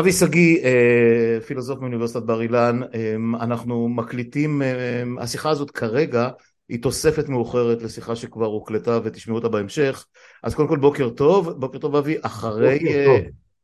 [0.00, 6.28] אבי שגיא, אה, פילוסוף מאוניברסיטת בר אילן, אה, אנחנו מקליטים, אה, השיחה הזאת כרגע
[6.68, 10.06] היא תוספת מאוחרת לשיחה שכבר הוקלטה ותשמעו אותה בהמשך,
[10.42, 12.78] אז קודם כל בוקר טוב, בוקר טוב אבי, אחרי,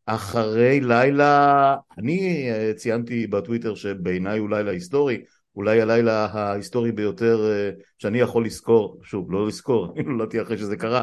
[0.06, 5.22] אחרי לילה, אני ציינתי בטוויטר שבעיניי הוא לילה היסטורי,
[5.56, 7.50] אולי הלילה ההיסטורי ביותר
[7.98, 11.02] שאני יכול לזכור, שוב, לא לזכור, אני נולדתי אחרי שזה קרה,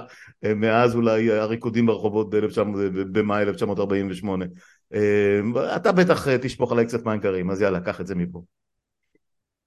[0.55, 2.29] מאז אולי הריקודים ברחובות
[3.11, 4.45] במאי 1948.
[4.93, 8.41] אה, אתה בטח אה, תשפוך עליי קצת מים קרים, אז יאללה, קח את זה מפה.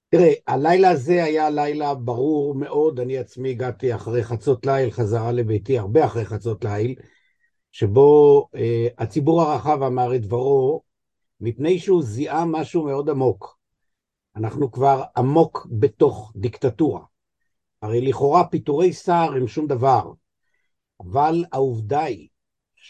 [0.09, 5.79] תראה, הלילה הזה היה לילה ברור מאוד, אני עצמי הגעתי אחרי חצות ליל חזרה לביתי,
[5.79, 6.95] הרבה אחרי חצות ליל,
[7.73, 10.83] שבו אה, הציבור הרחב אמר את דברו,
[11.41, 13.59] מפני שהוא זיהה משהו מאוד עמוק.
[14.37, 17.01] אנחנו כבר עמוק בתוך דיקטטורה.
[17.83, 20.13] הרי לכאורה פיטורי שר הם שום דבר,
[21.01, 22.29] אבל העובדה היא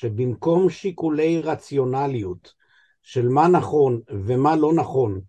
[0.01, 2.55] שבמקום שיקולי רציונליות
[3.03, 5.21] של מה נכון ומה לא נכון,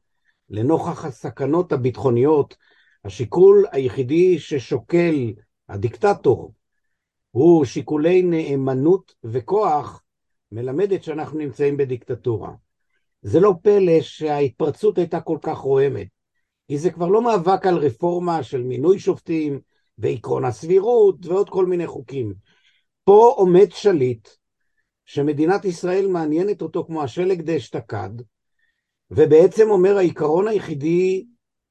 [0.49, 2.57] לנוכח הסכנות הביטחוניות,
[3.05, 5.33] השיקול היחידי ששוקל
[5.69, 6.53] הדיקטטור
[7.31, 10.03] הוא שיקולי נאמנות וכוח,
[10.51, 12.51] מלמדת שאנחנו נמצאים בדיקטטורה.
[13.21, 16.07] זה לא פלא שההתפרצות הייתה כל כך רועמת,
[16.67, 19.59] כי זה כבר לא מאבק על רפורמה של מינוי שופטים
[19.97, 22.33] ועקרון הסבירות ועוד כל מיני חוקים.
[23.03, 24.27] פה עומד שליט
[25.07, 28.09] שמדינת ישראל מעניינת אותו כמו השלג דאשתקד,
[29.11, 31.25] ובעצם אומר העיקרון היחידי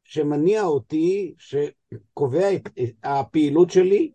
[0.04, 2.68] שמניע אותי, שקובע את
[3.02, 4.12] הפעילות שלי,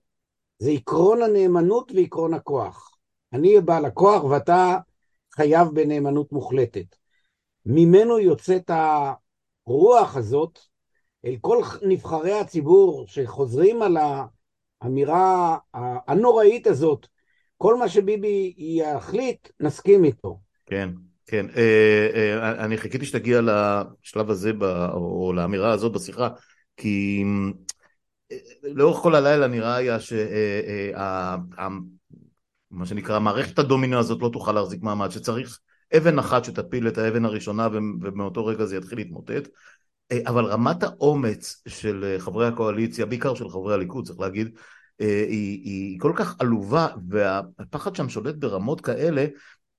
[0.59, 2.97] זה עקרון הנאמנות ועקרון הכוח.
[3.33, 4.77] אני בעל הכוח ואתה
[5.35, 6.95] חייב בנאמנות מוחלטת.
[7.65, 8.71] ממנו יוצאת
[9.67, 10.59] הרוח הזאת
[11.25, 13.97] אל כל נבחרי הציבור שחוזרים על
[14.81, 15.57] האמירה
[16.07, 17.07] הנוראית הזאת
[17.61, 20.39] כל מה שביבי יחליט, נסכים איתו.
[20.65, 20.89] כן,
[21.25, 21.45] כן.
[21.55, 24.51] אה, אה, אני חיכיתי שתגיע לשלב הזה,
[24.93, 26.29] או לאמירה הזאת בשיחה,
[26.77, 27.23] כי
[28.31, 31.35] אה, לאורך כל הלילה נראה היה שה...
[32.71, 35.59] מה שנקרא, מערכת הדומינו הזאת לא תוכל להחזיק מעמד, שצריך
[35.97, 37.67] אבן אחת שתפיל את האבן הראשונה
[38.01, 39.47] ומאותו רגע זה יתחיל להתמוטט.
[40.27, 44.61] אבל רמת האומץ של חברי הקואליציה, בעיקר של חברי הליכוד, צריך להגיד, אה,
[45.01, 49.25] היא, היא כל כך עלובה והפחד שם שולט ברמות כאלה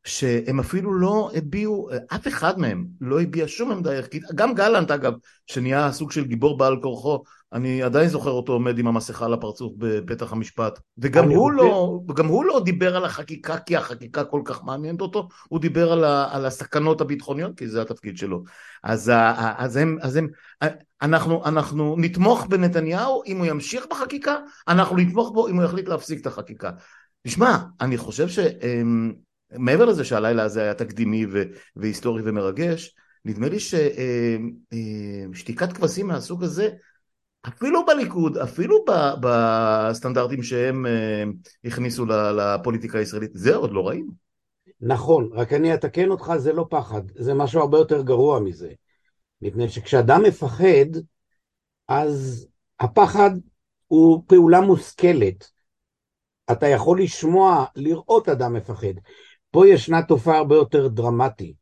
[0.05, 5.13] שהם אפילו לא הביעו, אף אחד מהם לא הביע שום עמדה ערכית, גם גלנט אגב,
[5.47, 9.73] שנהיה סוג של גיבור בעל כורחו, אני עדיין זוכר אותו עומד עם המסכה על הפרצוף
[9.79, 11.57] בפתח המשפט, וגם הוא, רוצה...
[11.57, 15.93] לא, וגם הוא לא דיבר על החקיקה כי החקיקה כל כך מעניינת אותו, הוא דיבר
[15.93, 18.43] על, ה, על הסכנות הביטחוניות כי זה התפקיד שלו.
[18.83, 19.13] אז,
[19.57, 20.29] אז, הם, אז הם,
[21.03, 24.37] אנחנו, אנחנו נתמוך בנתניהו אם הוא ימשיך בחקיקה,
[24.69, 26.71] אנחנו נתמוך בו אם הוא יחליט להפסיק את החקיקה.
[27.27, 28.39] תשמע, אני חושב ש...
[29.59, 31.43] מעבר לזה שהלילה הזה היה תקדימי ו-
[31.77, 33.93] והיסטורי ומרגש, נדמה לי ששתיקת
[35.63, 36.71] אה, אה, כבשים מהסוג הזה,
[37.49, 38.85] אפילו בליכוד, אפילו
[39.21, 41.25] בסטנדרטים שהם אה,
[41.65, 44.13] הכניסו לפוליטיקה הישראלית, זה עוד לא ראינו.
[44.81, 48.73] נכון, רק אני אתקן אותך, זה לא פחד, זה משהו הרבה יותר גרוע מזה.
[49.43, 50.99] מפני שכשאדם מפחד,
[51.89, 52.47] אז
[52.81, 53.31] הפחד
[53.87, 55.51] הוא פעולה מושכלת.
[56.53, 58.95] אתה יכול לשמוע, לראות אדם מפחד.
[59.53, 61.57] פה ישנה תופעה הרבה יותר דרמטית.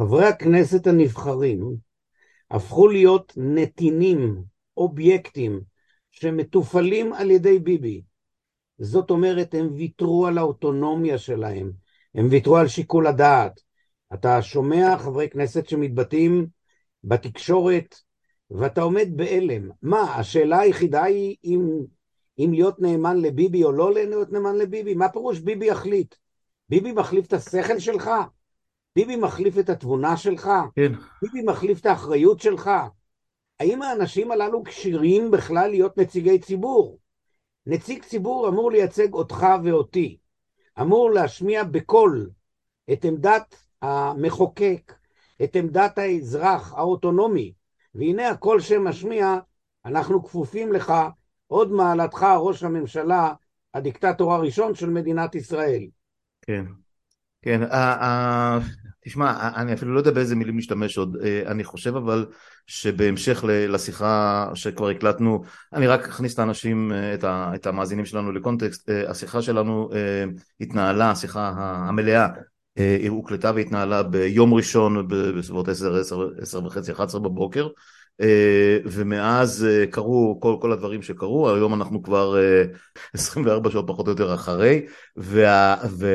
[0.00, 1.76] חברי הכנסת הנבחרים
[2.50, 4.42] הפכו להיות נתינים,
[4.76, 5.60] אובייקטים,
[6.10, 8.02] שמתופעלים על ידי ביבי.
[8.78, 11.72] זאת אומרת, הם ויתרו על האוטונומיה שלהם,
[12.14, 13.60] הם ויתרו על שיקול הדעת.
[14.14, 16.46] אתה שומע חברי כנסת שמתבטאים
[17.04, 17.94] בתקשורת,
[18.50, 19.70] ואתה עומד בהלם.
[19.82, 21.60] מה, השאלה היחידה היא אם,
[22.38, 24.94] אם להיות נאמן לביבי או לא להיות נאמן לביבי?
[24.94, 26.14] מה פירוש ביבי יחליט?
[26.68, 28.10] ביבי מחליף את השכל שלך?
[28.96, 30.50] ביבי מחליף את התבונה שלך?
[30.76, 30.92] כן.
[31.22, 32.70] ביבי מחליף את האחריות שלך?
[33.60, 36.98] האם האנשים הללו כשירים בכלל להיות נציגי ציבור?
[37.66, 40.18] נציג ציבור אמור לייצג אותך ואותי,
[40.80, 42.30] אמור להשמיע בקול
[42.92, 44.92] את עמדת המחוקק,
[45.44, 47.52] את עמדת האזרח האוטונומי,
[47.94, 49.38] והנה הקול שמשמיע,
[49.84, 50.92] אנחנו כפופים לך,
[51.46, 53.34] עוד מעלתך ראש הממשלה,
[53.74, 55.86] הדיקטטור הראשון של מדינת ישראל.
[56.46, 56.64] כן,
[57.42, 57.60] כן,
[59.04, 62.26] תשמע, אני אפילו לא יודע באיזה מילים להשתמש עוד, אה, אני חושב אבל
[62.66, 67.14] שבהמשך לשיחה שכבר הקלטנו, אני רק אכניס את האנשים, אה,
[67.54, 69.90] את המאזינים שלנו לקונטקסט, אה, השיחה שלנו
[70.60, 71.52] התנהלה, השיחה
[71.88, 72.28] המלאה,
[72.76, 77.68] היא הוקלטה והתנהלה ביום ראשון בסביבות 10, 10, 10 וחצי, 11 בבוקר,
[78.84, 82.36] ומאז קרו כל, כל הדברים שקרו, היום אנחנו כבר
[83.14, 84.86] 24 שעות פחות או יותר אחרי,
[85.16, 86.08] וה, וה,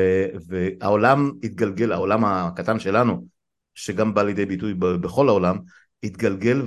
[0.48, 3.26] והעולם התגלגל, העולם הקטן שלנו,
[3.74, 5.58] שגם בא לידי ביטוי בכל העולם,
[6.02, 6.62] התגלגל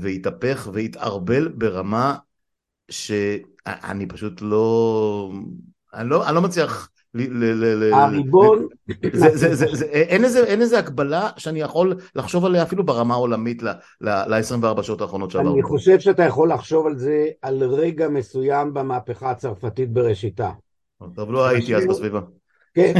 [0.00, 2.16] והתהפך והתערבל ברמה
[2.90, 5.32] שאני פשוט לא,
[5.94, 6.90] אני לא, אני לא מצליח
[7.92, 8.66] הריבון...
[9.92, 13.62] אין איזה הגבלה שאני יכול לחשוב עליה אפילו ברמה העולמית
[14.00, 15.54] ל-24 שעות האחרונות שעברנו.
[15.54, 20.50] אני חושב שאתה יכול לחשוב על זה על רגע מסוים במהפכה הצרפתית בראשיתה.
[21.14, 22.20] טוב, לא הייתי אז בסביבה.
[22.74, 22.92] כן,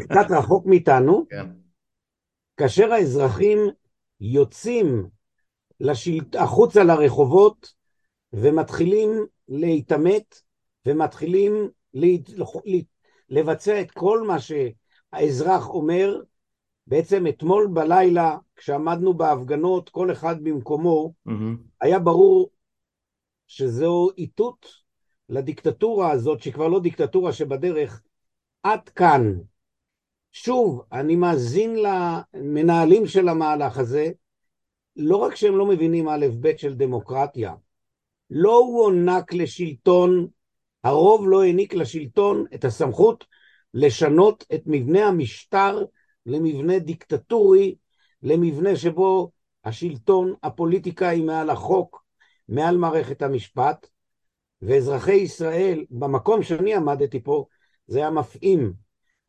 [0.00, 1.26] קצת רחוק מאיתנו.
[1.30, 1.46] כן.
[2.56, 3.58] כאשר האזרחים
[4.20, 5.06] יוצאים
[6.34, 7.72] החוצה לרחובות
[8.32, 9.10] ומתחילים
[9.48, 10.40] להתעמת
[10.86, 11.68] ומתחילים
[13.28, 16.20] לבצע את כל מה שהאזרח אומר.
[16.86, 21.32] בעצם אתמול בלילה, כשעמדנו בהפגנות, כל אחד במקומו, mm-hmm.
[21.80, 22.50] היה ברור
[23.46, 24.66] שזהו איתות
[25.28, 28.02] לדיקטטורה הזאת, שהיא כבר לא דיקטטורה שבדרך,
[28.62, 29.34] עד כאן.
[30.32, 34.10] שוב, אני מאזין למנהלים של המהלך הזה,
[34.96, 37.54] לא רק שהם לא מבינים א' ב' של דמוקרטיה,
[38.30, 40.26] לא הוא הוענק לשלטון
[40.84, 43.24] הרוב לא העניק לשלטון את הסמכות
[43.74, 45.84] לשנות את מבנה המשטר
[46.26, 47.74] למבנה דיקטטורי,
[48.22, 49.30] למבנה שבו
[49.64, 52.04] השלטון, הפוליטיקה היא מעל החוק,
[52.48, 53.86] מעל מערכת המשפט,
[54.62, 57.46] ואזרחי ישראל, במקום שאני עמדתי פה,
[57.86, 58.72] זה היה מפעים.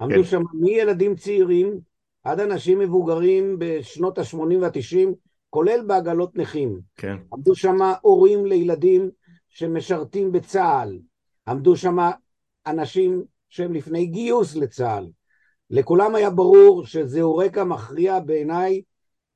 [0.02, 0.24] עמדו כן.
[0.24, 1.80] שם מילדים צעירים
[2.24, 5.10] עד אנשים מבוגרים בשנות ה-80 וה-90,
[5.50, 6.80] כולל בעגלות נכים.
[6.96, 7.18] כן.
[7.34, 9.10] עמדו שם הורים לילדים
[9.50, 11.00] שמשרתים בצה"ל,
[11.48, 11.98] עמדו שם
[12.68, 15.08] אנשים שהם לפני גיוס לצה"ל.
[15.70, 18.82] לכולם היה ברור שזהו רקע מכריע בעיניי,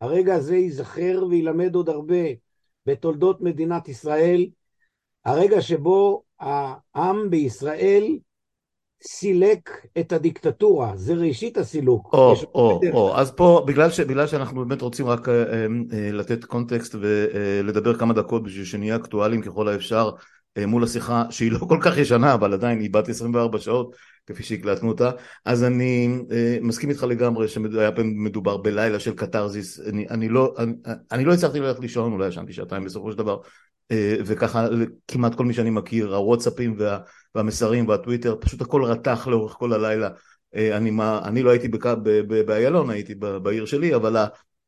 [0.02, 2.26] הרגע הזה ייזכר וילמד עוד הרבה
[2.86, 4.46] בתולדות מדינת ישראל,
[5.26, 8.18] הרגע שבו העם בישראל
[9.04, 9.70] סילק
[10.00, 12.14] את הדיקטטורה, זה ראשית הסילוק.
[12.14, 15.34] או, או, או, אז פה, בגלל, ש, בגלל שאנחנו באמת רוצים רק אה,
[15.94, 20.22] אה, לתת קונטקסט ולדבר כמה דקות בשביל שנהיה אקטואליים ככל האפשר, אה,
[20.68, 23.96] מול השיחה שהיא לא כל כך ישנה אבל עדיין היא בת 24 שעות
[24.30, 25.12] כפי שהקלטנו אותה.
[25.46, 29.80] אז אני אה, מסכים איתך לגמרי שהיה מדובר בלילה של קתרזיס.
[29.80, 30.74] אני, אני, לא, אני,
[31.12, 33.38] אני לא הצלחתי ללכת לישון אולי ישנתי שעתיים בסופו של דבר.
[33.92, 34.68] אה, וככה
[35.08, 37.00] כמעט כל מי שאני מכיר הוואטסאפים וה,
[37.36, 40.10] והמסרים והטוויטר פשוט הכל רתח לאורך כל הלילה.
[40.56, 41.68] אני, מה, אני לא הייתי
[42.46, 44.26] באיילון הייתי בעיר שלי אבל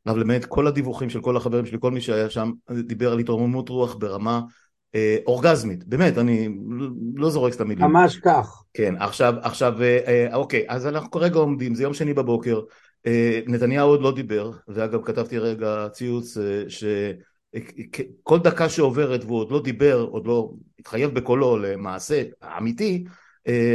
[0.07, 3.69] אבל באמת כל הדיווחים של כל החברים שלי כל מי שהיה שם דיבר על התרוממות
[3.69, 4.41] רוח ברמה
[4.95, 6.49] אה, אורגזמית, באמת, אני
[7.15, 7.85] לא זורק את המילים.
[7.85, 8.63] ממש כך.
[8.73, 12.61] כן, עכשיו, עכשיו, אה, אה, אוקיי, אז אנחנו כרגע עומדים, זה יום שני בבוקר,
[13.47, 20.07] נתניהו עוד לא דיבר, ואגב כתבתי רגע ציוץ שכל דקה שעוברת והוא עוד לא דיבר,
[20.11, 22.23] עוד לא התחייב בקולו למעשה
[22.57, 23.03] אמיתי,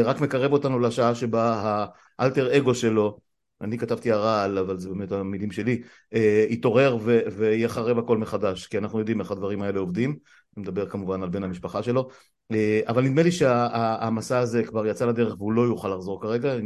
[0.05, 1.63] רק מקרב אותנו לשעה שבה
[2.19, 3.19] האלטר אגו שלו
[3.61, 5.83] אני כתבתי הרעל, אבל זה באמת המילים שלי,
[6.49, 6.99] יתעורר
[7.37, 10.17] ויהיה חרב הכל מחדש, כי אנחנו יודעים איך הדברים האלה עובדים,
[10.57, 12.09] מדבר כמובן על בן המשפחה שלו,
[12.53, 16.59] אה, אבל נדמה לי שהמסע הזה כבר יצא לדרך והוא לא יוכל לחזור כרגע, אה,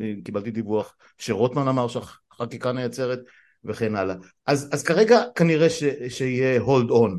[0.00, 3.20] אה, קיבלתי דיווח שרוטמן אמר שהחקיקה נעצרת
[3.64, 4.14] וכן הלאה.
[4.46, 7.10] אז, אז כרגע כנראה ש, שיהיה hold on,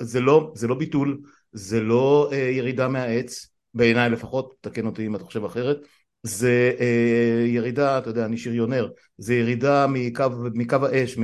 [0.00, 1.20] זה לא, זה לא ביטול,
[1.52, 5.78] זה לא ירידה מהעץ, בעיניי לפחות, תקן אותי אם אתה חושב אחרת,
[6.22, 8.88] זה אה, ירידה, אתה יודע, אני שריונר,
[9.18, 10.24] זה ירידה מקו,
[10.54, 11.16] מקו האש,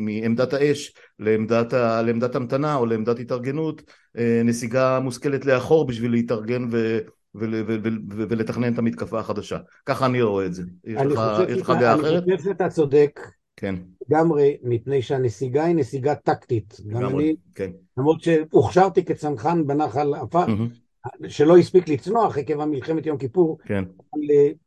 [0.00, 3.82] מעמדת האש לעמדת, ה, לעמדת המתנה או לעמדת התארגנות,
[4.18, 6.98] אה, נסיגה מושכלת לאחור בשביל להתארגן ו,
[7.34, 9.58] ו, ו, ו, ו, ולתכנן את המתקפה החדשה.
[9.86, 10.62] ככה אני רואה את זה.
[10.84, 12.22] יש לך, יש לך דעה אחרת?
[12.22, 13.20] אני חושב שאתה צודק.
[13.56, 13.74] כן.
[14.08, 16.76] לגמרי, מפני שהנסיגה היא נסיגה טקטית.
[16.86, 17.70] לגמרי, כן.
[17.96, 21.28] למרות שהוכשרתי כצנחן בנחל עפר, mm-hmm.
[21.28, 23.84] שלא הספיק לצנוח עקב המלחמת יום כיפור, כן.
[24.14, 24.22] אבל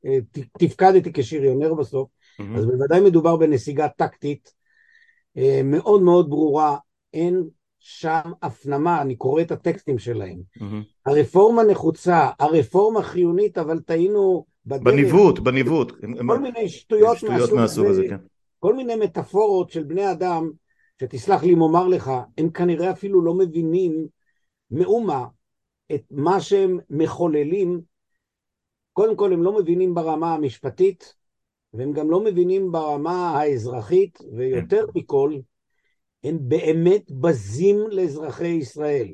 [0.06, 0.18] אה,
[0.60, 2.58] תפקדתי כשריונר בסוף, mm-hmm.
[2.58, 4.65] אז בוודאי מדובר בנסיגה טקטית אה,
[5.64, 6.78] מאוד מאוד ברורה,
[7.14, 7.44] אין
[7.80, 10.40] שם הפנמה, אני קורא את הטקסטים שלהם.
[10.58, 10.64] Mm-hmm.
[11.06, 14.84] הרפורמה נחוצה, הרפורמה חיונית, אבל טעינו בדרך.
[14.84, 15.92] בניווט, בניווט.
[16.28, 18.18] כל מיני שטויות, שטויות מהסוג הזה, כן.
[18.60, 20.52] כל מיני מטאפורות של בני אדם,
[21.02, 24.08] שתסלח לי אם אומר לך, הם כנראה אפילו לא מבינים
[24.72, 25.26] מאומה
[25.96, 27.82] את מה שהם מחוללים,
[28.94, 31.16] קודם כל הם לא מבינים ברמה המשפטית,
[31.78, 35.00] והם גם לא מבינים ברמה האזרחית, ויותר כן.
[35.00, 35.34] מכל,
[36.24, 39.14] הם באמת בזים לאזרחי ישראל.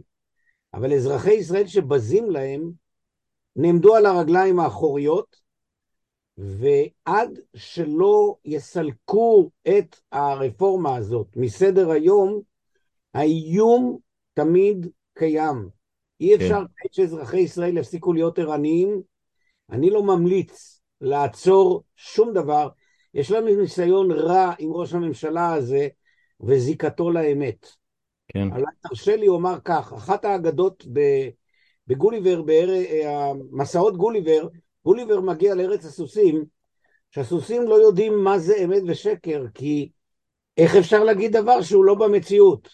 [0.74, 2.72] אבל אזרחי ישראל שבזים להם,
[3.56, 5.36] נעמדו על הרגליים האחוריות,
[6.38, 12.42] ועד שלא יסלקו את הרפורמה הזאת מסדר היום,
[13.14, 13.98] האיום
[14.34, 15.70] תמיד קיים.
[16.20, 16.44] אי כן.
[16.44, 16.88] אפשר כן.
[16.92, 19.02] שאזרחי ישראל יפסיקו להיות ערניים.
[19.70, 22.70] אני לא ממליץ לעצור שום דבר.
[23.14, 25.88] יש לנו ניסיון רע עם ראש הממשלה הזה
[26.42, 27.68] וזיקתו לאמת.
[28.28, 28.52] כן.
[28.52, 30.86] אבל תרשה לי לומר כך, אחת האגדות
[31.88, 34.48] בגוליבר, במסעות גוליבר,
[34.86, 36.46] גוליבר מגיע לארץ הסוסים,
[37.12, 39.90] שהסוסים לא יודעים מה זה אמת ושקר, כי
[40.58, 42.70] איך אפשר להגיד דבר שהוא לא במציאות?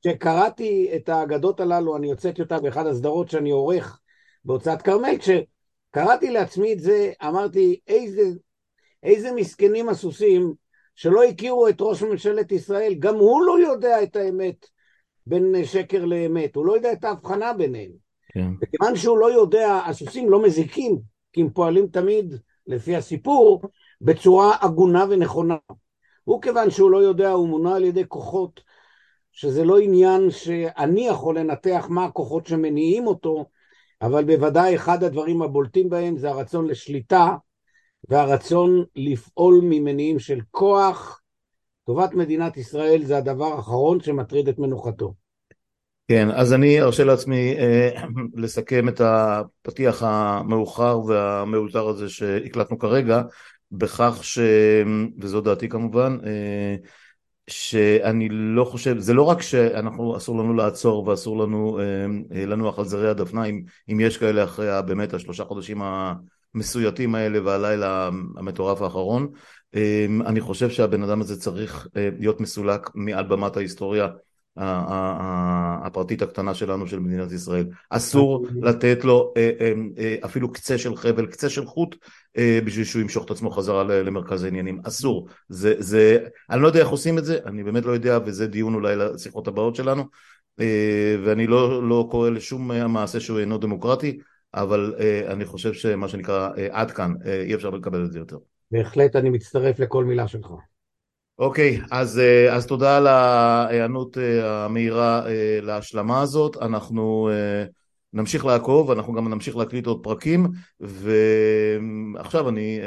[0.00, 0.96] כשקראתי mm-hmm.
[0.96, 4.00] את האגדות הללו, אני הוצאתי אותה באחד הסדרות שאני עורך
[4.44, 5.16] בהוצאת כרמל,
[5.94, 8.22] כשקראתי לעצמי את זה, אמרתי, איזה,
[9.02, 10.54] איזה מסכנים הסוסים
[10.94, 14.66] שלא הכירו את ראש ממשלת ישראל, גם הוא לא יודע את האמת
[15.26, 17.90] בין שקר לאמת, הוא לא יודע את ההבחנה ביניהם.
[18.32, 18.48] כן.
[18.62, 20.98] וכיוון שהוא לא יודע, הסוסים לא מזיקים,
[21.32, 22.34] כי הם פועלים תמיד,
[22.66, 23.62] לפי הסיפור,
[24.00, 25.56] בצורה הגונה ונכונה.
[26.24, 28.60] הוא כיוון שהוא לא יודע, הוא מונע על ידי כוחות,
[29.32, 33.44] שזה לא עניין שאני יכול לנתח מה הכוחות שמניעים אותו,
[34.06, 37.28] אבל בוודאי אחד הדברים הבולטים בהם זה הרצון לשליטה
[38.08, 41.20] והרצון לפעול ממניעים של כוח.
[41.86, 45.14] טובת מדינת ישראל זה הדבר האחרון שמטריד את מנוחתו.
[46.08, 47.90] כן, אז אני ארשה לעצמי אה,
[48.42, 53.22] לסכם את הפתיח המאוחר והמאולתר הזה שהקלטנו כרגע,
[53.72, 54.38] בכך ש...
[55.20, 56.76] וזו דעתי כמובן, אה,
[57.50, 62.84] שאני לא חושב, זה לא רק שאנחנו, אסור לנו לעצור ואסור לנו אה, לנוח על
[62.84, 69.28] זרי הדפנה, אם, אם יש כאלה אחרי באמת השלושה חודשים המסויטים האלה והלילה המטורף האחרון,
[69.74, 74.08] אה, אני חושב שהבן אדם הזה צריך אה, להיות מסולק מעל במת ההיסטוריה
[74.56, 77.66] הפרטית הקטנה שלנו של מדינת ישראל.
[77.90, 81.96] אסור לתת לו אה, אה, אה, אפילו קצה של חבל, קצה של חוט,
[82.64, 84.80] בשביל שהוא ימשוך את עצמו חזרה למרכז העניינים.
[84.84, 85.28] אסור.
[85.48, 86.18] זה, זה,
[86.50, 89.48] אני לא יודע איך עושים את זה, אני באמת לא יודע, וזה דיון אולי לשיחות
[89.48, 90.04] הבאות שלנו,
[91.24, 94.18] ואני לא, לא קורא לשום מעשה שהוא אינו דמוקרטי,
[94.54, 94.94] אבל
[95.26, 98.36] אני חושב שמה שנקרא עד כאן, אי אפשר לקבל את זה יותר.
[98.70, 100.48] בהחלט אני מצטרף לכל מילה שלך.
[101.38, 106.56] אוקיי, אז, אה, אז תודה על ההיענות אה, המהירה אה, להשלמה הזאת.
[106.62, 107.30] אנחנו
[108.12, 110.46] נמשיך לעקוב, אנחנו גם נמשיך להקליט עוד פרקים,
[110.80, 112.80] ועכשיו אני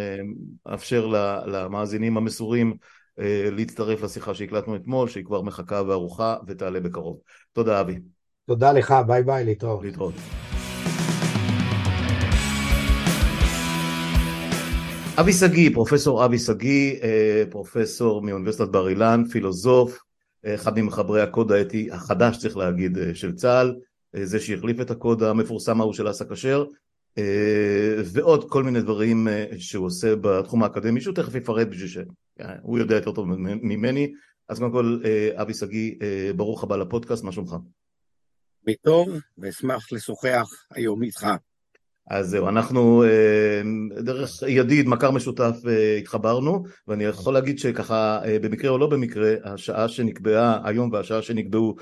[0.74, 1.08] אאפשר
[1.46, 2.77] למאזינים המסורים
[3.51, 7.20] להצטרף לשיחה שהקלטנו אתמול, שהיא כבר מחכה וערוכה ותעלה בקרוב.
[7.54, 8.00] תודה אבי.
[8.46, 9.84] תודה לך, ביי ביי, להתראות.
[9.84, 10.13] להתראות.
[15.20, 20.00] אבי שגיא, פרופסור אבי שגיא, אה, פרופסור מאוניברסיטת בר אילן, פילוסוף,
[20.46, 23.76] אה, אחד ממחברי הקוד האתי החדש צריך להגיד אה, של צה"ל,
[24.24, 26.66] זה שהחליף את הקוד המפורסם ההוא של אסא כשר,
[28.06, 33.12] ועוד כל מיני דברים שהוא עושה בתחום האקדמי שהוא תכף יפרט בשביל שהוא יודע יותר
[33.12, 33.28] טוב
[33.62, 34.14] ממני,
[34.50, 35.00] אז קודם כל
[35.36, 35.96] אבי שגיא,
[36.36, 37.56] ברוך הבא לפודקאסט, מה שלומך?
[38.84, 41.28] טוב, ואשמח לשוחח היום איתך.
[42.10, 43.62] אז זהו, אנחנו אה,
[44.02, 49.34] דרך ידיד, מכר משותף אה, התחברנו, ואני יכול להגיד שככה, אה, במקרה או לא במקרה,
[49.44, 51.76] השעה שנקבעה היום והשעה שנקבעו,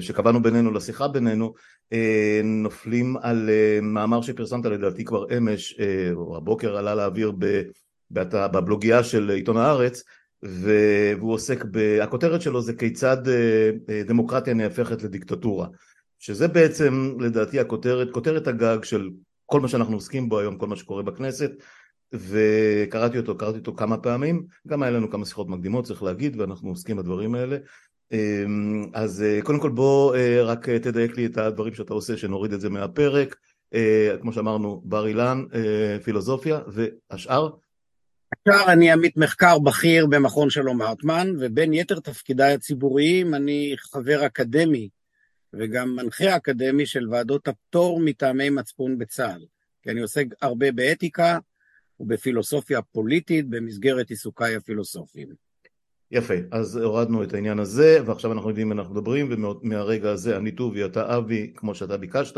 [0.00, 1.54] שקבענו בינינו לשיחה בינינו,
[2.44, 3.50] נופלים על
[3.82, 5.80] מאמר שפרסמת לדעתי כבר אמש,
[6.14, 7.32] או הבוקר עלה לאוויר
[8.10, 10.02] בבלוגיה של עיתון הארץ,
[10.42, 11.64] והוא עוסק,
[12.02, 13.16] הכותרת שלו זה כיצד
[14.06, 15.66] דמוקרטיה נהפכת לדיקטטורה.
[16.18, 19.08] שזה בעצם לדעתי הכותרת, כותרת הגג של
[19.50, 21.50] כל מה שאנחנו עוסקים בו היום, כל מה שקורה בכנסת,
[22.12, 26.68] וקראתי אותו, קראתי אותו כמה פעמים, גם היה לנו כמה שיחות מקדימות, צריך להגיד, ואנחנו
[26.68, 27.56] עוסקים בדברים האלה.
[28.12, 32.52] אמ, אז אה, קודם כל בוא אה, רק תדייק לי את הדברים שאתה עושה, שנוריד
[32.52, 33.36] את זה מהפרק.
[33.74, 35.44] אה, כמו שאמרנו, בר אילן,
[36.04, 37.50] פילוסופיה, והשאר?
[38.32, 44.88] השאר אני עמית מחקר בכיר במכון שלום הרטמן, ובין יתר תפקידיי הציבוריים אני חבר אקדמי
[45.52, 49.44] וגם מנחה אקדמי של ועדות הפטור מטעמי מצפון בצה"ל,
[49.82, 51.38] כי אני עוסק הרבה באתיקה
[52.00, 55.28] ובפילוסופיה פוליטית במסגרת עיסוקיי הפילוסופיים.
[56.10, 60.84] יפה, אז הורדנו את העניין הזה, ועכשיו אנחנו יודעים אנחנו מדברים, ומהרגע הזה אני טובי,
[60.84, 62.36] אתה אבי, כמו שאתה ביקשת,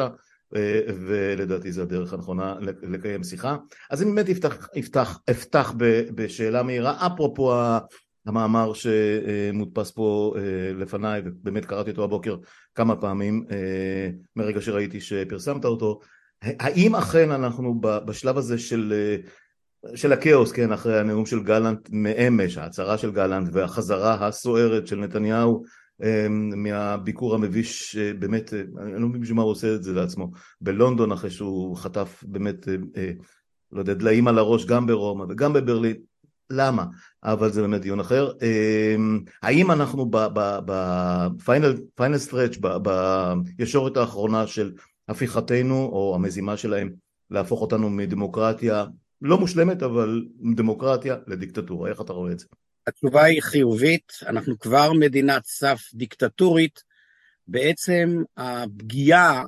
[0.56, 3.56] אה, ולדעתי זו הדרך הנכונה לקיים שיחה.
[3.90, 5.72] אז אני באמת אפתח, אפתח, אפתח
[6.14, 7.52] בשאלה מהירה, אפרופו
[8.30, 12.36] המאמר שמודפס פה אה, לפניי, ובאמת קראתי אותו הבוקר
[12.74, 16.00] כמה פעמים אה, מרגע שראיתי שפרסמת אותו,
[16.42, 22.58] האם אכן אנחנו בשלב הזה של, אה, של הכאוס, כן, אחרי הנאום של גלנט מאמש,
[22.58, 25.62] ההצהרה של גלנט והחזרה הסוערת של נתניהו
[26.56, 31.30] מהביקור המביש, באמת, אני לא מבין בשביל מה הוא עושה את זה לעצמו, בלונדון אחרי
[31.30, 32.68] שהוא חטף באמת,
[33.72, 35.96] לא יודע, דליים על הראש גם ברומא וגם בברלין,
[36.50, 36.84] למה,
[37.22, 38.32] אבל זה באמת דיון אחר.
[38.42, 40.10] אמ, האם אנחנו
[40.64, 42.56] ב final stretch,
[43.58, 44.72] בישורת האחרונה של
[45.08, 46.90] הפיכתנו או המזימה שלהם
[47.30, 48.84] להפוך אותנו מדמוקרטיה
[49.22, 50.24] לא מושלמת אבל
[50.56, 52.46] דמוקרטיה לדיקטטורה, איך אתה רואה את זה?
[52.86, 56.82] התשובה היא חיובית, אנחנו כבר מדינת סף דיקטטורית,
[57.46, 59.44] בעצם הפגיעה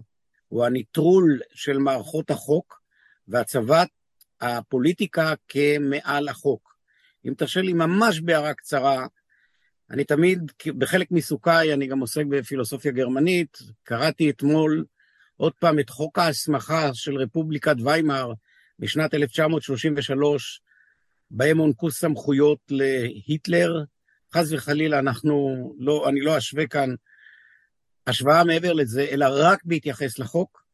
[0.53, 2.81] או הניטרול של מערכות החוק
[3.29, 3.89] והצבת
[4.41, 6.72] הפוליטיקה כמעל החוק.
[7.29, 9.07] אם תרשה לי ממש בהערה קצרה,
[9.91, 14.85] אני תמיד, בחלק מעיסוקיי, אני גם עוסק בפילוסופיה גרמנית, קראתי אתמול
[15.37, 18.33] עוד פעם את חוק ההסמכה של רפובליקת ויימאר
[18.79, 20.61] משנת 1933,
[21.31, 23.85] בהם הוענקו סמכויות להיטלר.
[24.35, 26.95] חס וחלילה, אנחנו לא, אני לא אשווה כאן
[28.07, 30.65] השוואה מעבר לזה, אלא רק בהתייחס לחוק.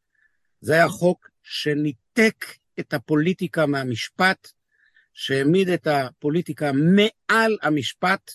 [0.61, 2.45] זה היה חוק שניתק
[2.79, 4.51] את הפוליטיקה מהמשפט,
[5.19, 8.31] שהעמיד את הפוליטיקה מעל המשפט.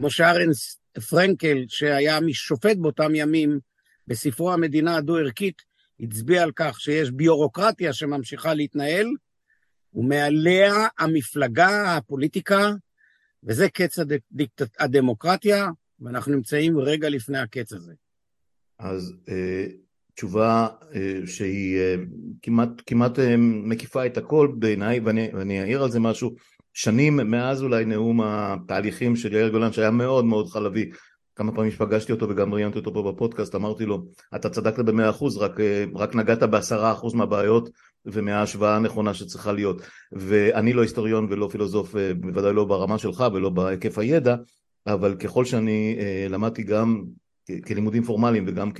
[0.00, 3.60] משה ארנס פרנקל, שהיה שופט באותם ימים,
[4.06, 5.62] בספרו המדינה הדו-ערכית,
[6.00, 9.06] הצביע על כך שיש ביורוקרטיה שממשיכה להתנהל,
[9.94, 12.70] ומעליה המפלגה, הפוליטיקה,
[13.44, 14.62] וזה קץ הדיקט...
[14.78, 15.68] הדמוקרטיה,
[16.00, 17.94] ואנחנו נמצאים רגע לפני הקץ הזה.
[18.78, 19.66] אז אה,
[20.16, 21.94] תשובה אה, שהיא אה,
[22.42, 26.34] כמעט, כמעט אה, מקיפה את הכל בעיניי, ואני, ואני אעיר על זה משהו,
[26.72, 30.90] שנים מאז אולי נאום התהליכים של יאיר גולן, שהיה מאוד מאוד חלבי,
[31.36, 34.04] כמה פעמים שפגשתי אותו וגם ראיינתי אותו פה בפודקאסט, אמרתי לו,
[34.36, 35.60] אתה צדקת במאה אחוז, רק,
[35.94, 37.70] רק נגעת בעשרה אחוז מהבעיות
[38.06, 39.82] ומההשוואה הנכונה שצריכה להיות.
[40.12, 44.36] ואני לא היסטוריון ולא פילוסוף, בוודאי לא ברמה שלך ולא בהיקף הידע,
[44.86, 45.96] אבל ככל שאני
[46.30, 47.04] למדתי גם
[47.66, 48.70] כלימודים פורמליים וגם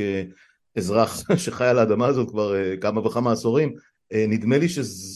[0.77, 3.75] כאזרח שחי על האדמה הזאת כבר כמה וכמה עשורים,
[4.13, 4.67] נדמה לי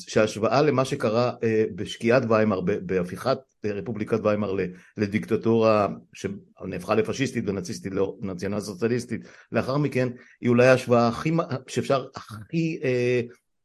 [0.09, 1.33] שההשוואה למה שקרה
[1.75, 4.57] בשקיעת ויימאר, בהפיכת רפובליקת ויימאר
[4.97, 9.21] לדיקטטורה שנהפכה לפשיסטית ונאציסטית, לא נציונל סוציאליסטית,
[9.52, 10.09] לאחר מכן
[10.40, 11.33] היא אולי ההשוואה הכי,
[11.67, 13.21] שאפשר הכי אה,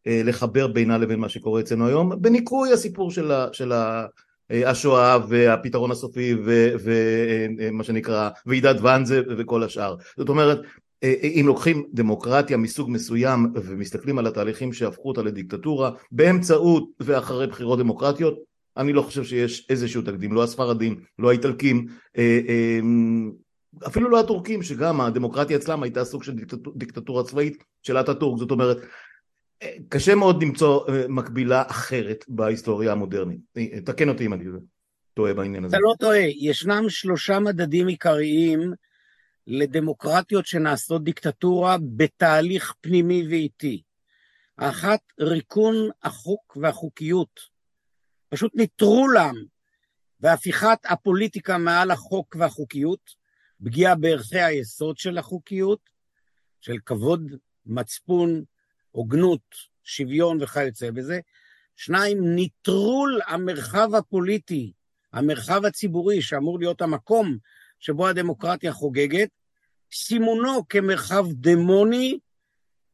[0.07, 4.05] אה, לחבר בינה לבין מה שקורה אצלנו היום, בניקוי הסיפור של, ה, של ה,
[4.49, 6.35] השואה והפתרון הסופי
[6.83, 9.95] ומה שנקרא ועידת ואנזה וכל השאר.
[10.17, 10.59] זאת אומרת
[11.03, 18.39] אם לוקחים דמוקרטיה מסוג מסוים ומסתכלים על התהליכים שהפכו אותה לדיקטטורה באמצעות ואחרי בחירות דמוקרטיות
[18.77, 22.79] אני לא חושב שיש איזשהו תקדים, לא הספרדים, לא האיטלקים, אה, אה,
[23.87, 26.33] אפילו לא הטורקים שגם הדמוקרטיה אצלם הייתה סוג של
[26.75, 28.77] דיקטטורה צבאית של אטאטורק, זאת אומרת
[29.63, 30.79] אה, קשה מאוד למצוא
[31.09, 33.39] מקבילה אחרת בהיסטוריה המודרנית,
[33.85, 34.43] תקן אותי אם אני
[35.13, 35.77] טועה בעניין הזה.
[35.77, 38.73] אתה לא טועה, ישנם שלושה מדדים עיקריים
[39.47, 43.81] לדמוקרטיות שנעשות דיקטטורה בתהליך פנימי ואיטי.
[44.57, 47.39] האחת, ריקון החוק והחוקיות.
[48.29, 49.35] פשוט נטרולם
[50.19, 53.25] והפיכת הפוליטיקה מעל החוק והחוקיות,
[53.63, 55.89] פגיעה בערכי היסוד של החוקיות,
[56.61, 57.31] של כבוד,
[57.65, 58.43] מצפון,
[58.91, 61.19] הוגנות, שוויון וכיוצא בזה.
[61.75, 64.73] שניים, נטרול המרחב הפוליטי,
[65.13, 67.37] המרחב הציבורי, שאמור להיות המקום
[67.79, 69.29] שבו הדמוקרטיה חוגגת,
[69.93, 72.19] סימונו כמרחב דמוני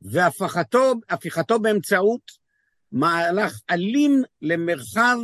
[0.02, 2.32] והפיכתו באמצעות
[2.91, 5.17] מהלך אלים למרחב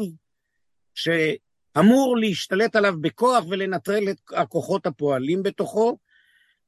[0.96, 5.98] שאמור להשתלט עליו בכוח ולנטרל את הכוחות הפועלים בתוכו,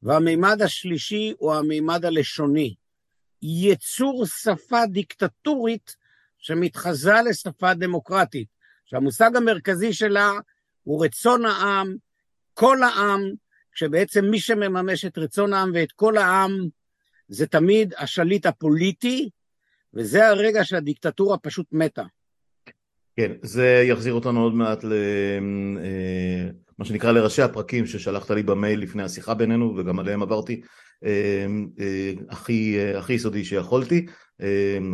[0.04, 2.76] והמימד השלישי הוא המימד הלשוני.
[3.42, 5.96] יצור שפה דיקטטורית
[6.38, 8.48] שמתחזה לשפה דמוקרטית,
[8.86, 10.32] שהמושג המרכזי שלה
[10.84, 11.96] הוא רצון העם,
[12.60, 13.22] כל העם,
[13.74, 16.52] כשבעצם מי שמממש את רצון העם ואת כל העם
[17.28, 19.30] זה תמיד השליט הפוליטי,
[19.94, 22.04] וזה הרגע שהדיקטטורה פשוט מתה.
[23.16, 25.80] כן, זה יחזיר אותנו עוד מעט למה
[26.80, 30.62] אה, שנקרא לראשי הפרקים ששלחת לי במייל לפני השיחה בינינו וגם עליהם עברתי
[31.06, 31.46] אה,
[31.80, 34.06] אה, הכי, הכי יסודי שיכולתי,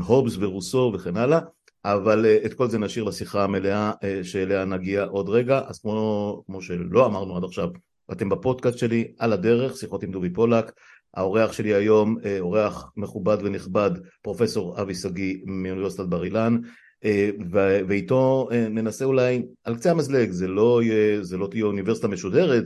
[0.06, 1.39] הובס ורוסו וכן הלאה,
[1.88, 3.91] אבל את כל זה נשאיר לשיחה המלאה
[4.24, 7.69] שאליה נגיע עוד רגע, אז כמו, כמו שלא אמרנו עד עכשיו,
[8.12, 10.71] אתם בפודקאסט שלי על הדרך, שיחות עם דובי פולק,
[11.13, 16.58] האורח שלי היום, אה, אורח מכובד ונכבד, פרופסור אבי שגיא מאוניברסיטת בר אילן,
[17.06, 17.30] אה,
[17.88, 22.63] ואיתו אה, ננסה אולי על קצה המזלג, זה לא, יהיה, זה לא תהיה אוניברסיטה משודרת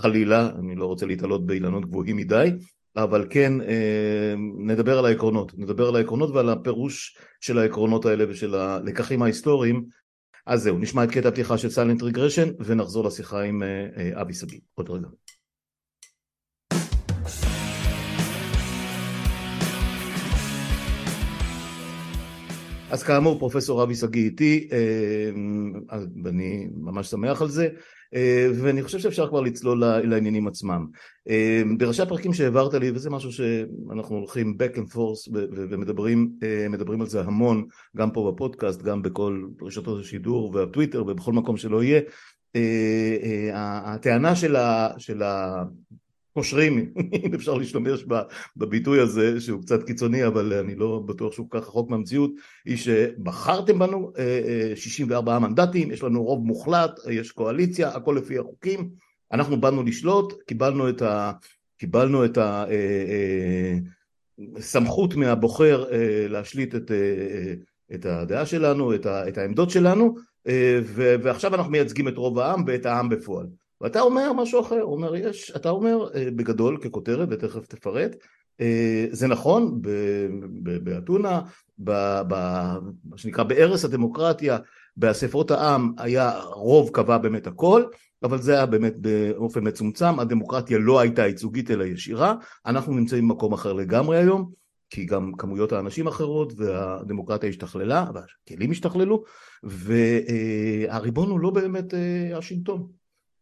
[0.00, 2.50] חלילה, אני לא רוצה להתעלות באילנות גבוהים מדי,
[2.96, 3.52] אבל כן
[4.58, 9.84] נדבר על העקרונות, נדבר על העקרונות ועל הפירוש של העקרונות האלה ושל הלקחים ההיסטוריים.
[10.46, 13.62] אז זהו, נשמע את קטע הפתיחה של סיילנט רגרשן ונחזור לשיחה עם
[14.14, 14.60] אבי שגיא.
[14.74, 15.08] עוד רגע.
[22.90, 24.68] אז כאמור פרופסור אבי שגיא איתי,
[26.24, 27.68] ואני ממש שמח על זה,
[28.54, 30.86] ואני חושב שאפשר כבר לצלול לעניינים עצמם.
[31.78, 35.32] בראשי הפרקים שהעברת לי, וזה משהו שאנחנו הולכים back and forth
[35.70, 37.64] ומדברים על זה המון,
[37.96, 42.00] גם פה בפודקאסט, גם בכל רשתות השידור והטוויטר ובכל מקום שלא יהיה,
[43.54, 44.34] הטענה
[44.98, 45.22] של
[46.32, 46.92] פושרים,
[47.24, 48.04] אם אפשר להשתמש
[48.56, 52.30] בביטוי הזה שהוא קצת קיצוני אבל אני לא בטוח שהוא כל כך רחוק מהמציאות
[52.64, 54.12] היא שבחרתם בנו
[54.74, 58.90] 64 מנדטים, יש לנו רוב מוחלט, יש קואליציה, הכל לפי החוקים,
[59.32, 61.32] אנחנו באנו לשלוט, קיבלנו את ה...
[61.78, 62.38] קיבלנו את
[64.56, 65.84] הסמכות מהבוחר
[66.28, 66.90] להשליט את,
[67.94, 70.14] את הדעה שלנו, את, ה, את העמדות שלנו
[70.94, 73.46] ועכשיו אנחנו מייצגים את רוב העם ואת העם בפועל
[73.80, 78.16] ואתה אומר משהו אחר, אומר יש, אתה אומר אה, בגדול ככותרת ותכף תפרט,
[78.60, 79.80] אה, זה נכון
[80.82, 81.40] באתונה,
[81.78, 84.58] מה שנקרא בערש הדמוקרטיה,
[84.96, 87.84] באספות העם היה רוב קבע באמת הכל,
[88.22, 92.34] אבל זה היה באמת באופן מצומצם, הדמוקרטיה לא הייתה ייצוגית אלא ישירה,
[92.66, 94.50] אנחנו נמצאים במקום אחר לגמרי היום,
[94.90, 99.22] כי גם כמויות האנשים אחרות והדמוקרטיה השתכללה, והכלים השתכללו,
[99.62, 102.99] והריבון הוא לא באמת אה, השלטון.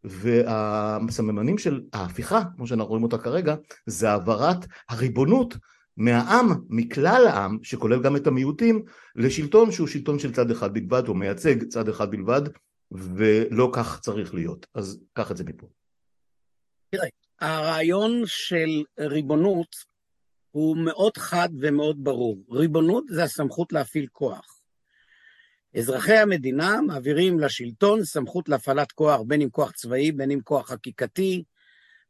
[0.09, 3.55] והסממנים של ההפיכה, כמו שאנחנו רואים אותה כרגע,
[3.87, 5.57] זה העברת הריבונות
[5.97, 8.83] מהעם, מכלל העם, שכולל גם את המיעוטים,
[9.17, 12.43] לשלטון שהוא שלטון של צד אחד בלבד, הוא מייצג צד אחד בלבד,
[12.91, 14.67] ולא כך צריך להיות.
[14.75, 15.67] אז קח את זה מפה.
[16.91, 17.09] תראה,
[17.41, 19.77] הרעיון של ריבונות
[20.51, 22.45] הוא מאוד חד ומאוד ברור.
[22.51, 24.58] ריבונות זה הסמכות להפעיל כוח.
[25.77, 31.45] אזרחי המדינה מעבירים לשלטון סמכות להפעלת כוח, בין אם כוח צבאי, בין אם כוח חקיקתי,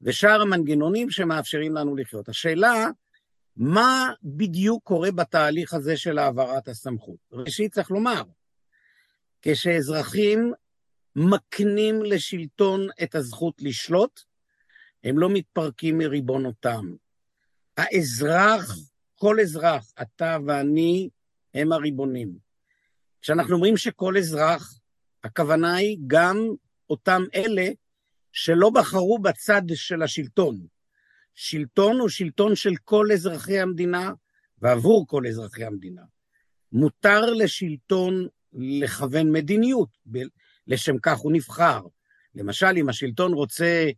[0.03, 2.29] ושאר המנגנונים שמאפשרים לנו לחיות.
[2.29, 2.87] השאלה,
[3.57, 7.17] מה בדיוק קורה בתהליך הזה של העברת הסמכות?
[7.33, 8.23] ראשית, צריך לומר,
[9.43, 10.53] כשאזרחים
[11.17, 14.21] מקנים לשלטון את הזכות לשלוט,
[15.05, 16.93] הם לא מתפרקים מריבונותם.
[17.77, 18.79] האזרח,
[19.15, 21.09] כל אזרח, אתה ואני,
[21.55, 22.48] הם הריבונים.
[23.29, 24.81] כשאנחנו אומרים שכל אזרח,
[25.25, 26.37] הכוונה היא גם
[26.91, 27.69] אותם אלה
[28.33, 30.67] שלא בחרו בצד של השלטון.
[31.35, 34.13] שלטון הוא שלטון של כל אזרחי המדינה
[34.59, 36.03] ועבור כל אזרחי המדינה.
[36.73, 39.89] מותר לשלטון לכוון מדיניות,
[40.67, 41.81] לשם כך הוא נבחר.
[42.35, 43.91] למשל, אם השלטון רוצה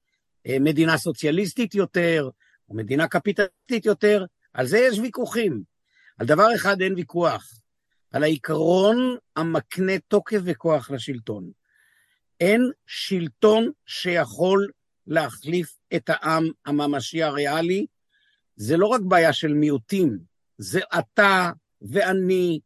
[0.47, 2.29] אה, מדינה סוציאליסטית יותר,
[2.69, 5.63] או מדינה קפיטליסטית יותר, על זה יש ויכוחים.
[6.19, 7.61] על דבר אחד אין ויכוח,
[8.13, 11.51] על העיקרון המקנה תוקף וכוח לשלטון.
[12.41, 14.71] אין שלטון שיכול
[15.07, 17.87] להחליף את העם הממשי הריאלי.
[18.57, 20.19] זה לא רק בעיה של מיעוטים,
[20.59, 21.51] זה אתה
[21.83, 22.61] ואני,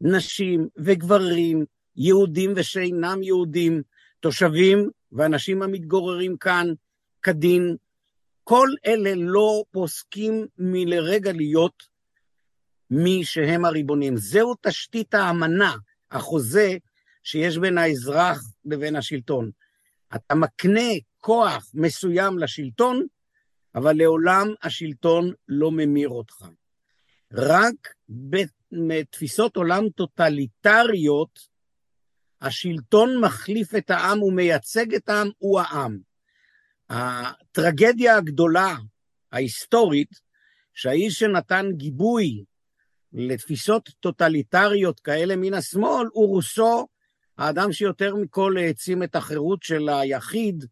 [0.00, 1.64] נשים וגברים,
[1.96, 3.82] יהודים ושאינם יהודים,
[4.20, 6.66] תושבים ואנשים המתגוררים כאן
[7.22, 7.76] כדין.
[8.44, 11.93] כל אלה לא פוסקים מלרגע להיות
[12.94, 14.16] מי שהם הריבונים.
[14.16, 15.76] זהו תשתית האמנה,
[16.10, 16.76] החוזה
[17.22, 19.50] שיש בין האזרח לבין השלטון.
[20.14, 23.06] אתה מקנה כוח מסוים לשלטון,
[23.74, 26.46] אבל לעולם השלטון לא ממיר אותך.
[27.32, 27.94] רק
[28.72, 31.38] בתפיסות עולם טוטליטריות,
[32.40, 35.98] השלטון מחליף את העם ומייצג את העם, הוא העם.
[36.90, 38.76] הטרגדיה הגדולה,
[39.32, 40.10] ההיסטורית,
[40.74, 42.44] שהאיש שנתן גיבוי
[43.14, 46.86] לתפיסות טוטליטריות כאלה מן השמאל הוא רוסו,
[47.38, 50.64] האדם שיותר מכל העצים את החירות של היחיד,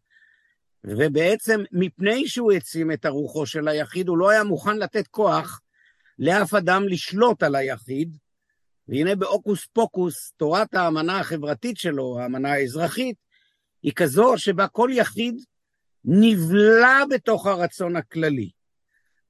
[0.83, 5.61] ובעצם מפני שהוא העצים את הרוחו של היחיד, הוא לא היה מוכן לתת כוח
[6.19, 8.17] לאף אדם לשלוט על היחיד,
[8.87, 13.15] והנה בהוקוס פוקוס, תורת האמנה החברתית שלו, האמנה האזרחית,
[13.83, 15.35] היא כזו שבה כל יחיד
[16.05, 18.49] נבלע בתוך הרצון הכללי.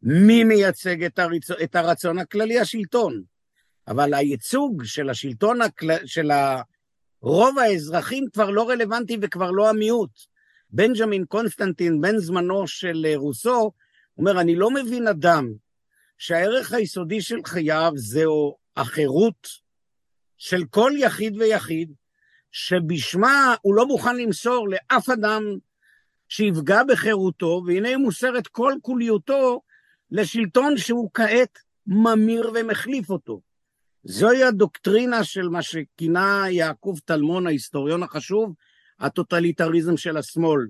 [0.04, 1.52] מי מייצג את, הרצ...
[1.52, 2.60] את הרצון הכללי?
[2.60, 3.24] השלטון.
[3.88, 5.88] אבל הייצוג של השלטון, הכל...
[6.06, 6.32] של
[7.22, 10.10] רוב האזרחים כבר לא רלוונטי וכבר לא המיעוט.
[10.70, 13.72] בנג'מין קונסטנטין, בן זמנו של אה, רוסו,
[14.18, 15.54] אומר, אני לא מבין אדם
[16.18, 19.48] שהערך היסודי של חייו זהו החירות
[20.38, 21.94] של כל יחיד ויחיד,
[22.52, 25.44] שבשמה הוא לא מוכן למסור לאף אדם
[26.30, 29.62] שיפגע בחירותו, והנה הוא מוסר את כל כוליותו
[30.14, 33.42] לשלטון שהוא כעת ממיר ומחליף אותו.
[34.04, 38.54] זוהי הדוקטרינה של מה שכינה יעקב טלמון, ההיסטוריון החשוב,
[39.00, 40.68] הטוטליטריזם של השמאל.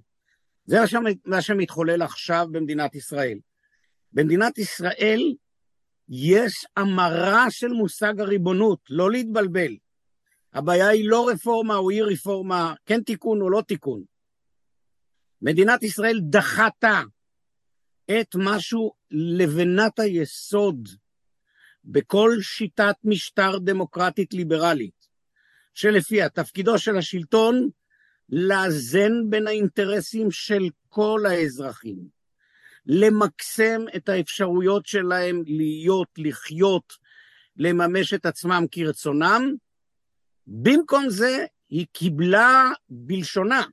[0.65, 0.77] זה
[1.25, 3.37] מה שמתחולל עכשיו במדינת ישראל.
[4.13, 5.33] במדינת ישראל
[6.09, 9.77] יש המרה של מושג הריבונות, לא להתבלבל.
[10.53, 14.03] הבעיה היא לא רפורמה או אי רפורמה, כן תיקון או לא תיקון.
[15.41, 17.01] מדינת ישראל דחתה
[18.11, 20.89] את משהו לבנת היסוד
[21.85, 25.07] בכל שיטת משטר דמוקרטית ליברלית,
[25.73, 27.69] שלפיה תפקידו של השלטון
[28.29, 31.97] לאזן בין האינטרסים של כל האזרחים,
[32.85, 36.93] למקסם את האפשרויות שלהם להיות, לחיות,
[37.57, 39.55] לממש את עצמם כרצונם.
[40.47, 43.63] במקום זה, היא קיבלה בלשונה,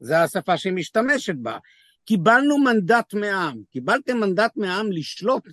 [0.00, 1.58] זו השפה שהיא משתמשת בה,
[2.04, 3.62] קיבלנו מנדט מהעם.
[3.72, 5.48] קיבלתם מנדט מהעם לשלוט,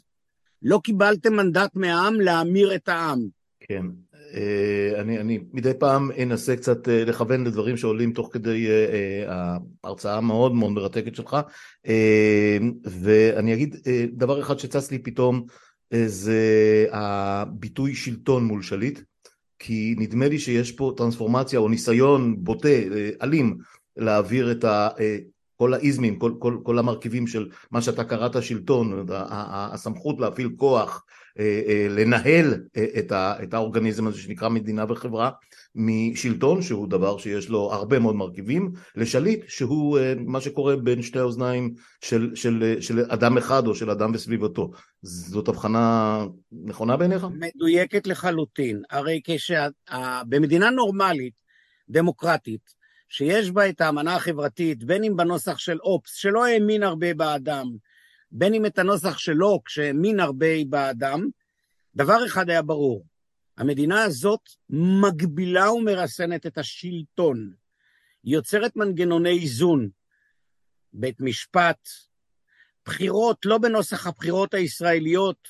[0.62, 3.28] לא קיבלתם מנדט מהעם להמיר את העם.
[3.60, 3.86] כן.
[4.34, 10.18] אה, אני, אני מדי פעם אנסה קצת אה, לכוון לדברים שעולים תוך כדי אה, ההרצאה
[10.18, 11.38] המאוד מאוד מרתקת שלך
[12.84, 13.76] ואני אגיד
[14.14, 15.46] דבר אחד שצץ לי פתאום
[16.06, 16.42] זה
[16.92, 19.00] הביטוי שלטון מול שליט
[19.60, 22.68] כי נדמה לי שיש פה טרנספורמציה או ניסיון בוטה,
[23.22, 23.58] אלים,
[23.98, 24.90] להעביר את ה...
[25.58, 31.04] כל האיזמים, כל, כל, כל המרכיבים של מה שאתה קראת שלטון, הסמכות להפעיל כוח,
[31.40, 35.30] אה, אה, לנהל אה, את, ה, את האורגניזם הזה שנקרא מדינה וחברה
[35.76, 41.74] משלטון שהוא דבר שיש לו הרבה מאוד מרכיבים לשליט שהוא מה שקורה בין שתי האוזניים
[42.02, 46.26] של, של, של אדם אחד או של אדם וסביבתו זאת הבחנה
[46.64, 47.28] נכונה בעיניך?
[47.40, 51.34] מדויקת לחלוטין הרי כשבמדינה נורמלית
[51.90, 52.77] דמוקרטית
[53.10, 57.78] שיש בה את האמנה החברתית בין אם בנוסח של אופס שלא האמין הרבה באדם
[58.32, 61.30] בין אם את הנוסח שלו כשהאמין הרבה באדם,
[61.96, 63.06] דבר אחד היה ברור,
[63.58, 67.54] המדינה הזאת מגבילה ומרסנת את השלטון,
[68.24, 69.90] היא יוצרת מנגנוני איזון,
[70.94, 71.90] בית משפט,
[72.86, 75.48] בחירות לא בנוסח הבחירות הישראליות,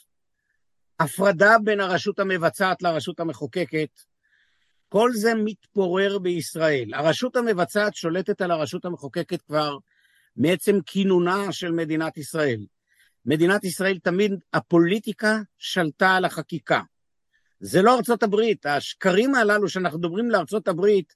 [0.99, 3.89] הפרדה בין הרשות המבצעת לרשות המחוקקת,
[4.89, 6.93] כל זה מתפורר בישראל.
[6.93, 9.77] הרשות המבצעת שולטת על הרשות המחוקקת כבר
[10.35, 12.59] מעצם כינונה של מדינת ישראל.
[13.25, 16.81] מדינת ישראל תמיד, הפוליטיקה שלטה על החקיקה.
[17.59, 21.15] זה לא ארצות הברית, השקרים הללו שאנחנו מדברים לארצות הברית,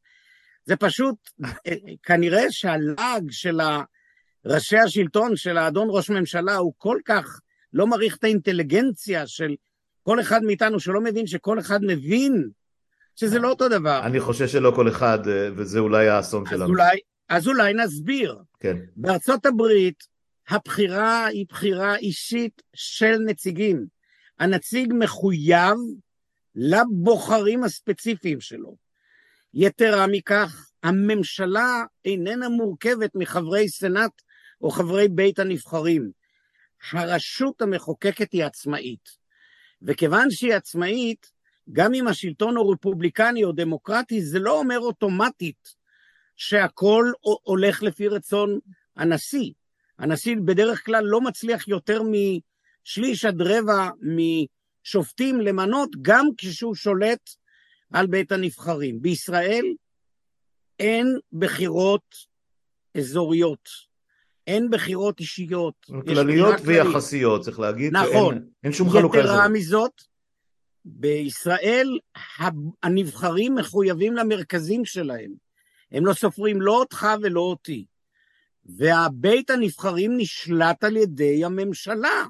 [0.65, 1.15] זה פשוט,
[2.07, 3.59] כנראה שהלעג של
[4.45, 7.39] ראשי השלטון, של האדון ראש ממשלה, הוא כל כך
[7.73, 9.55] לא מעריך את האינטליגנציה של
[10.03, 12.49] כל אחד מאיתנו, שלא מבין שכל אחד מבין
[13.21, 14.01] שזה לא אותו דבר.
[14.03, 15.19] אני חושב שלא כל אחד,
[15.55, 16.65] וזה אולי האסון שלנו.
[16.65, 18.37] אולי, אז אולי נסביר.
[18.59, 18.77] כן.
[18.95, 20.03] בארצות הברית
[20.49, 23.85] הבחירה היא בחירה אישית של נציגים.
[24.39, 25.77] הנציג מחויב
[26.55, 28.75] לבוחרים הספציפיים שלו.
[29.53, 34.21] יתרה מכך, הממשלה איננה מורכבת מחברי סנאט
[34.61, 36.11] או חברי בית הנבחרים.
[36.91, 39.09] הרשות המחוקקת היא עצמאית.
[39.81, 41.40] וכיוון שהיא עצמאית,
[41.71, 45.75] גם אם השלטון הוא רפובליקני או דמוקרטי, זה לא אומר אוטומטית
[46.35, 47.11] שהכל
[47.43, 48.59] הולך לפי רצון
[48.97, 49.51] הנשיא.
[49.99, 57.29] הנשיא בדרך כלל לא מצליח יותר משליש עד רבע משופטים למנות, גם כשהוא שולט
[57.91, 59.01] על בית הנבחרים.
[59.01, 59.65] בישראל
[60.79, 62.15] אין בחירות
[62.97, 63.69] אזוריות,
[64.47, 65.75] אין בחירות אישיות.
[66.05, 67.93] כלליות ויחסיות, צריך להגיד.
[67.97, 68.33] נכון.
[68.33, 69.19] אין, אין שום חלוקה.
[69.19, 70.01] יתרה מזאת,
[70.85, 71.99] בישראל
[72.83, 75.31] הנבחרים מחויבים למרכזים שלהם.
[75.91, 77.85] הם לא סופרים לא אותך ולא אותי.
[78.65, 82.25] והבית הנבחרים נשלט על ידי הממשלה.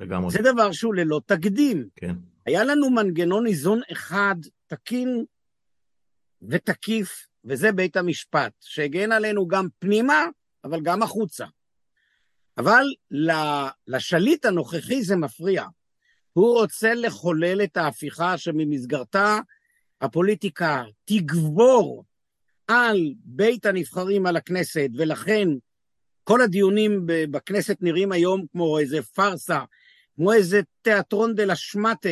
[0.00, 0.30] לגמרי.
[0.30, 1.88] זה דבר שהוא ללא תקדים.
[1.96, 2.14] כן.
[2.46, 4.36] היה לנו מנגנון איזון אחד,
[4.66, 5.24] תקין
[6.42, 10.24] ותקיף, וזה בית המשפט, שהגן עלינו גם פנימה,
[10.64, 11.46] אבל גם החוצה.
[12.58, 12.84] אבל
[13.86, 15.64] לשליט הנוכחי זה מפריע.
[16.36, 19.38] הוא רוצה לחולל את ההפיכה שממסגרתה
[20.00, 22.04] הפוליטיקה תגבור
[22.68, 25.48] על בית הנבחרים, על הכנסת, ולכן
[26.24, 29.60] כל הדיונים בכנסת נראים היום כמו איזה פארסה,
[30.16, 32.08] כמו איזה תיאטרון דה לה שמטה,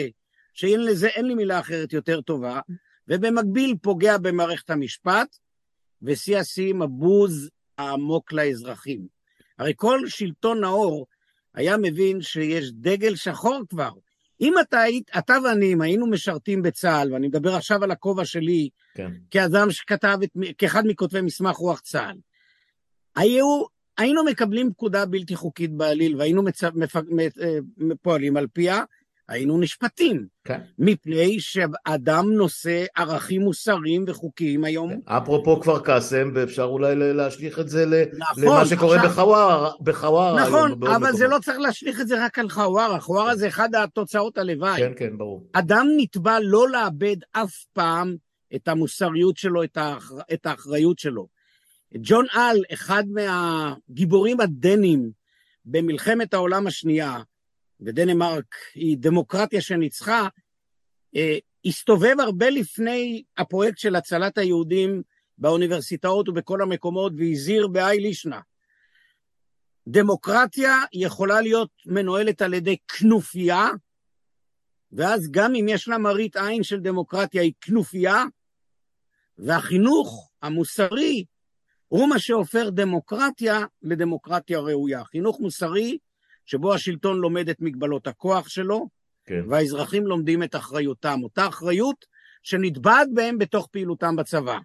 [0.55, 2.61] שאין לזה, אין לי מילה אחרת יותר טובה,
[3.09, 5.37] ובמקביל פוגע במערכת המשפט,
[6.03, 9.07] ושיא השיאים הבוז העמוק לאזרחים.
[9.59, 11.07] הרי כל שלטון נאור
[11.55, 13.91] היה מבין שיש דגל שחור כבר.
[14.41, 18.69] אם אתה היית, אתה ואני, אם היינו משרתים בצה"ל, ואני מדבר עכשיו על הכובע שלי,
[18.95, 19.11] כן.
[19.31, 22.17] כאדם שכתב, את, כאחד מכותבי מסמך רוח צה"ל,
[23.17, 23.63] היו,
[23.99, 26.65] היינו מקבלים פקודה בלתי חוקית בעליל, והיינו מצ...
[26.65, 26.97] מפ...
[26.97, 27.59] אה,
[28.03, 28.83] פועלים על פיה,
[29.29, 30.27] היינו נשפטים.
[30.45, 30.61] כן.
[30.79, 34.91] מפני שאדם נושא ערכים מוסריים וחוקיים היום.
[34.91, 35.01] כן.
[35.05, 39.71] אפרופו כפר קאסם, ואפשר אולי להשליך את זה נכון, למה שקורה בחווארה.
[39.81, 41.17] בחווארה נכון, אבל מקומות.
[41.17, 43.37] זה לא צריך להשליך את זה רק על חווארה, חווארה כן.
[43.39, 44.79] זה אחד התוצאות הלוואי.
[44.79, 45.47] כן, כן, ברור.
[45.53, 48.17] אדם נתבע לא לאבד אף פעם
[48.55, 50.13] את המוסריות שלו, את, האח...
[50.33, 51.27] את האחריות שלו.
[51.97, 55.11] ג'ון אל, אחד מהגיבורים הדנים
[55.65, 57.19] במלחמת העולם השנייה,
[57.85, 60.29] ודנמרק היא דמוקרטיה שניצחה,
[61.17, 65.03] אה, הסתובב הרבה לפני הפרויקט של הצלת היהודים
[65.39, 68.39] באוניברסיטאות ובכל המקומות והזהיר בהאי לישנא.
[69.89, 73.69] דמוקרטיה יכולה להיות מנוהלת על ידי כנופיה,
[74.93, 78.25] ואז גם אם יש לה מראית עין של דמוקרטיה היא כנופיה,
[79.39, 81.25] והחינוך המוסרי
[81.89, 85.05] הוא מה שהופך דמוקרטיה לדמוקרטיה ראויה.
[85.05, 85.99] חינוך מוסרי
[86.47, 88.89] שבו השלטון לומד את מגבלות הכוח שלו,
[89.27, 89.45] כן.
[89.49, 92.05] והאזרחים לומדים את אחריותם, אותה אחריות
[92.43, 94.59] שנתבעת בהם בתוך פעילותם בצבא.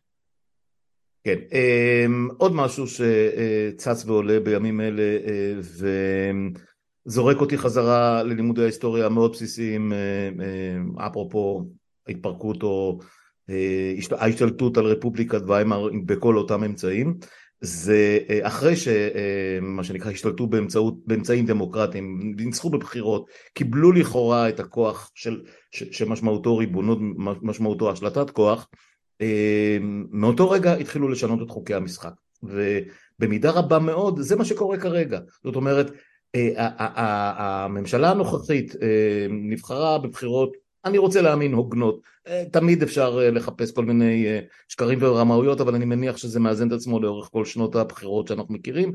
[1.24, 5.54] כן, אמ, עוד משהו שצץ ועולה בימים אלה אה,
[7.06, 9.98] וזורק אותי חזרה ללימודי ההיסטוריה המאוד בסיסיים, אה,
[10.40, 11.70] אה, אפרופו
[12.08, 13.00] ההתפרקות או
[14.18, 17.18] ההשתלטות על רפובליקת ויימאר בכל אותם אמצעים.
[17.62, 24.60] זה אה, אחרי שמה אה, שנקרא השתלטו באמצעות, באמצעים דמוקרטיים, ניצחו בבחירות, קיבלו לכאורה את
[24.60, 25.42] הכוח של,
[25.72, 27.00] שמשמעותו ריבונות,
[27.42, 28.68] משמעותו השלטת כוח,
[29.22, 29.78] אה,
[30.12, 32.14] מאותו רגע התחילו לשנות את חוקי המשחק.
[32.44, 35.20] ובמידה רבה מאוד זה מה שקורה כרגע.
[35.44, 35.92] זאת אומרת,
[36.68, 38.76] הממשלה הנוכחית
[39.30, 42.02] נבחרה בבחירות אני רוצה להאמין הוגנות.
[42.28, 46.68] אה, תמיד אפשר אה, לחפש כל מיני אה, שקרים ורמאויות, אבל אני מניח שזה מאזן
[46.68, 48.94] את עצמו לאורך כל שנות הבחירות שאנחנו מכירים.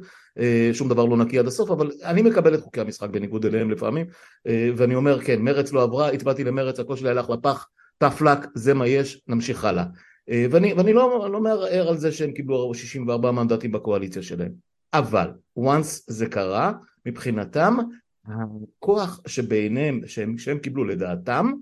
[0.73, 4.07] שום דבר לא נקי עד הסוף, אבל אני מקבל את חוקי המשחק בניגוד אליהם לפעמים,
[4.47, 7.69] ואני אומר, כן, מרץ לא עברה, הצבעתי למרץ, הכל שלי הלך לפח,
[8.03, 9.85] לק, זה מה יש, נמשיך הלאה.
[10.51, 14.53] ואני, ואני לא, לא מערער על זה שהם קיבלו 64 מנדטים בקואליציה שלהם.
[14.95, 16.73] אבל, once זה קרה,
[17.07, 17.77] מבחינתם,
[18.27, 21.53] הכוח שבעיניהם, שהם, שהם קיבלו לדעתם,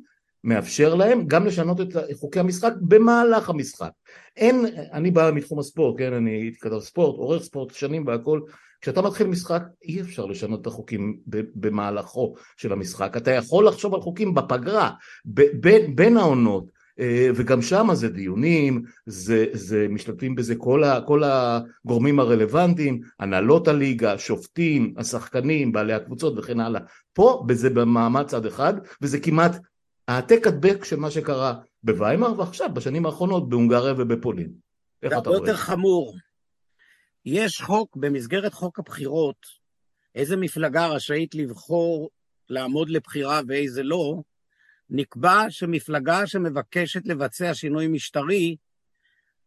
[0.44, 3.90] מאפשר להם גם לשנות את חוקי המשחק במהלך המשחק.
[4.37, 8.40] אין, אני בא מתחום הספורט, כן, אני הייתי כתב ספורט, עורך ספורט שנים והכל,
[8.81, 11.16] כשאתה מתחיל משחק אי אפשר לשנות את החוקים
[11.55, 14.90] במהלכו של המשחק, אתה יכול לחשוב על חוקים בפגרה,
[15.24, 16.64] בין, בין העונות,
[17.00, 23.68] אה, וגם שם זה דיונים, זה, זה משתתפים בזה כל, ה, כל הגורמים הרלוונטיים, הנהלות
[23.68, 26.81] הליגה, שופטים, השחקנים, בעלי הקבוצות וכן הלאה.
[27.12, 29.57] פה, זה במעמד צד אחד, וזה כמעט
[30.09, 34.53] העתק הדבק של מה שקרה בוויימאר ועכשיו בשנים האחרונות בהונגריה ובפולין.
[35.03, 35.41] איך אתה רואה?
[35.41, 36.17] זה יותר חמור.
[37.25, 39.47] יש חוק, במסגרת חוק הבחירות,
[40.15, 42.11] איזה מפלגה רשאית לבחור
[42.49, 44.23] לעמוד לבחירה ואיזה לא,
[44.91, 48.57] נקבע שמפלגה שמבקשת לבצע שינוי משטרי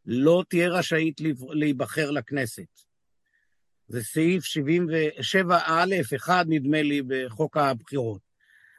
[0.06, 2.82] לא תהיה רשאית להיבחר לכנסת.
[3.88, 8.22] זה סעיף 77א1, נדמה לי, בחוק הבחירות.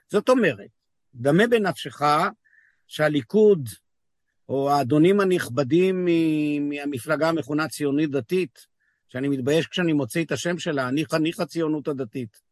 [0.08, 0.75] זאת אומרת,
[1.16, 2.02] דמה בנפשך
[2.86, 3.68] שהליכוד,
[4.48, 6.08] או האדונים הנכבדים
[6.68, 8.66] מהמפלגה המכונה ציונית דתית,
[9.08, 12.46] שאני מתבייש כשאני מוציא את השם שלה, אני חניך הציונות הדתית.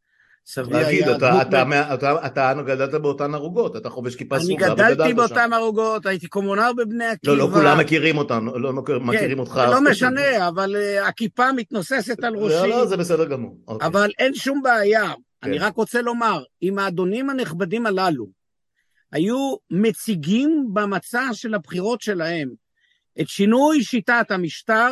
[0.47, 1.17] סבי היה...
[1.17, 1.95] אתה, אתה, אתה,
[2.27, 6.71] אתה, אתה גדלת באותן ערוגות, אתה חובש כיפה סרוגה אני גדלתי באותן ערוגות, הייתי קומונר
[6.77, 7.33] בבני עקיבא.
[7.33, 9.61] לא, לא כולם מכירים אותנו, לא מכירים כן, אותך.
[9.71, 12.55] לא משנה, אבל הכיפה מתנוססת על ראשי.
[12.55, 13.59] לא, לא, זה בסדר גמור.
[13.69, 13.89] אוקיי.
[13.89, 15.09] אבל אין שום בעיה.
[15.09, 15.49] כן.
[15.49, 18.44] אני רק רוצה לומר, אם האדונים הנכבדים הללו
[19.15, 22.55] היו מציגים במצע של הבחירות שלהם
[23.21, 24.91] את שינוי שיטת המשטר,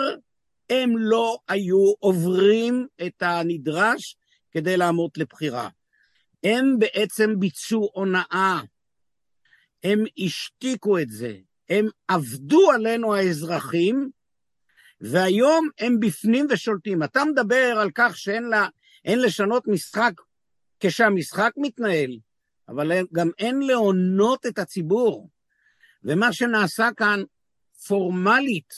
[0.71, 4.17] הם לא היו עוברים את הנדרש
[4.51, 5.69] כדי לעמוד לבחירה.
[6.45, 8.61] הם בעצם ביצעו הונאה,
[9.85, 11.37] הם השתיקו את זה,
[11.69, 14.11] הם עבדו עלינו האזרחים,
[15.01, 17.03] והיום הם בפנים ושולטים.
[17.03, 18.67] אתה מדבר על כך שאין לה,
[19.05, 20.13] לשנות משחק
[20.81, 22.19] כשהמשחק מתנהל.
[22.73, 25.29] אבל גם אין להונות את הציבור.
[26.05, 27.23] ומה שנעשה כאן
[27.87, 28.75] פורמלית,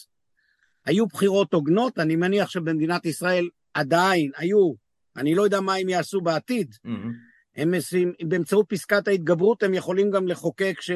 [0.86, 4.72] היו בחירות הוגנות, אני מניח שבמדינת ישראל עדיין היו,
[5.16, 6.74] אני לא יודע מה הם יעשו בעתיד.
[6.86, 7.34] Mm-hmm.
[7.56, 10.90] הם משים, באמצעות פסקת ההתגברות הם יכולים גם לחוקק ש...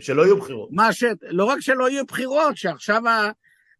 [0.00, 0.68] שלא יהיו בחירות.
[0.72, 1.04] מה ש...
[1.22, 3.30] לא רק שלא יהיו בחירות, שעכשיו ה...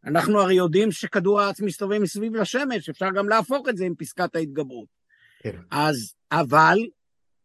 [0.04, 4.36] אנחנו הרי יודעים שכדור הארץ מסתובב מסביב לשמש, אפשר גם להפוך את זה עם פסקת
[4.36, 4.88] ההתגברות.
[5.42, 5.58] כן.
[5.70, 6.78] אז, אבל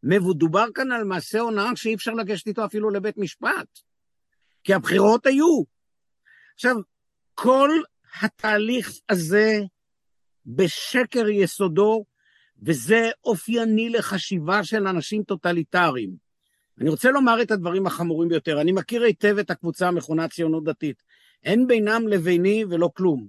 [0.07, 3.79] מדובר כאן על מעשה הונאה שאי אפשר לגשת איתו אפילו לבית משפט,
[4.63, 5.63] כי הבחירות היו.
[6.53, 6.75] עכשיו,
[7.33, 7.69] כל
[8.21, 9.59] התהליך הזה
[10.45, 12.05] בשקר יסודו,
[12.61, 16.27] וזה אופייני לחשיבה של אנשים טוטליטריים.
[16.81, 18.61] אני רוצה לומר את הדברים החמורים ביותר.
[18.61, 21.03] אני מכיר היטב את הקבוצה המכונה ציונות דתית.
[21.43, 23.27] אין בינם לביני ולא כלום.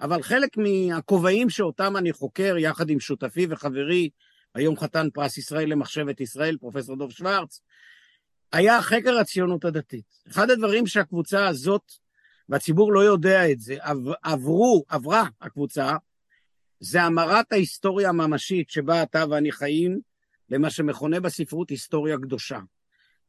[0.00, 4.08] אבל חלק מהכובעים שאותם אני חוקר, יחד עם שותפי וחברי,
[4.54, 7.60] היום חתן פרס ישראל למחשבת ישראל, פרופסור דב שוורץ,
[8.52, 10.04] היה חקר הציונות הדתית.
[10.28, 11.92] אחד הדברים שהקבוצה הזאת,
[12.48, 13.76] והציבור לא יודע את זה,
[14.22, 15.96] עברו, עברה הקבוצה,
[16.80, 20.00] זה המרת ההיסטוריה הממשית שבה אתה ואני חיים,
[20.50, 22.58] למה שמכונה בספרות היסטוריה קדושה.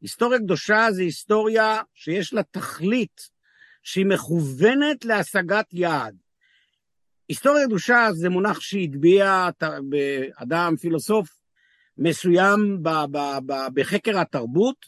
[0.01, 3.29] היסטוריה קדושה זה היסטוריה שיש לה תכלית
[3.83, 6.15] שהיא מכוונת להשגת יעד.
[7.29, 9.49] היסטוריה קדושה זה מונח שהטביע
[9.89, 11.29] באדם, פילוסוף
[11.97, 12.83] מסוים
[13.73, 14.85] בחקר התרבות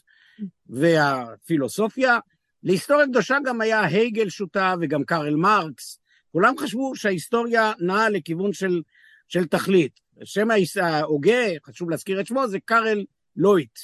[0.66, 2.18] והפילוסופיה.
[2.62, 6.00] להיסטוריה קדושה גם היה הייגל שותף וגם קארל מרקס.
[6.32, 8.82] כולם חשבו שההיסטוריה נעה לכיוון של,
[9.28, 10.00] של תכלית.
[10.24, 10.48] שם
[10.82, 13.04] ההוגה, חשוב להזכיר את שמו, זה קארל
[13.36, 13.78] לויט.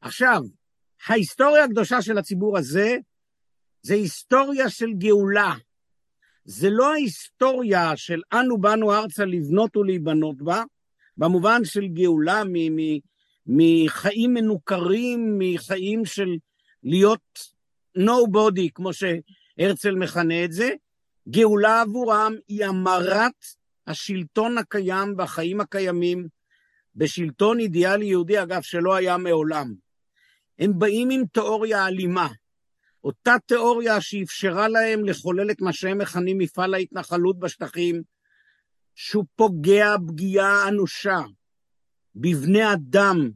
[0.00, 0.42] עכשיו,
[1.06, 2.96] ההיסטוריה הקדושה של הציבור הזה,
[3.82, 5.54] זה היסטוריה של גאולה.
[6.46, 10.62] זה לא ההיסטוריה של אנו באנו ארצה לבנות ולהיבנות בה,
[11.16, 12.42] במובן של גאולה
[13.46, 16.28] מחיים מנוכרים, מחיים של
[16.82, 17.38] להיות
[17.98, 20.70] nobody, כמו שהרצל מכנה את זה.
[21.28, 23.44] גאולה עבורם היא המרת
[23.86, 26.28] השלטון הקיים והחיים הקיימים
[26.96, 29.74] בשלטון אידיאלי יהודי, אגב, שלא היה מעולם.
[30.58, 32.28] הם באים עם תיאוריה אלימה,
[33.06, 38.02] אותה תיאוריה שאפשרה להם לחולל את מה שהם מכנים מפעל ההתנחלות בשטחים,
[38.94, 41.20] שהוא פוגע פגיעה אנושה
[42.14, 43.30] בבני אדם.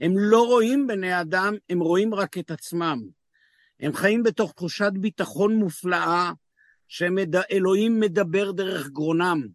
[0.00, 2.98] הם לא רואים בני אדם, הם רואים רק את עצמם.
[3.80, 6.32] הם חיים בתוך תחושת ביטחון מופלאה,
[6.88, 9.46] שאלוהים מדבר דרך גרונם.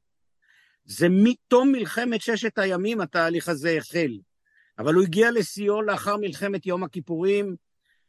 [0.85, 4.11] זה מתום מלחמת ששת הימים התהליך הזה החל.
[4.79, 7.55] אבל הוא הגיע לשיאו לאחר מלחמת יום הכיפורים,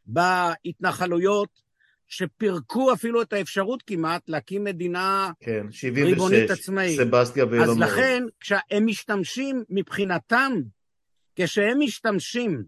[0.06, 1.66] בהתנחלויות,
[2.08, 7.00] שפירקו אפילו את האפשרות כמעט להקים מדינה כן, 76, ריבונית עצמאית.
[7.00, 10.52] סבסטיה ואילון אז לכן, כשהם משתמשים מבחינתם,
[11.36, 12.64] כשהם משתמשים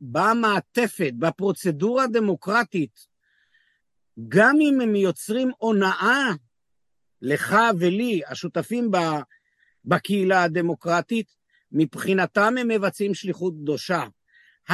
[0.00, 3.06] במעטפת, בפרוצדורה הדמוקרטית,
[4.28, 6.30] גם אם הם יוצרים הונאה
[7.22, 8.90] לך ולי, השותפים
[9.84, 11.26] בקהילה הדמוקרטית,
[11.72, 14.04] מבחינתם הם מבצעים שליחות קדושה.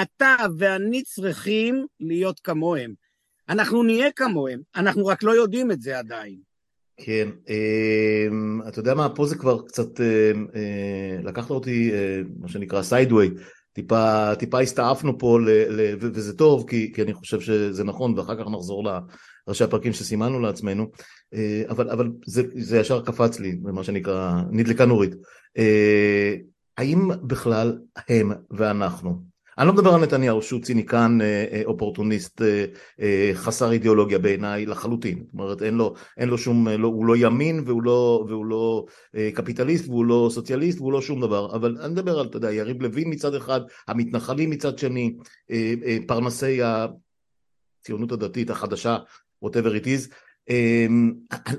[0.02, 2.94] אתה ואני צריכים להיות כמוהם.
[3.48, 6.48] אנחנו נהיה כמוהם, אנחנו רק לא יודעים את זה עדיין.
[7.00, 11.90] כן, אה, אתה יודע מה, פה זה כבר קצת, אה, אה, לקחת אותי,
[12.40, 13.30] מה שנקרא סיידווי,
[13.72, 18.36] טיפה, טיפה הסתעפנו פה, ל, ל, וזה טוב, כי, כי אני חושב שזה נכון, ואחר
[18.36, 20.90] כך נחזור לראשי הפרקים שסימנו לעצמנו,
[21.68, 25.14] אבל, אבל זה, זה ישר קפץ לי, מה שנקרא, נדלקה נורית.
[26.78, 27.78] האם בכלל
[28.08, 29.22] הם ואנחנו,
[29.58, 32.42] אני לא מדבר על נתניהו שהוא ציניקן אה, אה, אופורטוניסט
[33.00, 37.16] אה, חסר אידיאולוגיה בעיניי לחלוטין, זאת אומרת אין לו, אין לו שום, לא, הוא לא
[37.16, 38.86] ימין והוא לא, והוא לא
[39.34, 42.82] קפיטליסט והוא לא סוציאליסט והוא לא שום דבר, אבל אני מדבר על, אתה יודע, יריב
[42.82, 45.16] לוין מצד אחד, המתנחלים מצד שני,
[46.06, 48.96] פרנסי הציונות הדתית החדשה,
[49.44, 50.14] whatever it is,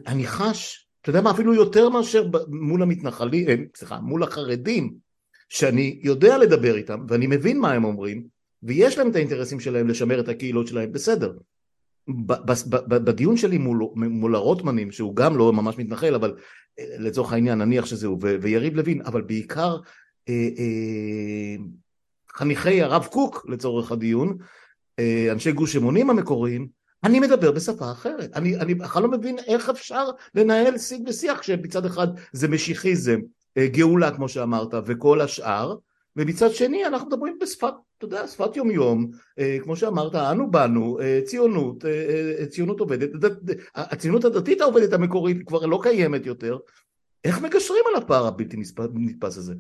[0.08, 5.09] אני חש, אתה יודע מה, אפילו יותר מאשר מול המתנחלים, סליחה, מול החרדים,
[5.50, 8.28] שאני יודע לדבר איתם ואני מבין מה הם אומרים
[8.64, 11.34] ויש להם את האינטרסים שלהם לשמר את הקהילות שלהם, בסדר.
[12.88, 16.36] בדיון שלי מול, מול הרוטמנים, שהוא גם לא ממש מתנחל, אבל
[16.80, 19.78] אה, לצורך העניין נניח שזהו, ויריב לוין, אבל בעיקר
[20.30, 21.56] אה, אה,
[22.34, 24.38] חניכי הרב קוק לצורך הדיון,
[25.00, 26.68] אה, אנשי גוש אמונים המקוריים,
[27.04, 28.30] אני מדבר בשפה אחרת.
[28.36, 33.20] אני, בכלל לא מבין איך אפשר לנהל שיג ושיח כשמצד אחד זה משיחיזם
[33.58, 35.76] גאולה כמו שאמרת וכל השאר
[36.16, 41.00] ומצד שני אנחנו מדברים בשפת, אתה יודע, שפת יום יום, אה, כמו שאמרת, אנו באנו,
[41.00, 41.84] אה, ציונות,
[42.50, 43.10] ציונות עובדת,
[43.76, 46.58] הציונות הדתית העובדת המקורית כבר לא קיימת יותר,
[47.24, 48.58] איך מגשרים על הפער הבלתי
[48.94, 49.54] נתפס הזה?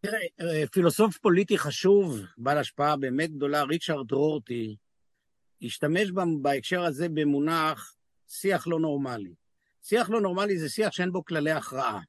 [0.00, 4.76] תראה, פילוסוף פוליטי חשוב, בעל השפעה באמת גדולה, ריצ'רד רורטי,
[5.62, 6.10] השתמש
[6.42, 7.94] בהקשר הזה במונח
[8.28, 9.34] שיח לא נורמלי.
[9.82, 12.00] שיח לא נורמלי זה שיח שאין בו כללי הכרעה.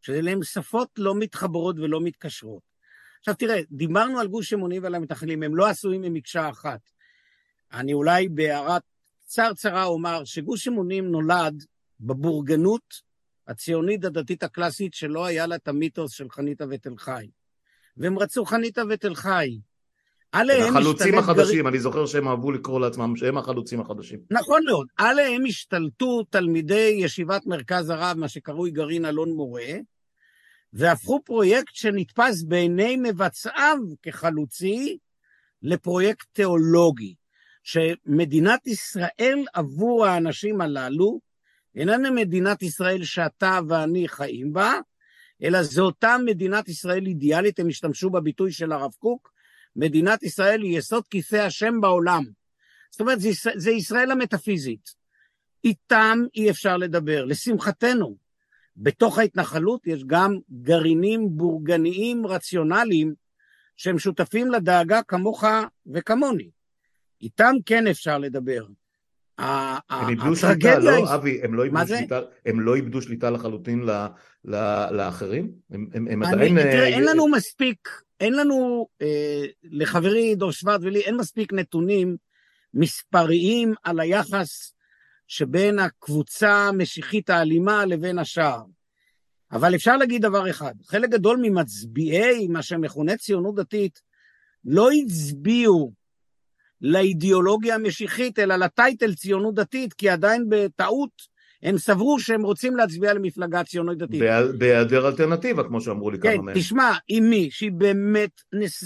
[0.00, 2.62] שאלה הם שפות לא מתחברות ולא מתקשרות.
[3.18, 6.80] עכשיו תראה, דיברנו על גוש אמונים ועל המתנחלים, הם לא עשויים ממקשה אחת.
[7.72, 8.82] אני אולי בהערת
[9.20, 11.64] קצרצרה אומר שגוש אמונים נולד
[12.00, 13.02] בבורגנות
[13.48, 17.30] הציונית הדתית הקלאסית שלא היה לה את המיתוס של חניתה ותל חי.
[17.96, 19.58] והם רצו חניתה ותל חי.
[20.32, 21.68] עליהם החלוצים החדשים, גר...
[21.68, 24.18] אני זוכר שהם אהבו לקרוא לעצמם שהם החלוצים החדשים.
[24.30, 24.86] נכון מאוד.
[24.96, 29.72] עליהם השתלטו תלמידי ישיבת מרכז הרב, מה שקרוי גרעין אלון מורה,
[30.72, 34.98] והפכו פרויקט שנתפס בעיני מבצעיו כחלוצי
[35.62, 37.14] לפרויקט תיאולוגי,
[37.62, 41.20] שמדינת ישראל עבור האנשים הללו
[41.74, 44.72] איננה מדינת ישראל שאתה ואני חיים בה,
[45.42, 49.32] אלא זו אותה מדינת ישראל אידיאלית, הם השתמשו בביטוי של הרב קוק,
[49.76, 52.24] מדינת ישראל היא יסוד כיסא השם בעולם.
[52.90, 54.94] זאת אומרת, זה, זה ישראל המטאפיזית.
[55.64, 57.24] איתם אי אפשר לדבר.
[57.24, 58.16] לשמחתנו,
[58.76, 63.14] בתוך ההתנחלות יש גם גרעינים בורגניים רציונליים
[63.76, 65.44] שהם שותפים לדאגה כמוך
[65.86, 66.50] וכמוני.
[67.22, 68.66] איתם כן אפשר לדבר.
[69.38, 73.82] הם איבדו שליטה, לא, אבי, הם לא איבדו שליטה, הם לא איבדו שליטה לחלוטין
[74.90, 75.50] לאחרים?
[75.70, 76.62] הם עדיין...
[76.62, 77.88] תראה, אין אה, לנו מספיק,
[78.20, 82.16] אין לנו, אה, לחברי דור שוורט ולי, אין מספיק נתונים
[82.74, 84.74] מספריים על היחס
[85.26, 88.62] שבין הקבוצה המשיחית האלימה לבין השאר.
[89.52, 94.00] אבל אפשר להגיד דבר אחד, חלק גדול ממצביעי מה שמכונה ציונות דתית
[94.64, 95.92] לא הצביעו
[96.80, 103.64] לאידיאולוגיה המשיחית, אלא לטייטל ציונות דתית, כי עדיין בטעות הם סברו שהם רוצים להצביע למפלגה
[103.64, 104.22] ציונות דתית.
[104.58, 106.54] בהיעדר אלטרנטיבה, כמו שאמרו לי כן, כמה מהם.
[106.54, 108.30] כן, תשמע, אמי, שהיא באמת,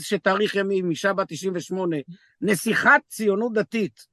[0.01, 1.97] שתאריך ימים, אישה בת 98,
[2.41, 4.07] נסיכת ציונות דתית,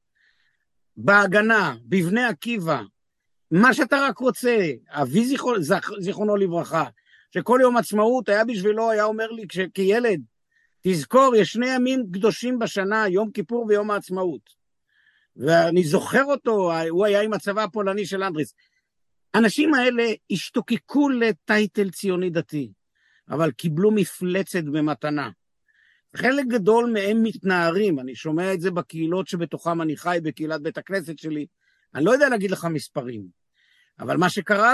[0.97, 2.82] בהגנה, בבני עקיבא,
[3.51, 5.57] מה שאתה רק רוצה, אבי זיכרונו,
[5.99, 6.86] זיכרונו לברכה,
[7.34, 10.21] שכל יום עצמאות היה בשבילו, היה אומר לי כילד,
[10.82, 14.49] תזכור, יש שני ימים קדושים בשנה, יום כיפור ויום העצמאות.
[15.36, 18.53] ואני זוכר אותו, הוא היה עם הצבא הפולני של אנדריס.
[19.34, 22.71] האנשים האלה השתוקקו לטייטל ציוני דתי,
[23.30, 25.30] אבל קיבלו מפלצת במתנה.
[26.15, 31.19] חלק גדול מהם מתנערים, אני שומע את זה בקהילות שבתוכם אני חי, בקהילת בית הכנסת
[31.19, 31.45] שלי.
[31.95, 33.25] אני לא יודע להגיד לך מספרים,
[33.99, 34.73] אבל מה שקרה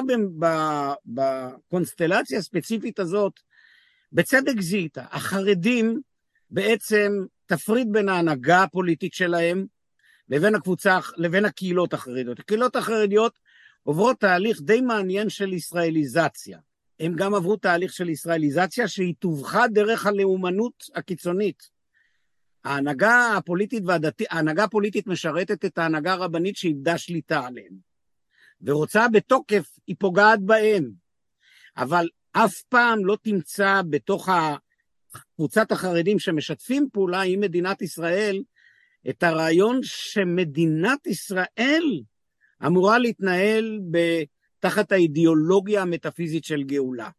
[1.06, 3.40] בקונסטלציה הספציפית הזאת,
[4.16, 6.02] בצדק זיהית, החרדים
[6.50, 7.12] בעצם
[7.46, 9.66] תפריד בין ההנהגה הפוליטית שלהם
[10.30, 12.40] לבין הקבוצה, לבין הקהילות החרדיות.
[12.40, 13.40] הקהילות החרדיות
[13.84, 16.60] עוברות תהליך די מעניין של ישראליזציה.
[17.00, 21.70] הם גם עברו תהליך של ישראליזציה שהיא טווחה דרך הלאומנות הקיצונית.
[22.64, 27.74] ההנהגה הפוליטית והדתית, ההנהגה הפוליטית משרתת את ההנהגה הרבנית שאיבדה שליטה עליהם.
[28.62, 30.92] ורוצה בתוקף, היא פוגעת בהם.
[31.78, 32.08] אבל
[32.38, 34.30] אף פעם לא תמצא בתוך
[35.36, 38.44] קבוצת החרדים שמשתפים פעולה עם מדינת ישראל
[39.10, 42.02] את הרעיון שמדינת ישראל
[42.66, 43.80] אמורה להתנהל
[44.60, 47.10] תחת האידיאולוגיה המטאפיזית של גאולה.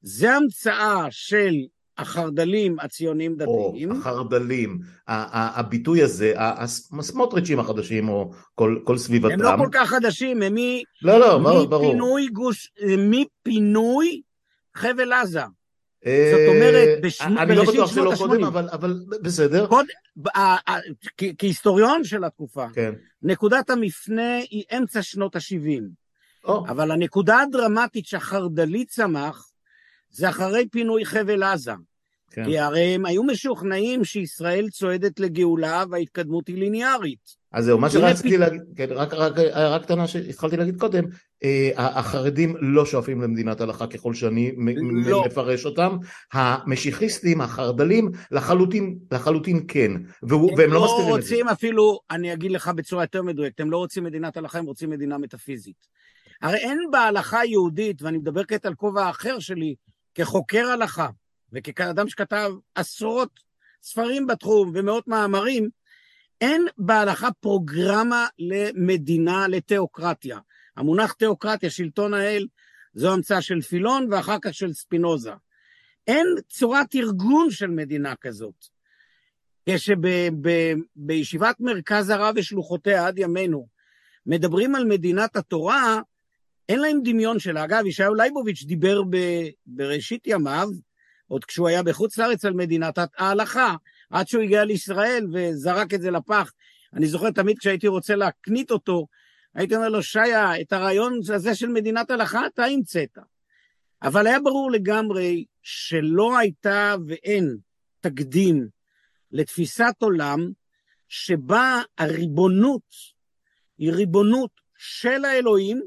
[0.00, 1.54] זה המצאה של
[1.98, 3.90] החרד"לים הציונים דתיים.
[3.92, 4.78] או, החרד"לים,
[5.08, 9.34] הביטוי הזה, הסמוטריצ'ים החדשים, או כל, כל סביבתם.
[9.34, 10.58] הם לא כל כך חדשים, הם מ...
[11.02, 11.88] לא, לא, ברור.
[11.88, 12.72] מפינוי גוש...
[12.98, 14.22] מפינוי
[14.74, 15.40] חבל עזה.
[16.04, 19.66] זאת אומרת, אני לא בטוח שלא קודם, אבל בסדר.
[21.38, 22.92] כהיסטוריון של התקופה, כן.
[23.22, 26.48] נקודת המפנה היא אמצע שנות ה-70.
[26.68, 29.50] אבל הנקודה הדרמטית שהחרד"לי צמח,
[30.10, 31.72] זה אחרי פינוי חבל עזה.
[32.34, 32.44] כן.
[32.44, 37.44] כי הרי הם היו משוכנעים שישראל צועדת לגאולה וההתקדמות היא ליניארית.
[37.52, 41.04] אז זהו, מה שרציתי להגיד, כן, רק הערה קטנה שהתחלתי להגיד קודם,
[41.44, 44.52] אה, החרדים לא שואפים למדינת הלכה ככל שאני
[45.06, 45.24] לא.
[45.26, 45.96] מפרש אותם,
[46.32, 51.04] המשיחיסטים, החרד"לים, לחלוטין, לחלוטין כן, והם לא, לא מסתירים את זה.
[51.04, 54.58] הם לא רוצים אפילו, אני אגיד לך בצורה יותר מדויקת, הם לא רוצים מדינת הלכה,
[54.58, 55.86] הם רוצים מדינה מטאפיזית.
[56.42, 59.74] הרי אין בהלכה היהודית, ואני מדבר כעת על כובע אחר שלי,
[60.14, 61.08] כחוקר הלכה,
[61.54, 63.40] וכאדם שכתב עשרות
[63.82, 65.68] ספרים בתחום ומאות מאמרים,
[66.40, 70.38] אין בהלכה פרוגרמה למדינה, לתיאוקרטיה.
[70.76, 72.46] המונח תיאוקרטיה, שלטון האל,
[72.94, 75.32] זו המצאה של פילון ואחר כך של ספינוזה.
[76.06, 78.66] אין צורת ארגון של מדינה כזאת.
[79.68, 83.66] כשבישיבת מרכז הרב ושלוחותיה עד ימינו
[84.26, 86.00] מדברים על מדינת התורה,
[86.68, 87.64] אין להם דמיון שלה.
[87.64, 89.16] אגב, ישעיהו לייבוביץ' דיבר ב,
[89.66, 90.68] בראשית ימיו,
[91.28, 93.74] עוד כשהוא היה בחוץ לארץ, על מדינת ההלכה,
[94.10, 96.52] עד שהוא הגיע לישראל וזרק את זה לפח.
[96.94, 99.06] אני זוכר תמיד כשהייתי רוצה להקנית אותו,
[99.54, 103.18] הייתי אומר לו, שיה, את הרעיון הזה של מדינת הלכה אתה המצאת.
[104.02, 107.56] אבל היה ברור לגמרי שלא הייתה ואין
[108.00, 108.68] תקדים
[109.32, 110.50] לתפיסת עולם
[111.08, 112.82] שבה הריבונות
[113.78, 115.82] היא ריבונות של האלוהים,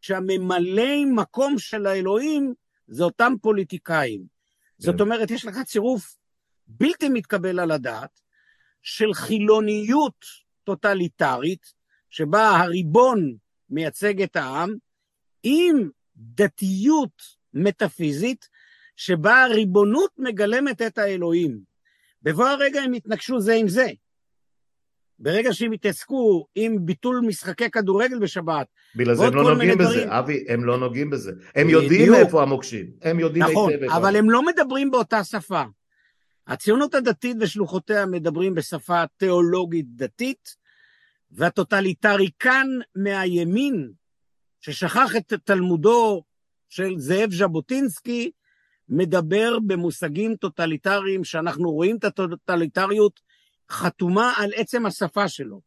[0.00, 2.54] שהממלאי מקום של האלוהים
[2.88, 4.35] זה אותם פוליטיקאים.
[4.78, 5.00] זאת כן.
[5.00, 6.16] אומרת, יש לך צירוף
[6.66, 8.20] בלתי מתקבל על הדעת
[8.82, 10.24] של חילוניות
[10.64, 11.72] טוטליטרית,
[12.10, 13.36] שבה הריבון
[13.70, 14.74] מייצג את העם,
[15.42, 17.22] עם דתיות
[17.54, 18.48] מטאפיזית,
[18.96, 21.60] שבה הריבונות מגלמת את האלוהים.
[22.22, 23.86] בבוא הרגע הם יתנגשו זה עם זה.
[25.18, 30.10] ברגע שהם יתעסקו עם ביטול משחקי כדורגל בשבת, בגלל זה הם לא נוגעים בזה, דברים...
[30.10, 31.32] אבי, הם לא נוגעים בזה.
[31.54, 33.96] הם יודעים איפה המוקשים, הם יודעים נכון, היטב איפה.
[33.96, 35.62] אבל הם לא מדברים באותה שפה.
[36.46, 40.56] הציונות הדתית ושלוחותיה מדברים בשפה תיאולוגית דתית,
[41.30, 43.90] והטוטליטריקן מהימין,
[44.60, 46.22] ששכח את תלמודו
[46.68, 48.30] של זאב ז'בוטינסקי,
[48.88, 53.20] מדבר במושגים טוטליטריים שאנחנו רואים את הטוטליטריות
[53.70, 55.60] חתומה על עצם השפה שלו.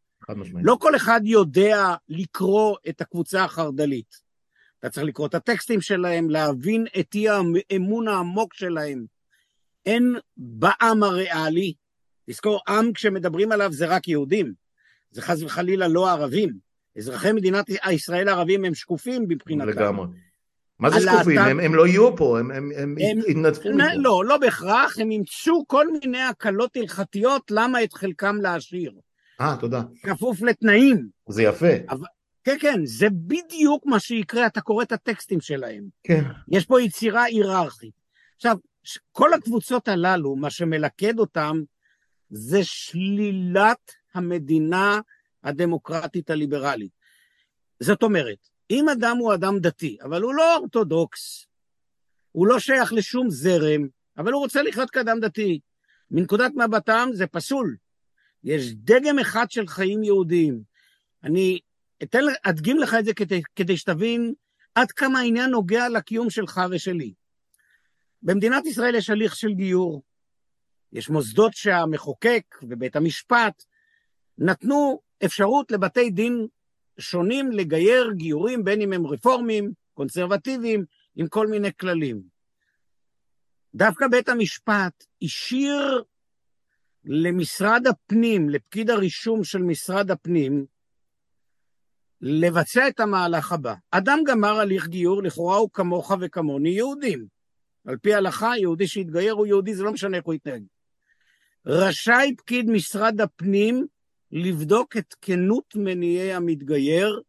[0.64, 4.30] לא כל אחד יודע לקרוא את הקבוצה החרד"לית.
[4.80, 9.06] אתה צריך לקרוא את הטקסטים שלהם, להבין את אי האמון העמוק שלהם.
[9.86, 11.74] אין בעם הריאלי,
[12.30, 14.54] תזכור, עם כשמדברים עליו זה רק יהודים,
[15.12, 16.54] זה חס וחלילה לא ערבים.
[16.98, 19.70] אזרחי מדינת ישראל הערבים הם שקופים מבחינתם.
[19.70, 20.06] לגמרי.
[20.80, 21.38] מה זה שקופים?
[21.38, 23.84] הם, הם לא יהיו פה, הם, הם, הם, הם יתנדפו מפה.
[23.96, 28.94] לא, לא בהכרח, הם ימצאו כל מיני הקלות הלכתיות למה את חלקם להשאיר.
[29.42, 29.82] אה, תודה.
[30.04, 31.08] כפוף לתנאים.
[31.30, 31.68] זה יפה.
[31.90, 32.06] אבל,
[32.44, 35.84] כן, כן, זה בדיוק מה שיקרה, אתה קורא את הטקסטים שלהם.
[36.04, 36.24] כן.
[36.52, 37.94] יש פה יצירה היררכית.
[38.36, 38.58] עכשיו,
[39.12, 41.62] כל הקבוצות הללו, מה שמלכד אותם,
[42.30, 45.00] זה שלילת המדינה
[45.44, 46.92] הדמוקרטית הליברלית.
[47.80, 51.46] זאת אומרת, אם אדם הוא אדם דתי, אבל הוא לא אורתודוקס,
[52.32, 55.60] הוא לא שייך לשום זרם, אבל הוא רוצה לחיות כאדם דתי,
[56.12, 57.76] מנקודת מבטם זה פסול.
[58.44, 60.62] יש דגם אחד של חיים יהודיים.
[61.24, 61.60] אני
[62.04, 64.34] אתן, אדגים לך את זה כדי, כדי שתבין
[64.76, 67.14] עד כמה העניין נוגע לקיום שלך ושלי.
[68.22, 70.04] במדינת ישראל יש הליך של גיור.
[70.94, 73.64] יש מוסדות שהמחוקק ובית המשפט
[74.38, 76.48] נתנו אפשרות לבתי דין
[77.00, 80.86] שונים לגייר גיורים, בין אם הם רפורמים, קונסרבטיביים,
[81.16, 82.22] עם כל מיני כללים.
[83.76, 86.04] דווקא בית המשפט השאיר
[87.06, 90.66] למשרד הפנים, לפקיד הרישום של משרד הפנים,
[92.22, 93.74] לבצע את המהלך הבא.
[93.92, 97.26] אדם גמר הליך גיור, לכאורה הוא כמוך וכמוני יהודים.
[97.86, 100.64] על פי ההלכה, יהודי שהתגייר הוא יהודי, זה לא משנה איך הוא יתנהג.
[101.66, 103.88] רשאי פקיד משרד הפנים
[104.32, 107.22] לבדוק את כנות מניעי המתגייר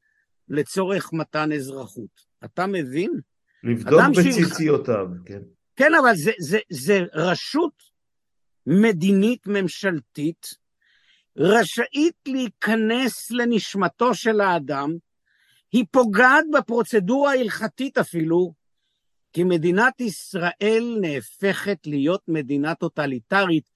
[0.48, 2.30] לצורך מתן אזרחות.
[2.44, 3.20] אתה מבין?
[3.62, 5.28] לבדוק בציציותיו, ש...
[5.28, 5.40] כן.
[5.76, 7.82] כן, אבל זה, זה, זה רשות
[8.66, 10.46] מדינית ממשלתית
[11.36, 14.96] רשאית להיכנס לנשמתו של האדם,
[15.72, 18.54] היא פוגעת בפרוצדורה ההלכתית אפילו,
[19.32, 23.70] כי מדינת ישראל נהפכת להיות מדינה טוטליטרית,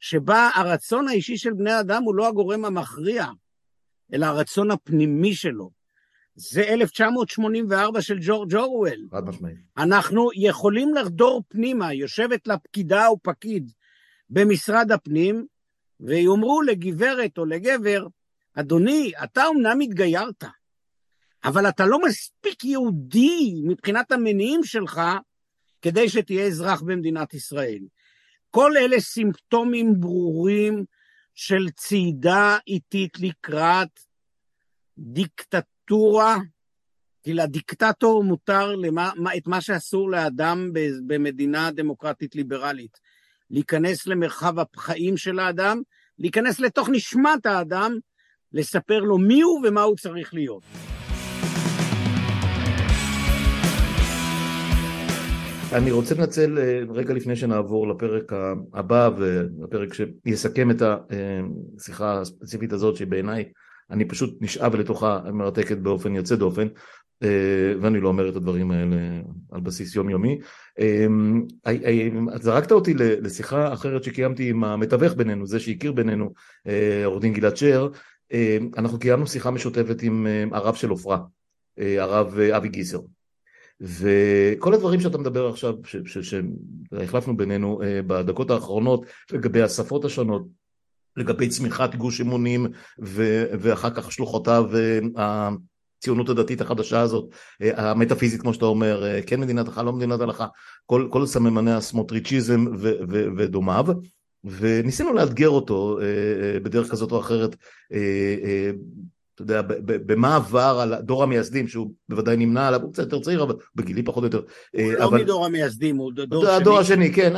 [0.00, 3.26] שבה הרצון האישי של בני אדם הוא לא הגורם המכריע,
[4.14, 5.70] אלא הרצון הפנימי שלו.
[6.34, 9.08] זה 1984 של ג'ורג' אורוול.
[9.10, 9.56] חד משמעית.
[9.76, 13.72] אנחנו יכולים לחדור פנימה, יושבת לה פקידה או פקיד
[14.30, 15.46] במשרד הפנים,
[16.00, 18.06] ויאמרו לגברת או לגבר,
[18.54, 20.44] אדוני, אתה אמנם התגיירת,
[21.44, 25.00] אבל אתה לא מספיק יהודי מבחינת המניעים שלך
[25.82, 27.80] כדי שתהיה אזרח במדינת ישראל.
[28.50, 30.84] כל אלה סימפטומים ברורים
[31.34, 34.00] של צעידה איטית לקראת
[34.98, 36.36] דיקטטורה,
[37.22, 40.70] כי לדיקטטור מותר למה, את מה שאסור לאדם
[41.06, 42.98] במדינה דמוקרטית ליברלית.
[43.50, 45.82] להיכנס למרחב החיים של האדם,
[46.18, 47.98] להיכנס לתוך נשמת האדם,
[48.52, 50.62] לספר לו מי הוא ומה הוא צריך להיות.
[55.72, 58.32] אני רוצה לנצל אה, רגע לפני שנעבור לפרק
[58.72, 63.44] הבא ולפרק שיסכם את השיחה הספציפית הזאת שבעיניי
[63.90, 66.68] אני פשוט נשאב לתוכה מרתקת באופן יוצא דופן
[67.22, 68.96] אה, ואני לא אומר את הדברים האלה
[69.50, 70.38] על בסיס יומיומי.
[70.80, 71.06] אה,
[72.40, 76.32] זרקת אותי לשיחה אחרת שקיימתי עם המתווך בינינו, זה שהכיר בינינו,
[77.04, 77.88] עורך דין גלעד שר,
[78.78, 81.18] אנחנו קיימנו שיחה משותפת עם הרב של עופרה,
[81.78, 82.98] הרב אבי גיסר.
[83.80, 85.74] וכל הדברים שאתה מדבר עכשיו,
[86.04, 90.42] שהחלפנו בינינו אה, בדקות האחרונות לגבי השפות השונות,
[91.16, 92.66] לגבי צמיחת גוש אמונים
[92.98, 94.64] ואחר כך שלוחותיו
[95.16, 95.48] אה,
[95.98, 100.46] הציונות הדתית החדשה הזאת, אה, המטאפיזית כמו שאתה אומר, כן מדינת הלכה, לא מדינת הלכה,
[100.86, 102.66] כל, כל סממני הסמוטריצ'יזם
[103.36, 103.86] ודומיו,
[104.44, 105.98] וניסינו לאתגר אותו
[106.62, 107.56] בדרך כזאת או אחרת
[109.44, 113.42] אתה יודע, במה עבר על דור המייסדים, שהוא בוודאי נמנה עליו, הוא קצת יותר צעיר,
[113.42, 114.40] אבל בגילי פחות או יותר.
[114.72, 115.10] הוא לא.
[115.10, 116.54] מדור המייסדים, הוא דור שני.
[116.54, 117.32] הדור השני, כן,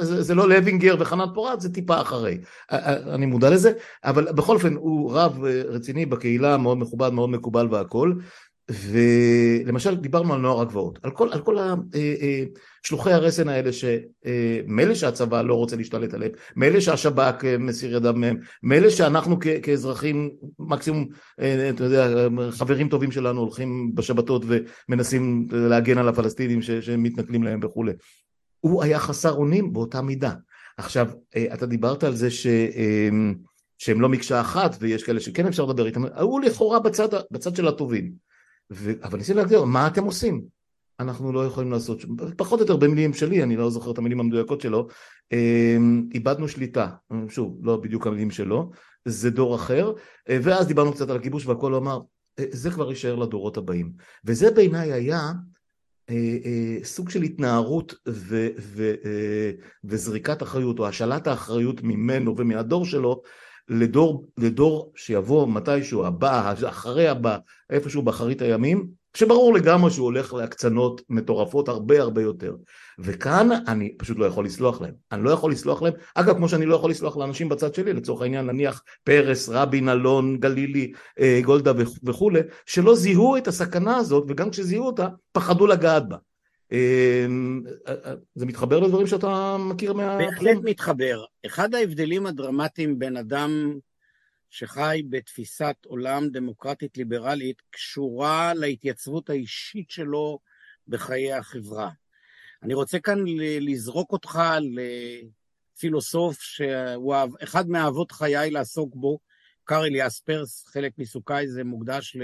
[0.00, 2.38] זה, זה לא לוינגר וחנת פורת, זה טיפה אחרי.
[3.12, 3.72] אני מודע לזה,
[4.04, 8.20] אבל בכל אופן, הוא רב רציני בקהילה, מאוד מכובד, מאוד מקובל והכול.
[8.70, 11.56] ולמשל דיברנו על נוער הגבעות, על כל, על כל
[12.84, 18.90] השלוחי הרסן האלה שמילא שהצבא לא רוצה להשתלט עליהם, מילא שהשב"כ מסיר ידם מהם, מילא
[18.90, 21.08] שאנחנו כאזרחים מקסימום,
[21.70, 24.44] אתה יודע, חברים טובים שלנו הולכים בשבתות
[24.88, 27.92] ומנסים להגן על הפלסטינים שמתנכלים להם וכולי.
[28.60, 30.32] הוא היה חסר אונים באותה מידה.
[30.76, 31.08] עכשיו,
[31.52, 32.46] אתה דיברת על זה ש...
[33.78, 37.68] שהם לא מקשה אחת ויש כאלה שכן אפשר לדבר איתם, הוא לכאורה בצד, בצד של
[37.68, 38.27] הטובים.
[38.72, 38.92] ו...
[39.02, 40.42] אבל ניסיתי להגדיר, מה אתם עושים?
[41.00, 42.04] אנחנו לא יכולים לעשות,
[42.36, 44.88] פחות או יותר במילים שלי, אני לא זוכר את המילים המדויקות שלו,
[45.32, 46.88] אמ, איבדנו שליטה,
[47.28, 48.70] שוב, לא בדיוק המילים שלו,
[49.04, 49.92] זה דור אחר,
[50.28, 52.00] ואז דיברנו קצת על הכיבוש והכל, הוא אמר,
[52.38, 53.92] אה, זה כבר יישאר לדורות הבאים.
[54.24, 55.32] וזה בעיניי היה
[56.10, 58.94] אה, אה, סוג של התנערות ו, ו,
[59.84, 63.22] וזריקת אחריות, או השאלת האחריות ממנו ומהדור שלו,
[63.68, 67.38] לדור, לדור שיבוא מתישהו הבא, אחרי הבא,
[67.70, 72.54] איפשהו באחרית הימים, שברור לגמרי שהוא הולך להקצנות מטורפות הרבה הרבה יותר.
[72.98, 74.94] וכאן אני פשוט לא יכול לסלוח להם.
[75.12, 78.22] אני לא יכול לסלוח להם, אגב כמו שאני לא יכול לסלוח לאנשים בצד שלי, לצורך
[78.22, 81.72] העניין נניח פרס, רבין, אלון, גלילי, אה, גולדה
[82.04, 86.16] וכולי, שלא זיהו את הסכנה הזאת, וגם כשזיהו אותה, פחדו לגעת בה.
[86.72, 90.18] אמ, אה, אה, זה מתחבר לדברים שאתה מכיר מה...
[90.18, 91.24] בהחלט מתחבר.
[91.46, 93.78] אחד ההבדלים הדרמטיים בין אדם
[94.50, 100.38] שחי בתפיסת עולם דמוקרטית ליברלית קשורה להתייצבות האישית שלו
[100.88, 101.90] בחיי החברה.
[102.62, 103.18] אני רוצה כאן
[103.60, 104.40] לזרוק אותך
[105.76, 109.18] לפילוסוף שהוא אחד מאהבות חיי לעסוק בו,
[109.64, 112.16] קארל יספרס, חלק מעיסוקיי זה מוקדש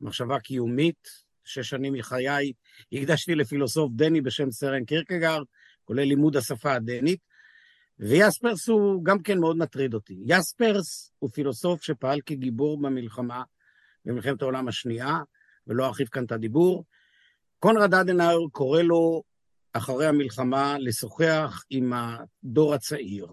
[0.00, 2.52] למחשבה קיומית, שש שנים מחיי
[2.92, 5.42] הקדשתי לפילוסוף דני בשם סרן קירקגר,
[5.84, 7.20] כולל לימוד השפה הדנית,
[7.98, 10.16] ויספרס הוא גם כן מאוד מטריד אותי.
[10.26, 13.42] יספרס הוא פילוסוף שפעל כגיבור במלחמה,
[14.04, 15.18] במלחמת העולם השנייה,
[15.66, 16.84] ולא ארחיב כאן את הדיבור.
[17.58, 19.22] קונרד אדנאור קורא לו
[19.72, 23.26] אחרי המלחמה לשוחח עם הדור הצעיר.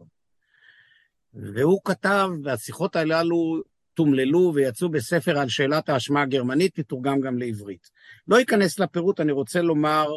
[1.34, 3.62] והוא כתב, והשיחות הללו
[3.94, 7.90] תומללו ויצאו בספר על שאלת האשמה הגרמנית, תתורגם גם לעברית.
[8.28, 10.08] לא אכנס לפירוט, אני רוצה לומר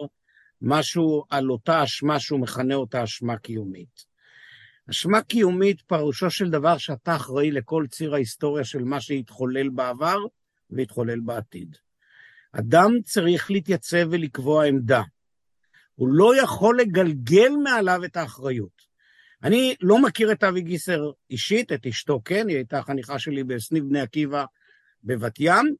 [0.62, 4.14] משהו על אותה אשמה שהוא מכנה אותה אשמה קיומית.
[4.90, 10.18] אשמה קיומית פירושו של דבר שאתה אחראי לכל ציר ההיסטוריה של מה שהתחולל בעבר
[10.70, 11.76] והתחולל בעתיד.
[12.52, 15.02] אדם צריך להתייצב ולקבוע עמדה.
[15.94, 18.83] הוא לא יכול לגלגל מעליו את האחריות.
[19.44, 23.84] אני לא מכיר את אבי גיסר אישית, את אשתו כן, היא הייתה חניכה שלי בסניף
[23.84, 24.44] בני עקיבא
[25.04, 25.74] בבת ים.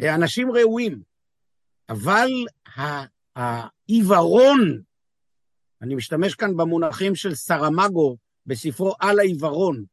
[0.00, 1.02] אנשים ראויים,
[1.88, 2.28] אבל
[3.36, 4.82] העיוורון,
[5.82, 8.16] אני משתמש כאן במונחים של סרמגו
[8.46, 9.84] בספרו על העיוורון,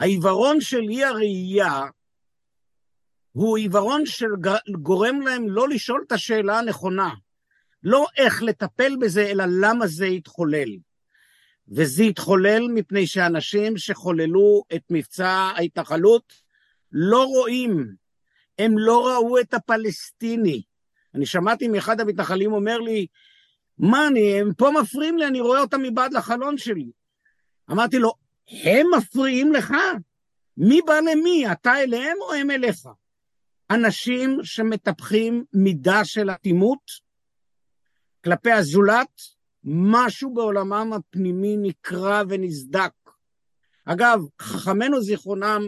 [0.00, 1.82] העיוורון של אי הראייה
[3.32, 7.14] הוא עיוורון שגורם להם לא לשאול את השאלה הנכונה,
[7.82, 10.68] לא איך לטפל בזה, אלא למה זה התחולל.
[11.68, 16.32] וזה התחולל מפני שאנשים שחוללו את מבצע ההתנחלות
[16.92, 17.94] לא רואים,
[18.58, 20.62] הם לא ראו את הפלסטיני.
[21.14, 23.06] אני שמעתי מאחד המתנחלים אומר לי,
[23.78, 26.90] מה אני, הם פה מפריעים לי, אני רואה אותם מבעד לחלון שלי.
[27.70, 28.12] אמרתי לו,
[28.64, 29.74] הם מפריעים לך?
[30.56, 32.88] מי בא למי, אתה אליהם או הם אליך?
[33.70, 36.90] אנשים שמטפחים מידה של אטימות
[38.24, 39.20] כלפי הזולת,
[39.64, 42.92] משהו בעולמם הפנימי נקרע ונסדק.
[43.84, 45.62] אגב, חכמינו זיכרונם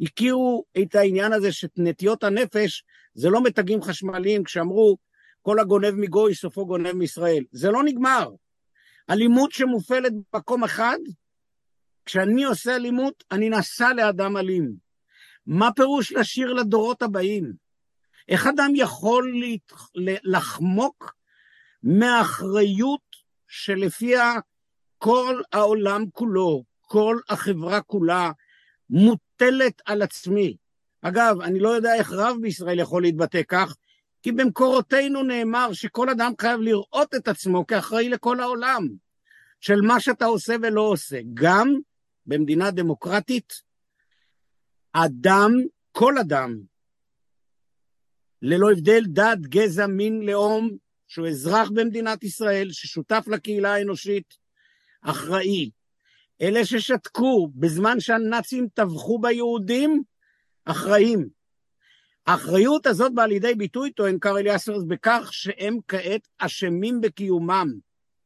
[0.00, 2.84] הכירו את העניין הזה שנטיות הנפש
[3.14, 4.96] זה לא מתגים חשמליים כשאמרו
[5.42, 7.44] כל הגונב מגוי סופו גונב מישראל.
[7.52, 8.30] זה לא נגמר.
[9.10, 10.98] אלימות שמופעלת במקום אחד,
[12.06, 14.72] כשאני עושה אלימות, אני נסע לאדם אלים.
[15.46, 17.52] מה פירוש לשיר לדורות הבאים?
[18.28, 19.42] איך אדם יכול
[20.24, 21.14] לחמוק
[21.82, 23.19] מאחריות
[23.50, 24.32] שלפיה
[24.98, 28.30] כל העולם כולו, כל החברה כולה,
[28.90, 30.56] מוטלת על עצמי.
[31.02, 33.76] אגב, אני לא יודע איך רב בישראל יכול להתבטא כך,
[34.22, 38.88] כי במקורותינו נאמר שכל אדם חייב לראות את עצמו כאחראי לכל העולם,
[39.60, 41.20] של מה שאתה עושה ולא עושה.
[41.34, 41.74] גם
[42.26, 43.52] במדינה דמוקרטית,
[44.92, 45.52] אדם,
[45.92, 46.60] כל אדם,
[48.42, 50.70] ללא הבדל דת, גזע, מין, לאום,
[51.10, 54.34] שהוא אזרח במדינת ישראל, ששותף לקהילה האנושית,
[55.02, 55.70] אחראי.
[56.42, 60.02] אלה ששתקו בזמן שהנאצים טבחו ביהודים,
[60.64, 61.28] אחראים.
[62.26, 67.68] האחריות הזאת באה לידי ביטוי, טוען קארל יאסרס, בכך שהם כעת אשמים בקיומם.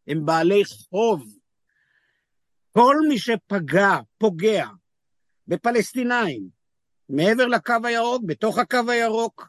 [0.06, 1.24] הם בעלי חוב.
[2.72, 4.66] כל מי שפגע, פוגע,
[5.48, 6.48] בפלסטינאים,
[7.08, 9.48] מעבר לקו הירוק, בתוך הקו הירוק,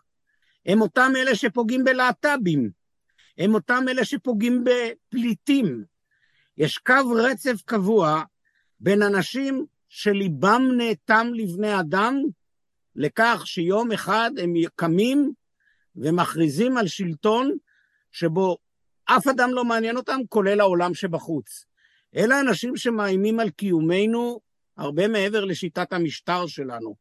[0.66, 2.85] הם אותם אלה שפוגעים בלהט"בים,
[3.38, 5.84] הם אותם אלה שפוגעים בפליטים.
[6.58, 8.24] יש קו רצף קבוע
[8.80, 12.22] בין אנשים שליבם נאטם לבני אדם,
[12.96, 15.34] לכך שיום אחד הם קמים
[15.96, 17.58] ומכריזים על שלטון
[18.12, 18.58] שבו
[19.06, 21.66] אף אדם לא מעניין אותם, כולל העולם שבחוץ.
[22.16, 24.40] אלה אנשים שמאיימים על קיומנו
[24.78, 26.96] הרבה מעבר לשיטת המשטר שלנו.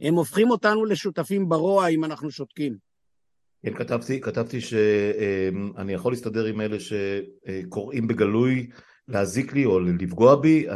[0.00, 2.76] הם הופכים אותנו לשותפים ברוע אם אנחנו שותקים.
[3.66, 8.66] כן, כתבתי, כתבתי שאני יכול להסתדר עם אלה שקוראים בגלוי
[9.08, 10.66] להזיק לי או לפגוע בי,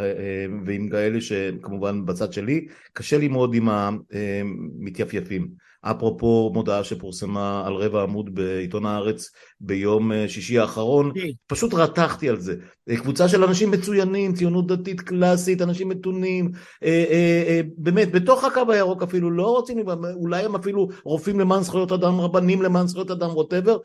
[0.66, 5.48] ועם כאלה שכמובן בצד שלי, קשה לי מאוד עם המתייפייפים.
[5.82, 11.28] אפרופו מודעה שפורסמה על רבע עמוד בעיתון הארץ ביום אה, שישי האחרון, כן.
[11.46, 12.54] פשוט רתחתי על זה.
[12.88, 16.50] אה, קבוצה של אנשים מצוינים, ציונות דתית קלאסית, אנשים מתונים,
[16.82, 19.78] אה, באמת, בתוך הקו הירוק אפילו לא רוצים,
[20.14, 23.78] אולי הם אפילו רופאים למען זכויות אדם, רבנים למען זכויות אדם, ווטאבר,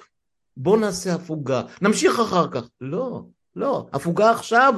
[0.58, 2.70] בוא נעשה הפוגה, נמשיך אחר כך.
[2.82, 3.22] לא,
[3.56, 4.74] לא, הפוגה עכשיו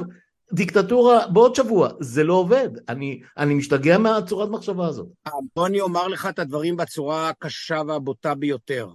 [0.52, 2.68] דיקטטורה בעוד שבוע, זה לא עובד.
[2.88, 5.08] אני, אני משתגע מהצורת מחשבה הזאת.
[5.56, 8.88] בוא אני אומר לך את הדברים בצורה הקשה והבוטה ביותר.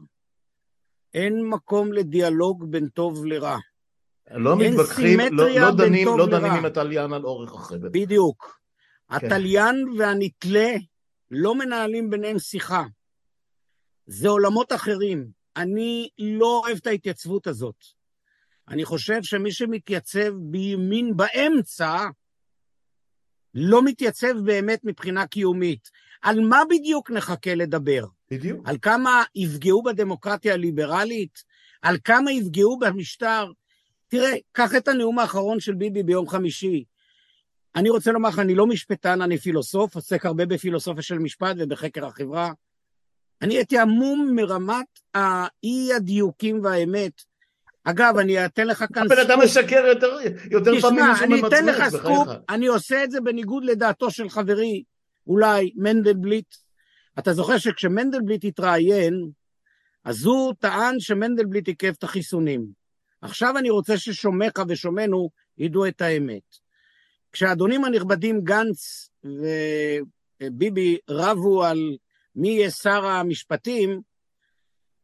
[1.13, 3.57] אין מקום לדיאלוג בין טוב לרע.
[4.31, 7.89] לא מתווכחים, לא, לא דנים, לא דנים עם התליין על אורך החבל.
[7.91, 8.59] בדיוק.
[9.09, 9.15] כן.
[9.15, 10.73] התליין והנתלה
[11.31, 12.83] לא מנהלים ביניהם שיחה.
[14.05, 15.27] זה עולמות אחרים.
[15.55, 17.75] אני לא אוהב את ההתייצבות הזאת.
[18.69, 21.97] אני חושב שמי שמתייצב בימין באמצע,
[23.53, 25.89] לא מתייצב באמת מבחינה קיומית.
[26.21, 28.05] על מה בדיוק נחכה לדבר?
[28.31, 28.61] בדיוק.
[28.65, 31.43] על כמה יפגעו בדמוקרטיה הליברלית?
[31.81, 33.51] על כמה יפגעו במשטר?
[34.07, 36.83] תראה, קח את הנאום האחרון של ביבי ביום חמישי.
[37.75, 42.05] אני רוצה לומר לך, אני לא משפטן, אני פילוסוף, עוסק הרבה בפילוסופיה של משפט ובחקר
[42.05, 42.51] החברה.
[43.41, 47.21] אני הייתי עמום מרמת האי-הדיוקים והאמת
[47.83, 49.05] אגב, אני אתן לך כאן...
[49.05, 50.17] הבן אדם משקר יותר,
[50.51, 51.53] יותר פעמים משהו ממצמץ.
[51.53, 54.83] תשמע, אני אתן לך סקופ, אני עושה את זה בניגוד לדעתו של חברי,
[55.27, 56.55] אולי, מנדלבליט.
[57.19, 59.29] אתה זוכר שכשמנדלבליט התראיין,
[60.03, 62.65] אז הוא טען שמנדלבליט עיכב את החיסונים.
[63.21, 66.63] עכשיו אני רוצה ששומעך ושומענו ידעו את האמת.
[67.31, 69.09] כשהאדונים הנכבדים גנץ
[70.41, 71.97] וביבי רבו על
[72.35, 74.01] מי יהיה שר המשפטים,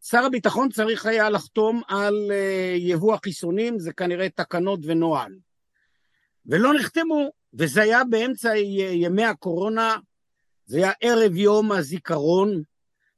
[0.03, 5.35] שר הביטחון צריך היה לחתום על אה, יבוא החיסונים, זה כנראה תקנות ונוהל.
[6.45, 8.57] ולא נחתמו, וזה היה באמצע
[8.93, 9.97] ימי הקורונה,
[10.65, 12.61] זה היה ערב יום הזיכרון,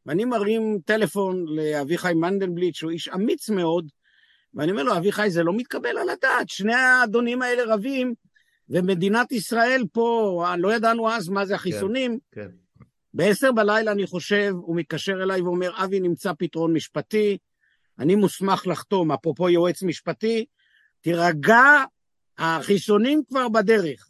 [0.05, 3.89] ואני מרים טלפון לאביחי מנדלבליט, שהוא איש אמיץ מאוד,
[4.53, 8.13] ואני אומר לו, אביחי, זה לא מתקבל על הדעת, שני האדונים האלה רבים,
[8.69, 12.49] ומדינת ישראל פה, לא ידענו אז מה זה החיסונים, כן, כן.
[13.13, 17.37] בעשר בלילה, אני חושב, הוא מתקשר אליי ואומר, אבי, נמצא פתרון משפטי,
[17.99, 20.45] אני מוסמך לחתום, אפרופו יועץ משפטי,
[21.01, 21.63] תירגע,
[22.37, 24.07] החיסונים כבר בדרך.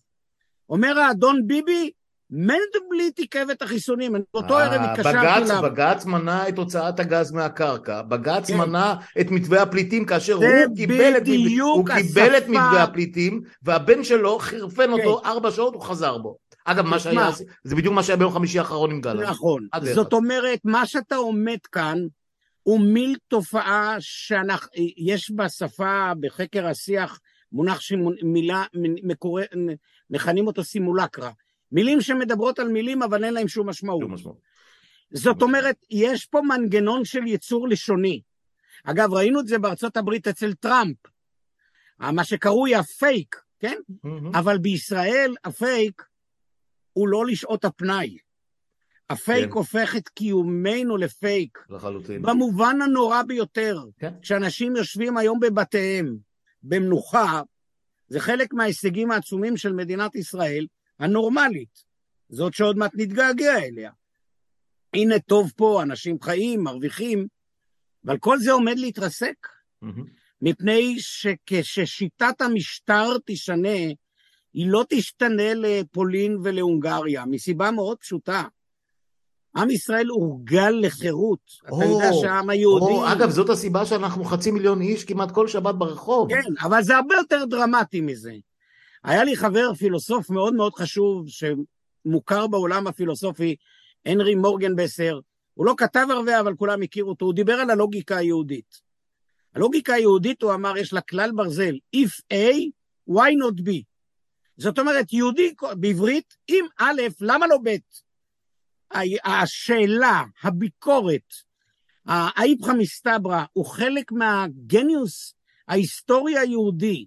[0.70, 1.92] אומר האדון ביבי,
[2.32, 5.62] מנדלבליט עיכב את החיסונים, אני באותו ערב אה, התקשרתי אליו.
[5.62, 8.58] בג"ץ מנע את הוצאת הגז מהקרקע, בג"ץ כן.
[8.58, 11.28] מנע את מתווה הפליטים כאשר הוא קיבל, את,
[11.60, 14.92] הוא קיבל את מתווה הפליטים, והבן שלו חירפן כן.
[14.92, 16.38] אותו ארבע שעות, הוא חזר בו.
[16.66, 17.30] אגב, מה שהיה,
[17.64, 19.30] זה בדיוק מה שהיה ביום חמישי האחרון עם גלנט.
[19.30, 19.68] נכון.
[19.94, 21.98] זאת אומרת, מה שאתה עומד כאן,
[22.64, 27.20] הוא מיל תופעה שיש בשפה, בחקר השיח,
[27.52, 28.64] מונח שמילה,
[29.04, 29.44] מקורא,
[30.10, 31.32] מכנים אותו סימולקרה.
[31.72, 34.02] מילים שמדברות על מילים, אבל אין להם שום משמעות.
[34.02, 34.38] שום משמעות.
[35.12, 38.22] זאת אומרת, יש פה מנגנון של ייצור לשוני.
[38.84, 40.98] אגב, ראינו את זה בארצות הברית אצל טראמפ,
[42.00, 43.78] מה שקרוי הפייק, כן?
[43.90, 44.10] Mm-hmm.
[44.34, 46.04] אבל בישראל הפייק
[46.94, 48.18] הוא לא לשעות הפנאי.
[49.10, 49.52] הפייק כן.
[49.52, 51.66] הופך את קיומנו לפייק.
[51.70, 52.22] לחלוטין.
[52.22, 53.80] במובן הנורא ביותר.
[54.00, 54.14] כן.
[54.22, 56.18] כשאנשים יושבים היום בבתיהם,
[56.64, 57.42] במנוחה,
[58.08, 60.68] זה חלק מההישגים העצומים של מדינת ישראל,
[61.00, 61.84] הנורמלית.
[62.30, 63.92] זאת שעוד מעט נתגעגע אליה.
[64.94, 67.28] הנה טוב פה, אנשים חיים, מרוויחים,
[68.06, 69.48] אבל כל זה עומד להתרסק.
[69.84, 69.88] Mm-hmm.
[70.42, 73.80] מפני שכששיטת המשטר תשנה,
[74.54, 78.44] היא לא תשתנה לפולין ולהונגריה, מסיבה מאוד פשוטה.
[79.56, 81.40] עם ישראל הורגל לחירות.
[81.68, 82.94] אתה יודע שהעם היהודי...
[82.94, 86.30] או, אגב, זאת הסיבה שאנחנו חצי מיליון איש כמעט כל שבת ברחוב.
[86.30, 88.34] כן, אבל זה הרבה יותר דרמטי מזה.
[89.04, 93.56] היה לי חבר פילוסוף מאוד מאוד חשוב, שמוכר בעולם הפילוסופי,
[94.06, 95.20] הנרי מורגנבסר.
[95.54, 97.26] הוא לא כתב הרבה, אבל כולם הכירו אותו.
[97.26, 98.82] הוא דיבר על הלוגיקה היהודית.
[99.56, 102.56] הלוגיקה היהודית, הוא אמר, יש לה כלל ברזל, If A,
[103.10, 103.91] why not B?
[104.62, 107.76] זאת אומרת, יהודי בעברית, אם א', למה לא ב'?
[109.24, 111.34] השאלה, הביקורת,
[112.06, 115.34] האיפכא מסתברא הוא חלק מהגניוס
[115.68, 117.06] ההיסטורי היהודי,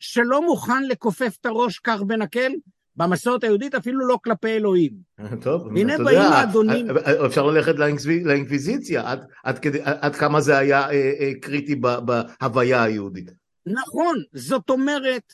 [0.00, 2.52] שלא מוכן לכופף את הראש כך בנקל,
[2.96, 4.92] במסורת היהודית אפילו לא כלפי אלוהים.
[5.40, 6.86] טוב, והנה אתה באים יודע, האדונים.
[7.26, 12.82] אפשר ללכת לאינקוויז- לאינקוויזיציה, עד, עד, כדי, עד כמה זה היה אה, אה, קריטי בהוויה
[12.82, 13.30] היהודית.
[13.66, 15.32] נכון, זאת אומרת,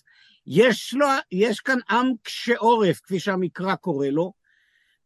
[0.51, 4.33] יש, לו, יש כאן עם קשה עורף, כפי שהמקרא קורא לו,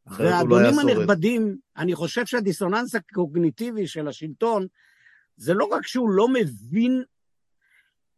[0.07, 0.79] לא והאדונים.
[0.79, 4.67] הנכבדים, אני חושב שהדיסוננס הקוגניטיבי של השלטון,
[5.37, 7.03] זה לא רק שהוא לא מבין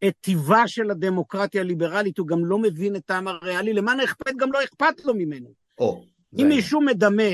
[0.08, 4.52] את טיבה של הדמוקרטיה הליברלית, הוא גם לא מבין את העם הריאלי, למען האכפת גם
[4.52, 5.54] לא אכפת לו ממנו.
[5.78, 6.04] או,
[6.38, 6.48] אם.
[6.48, 7.32] מישהו מדמה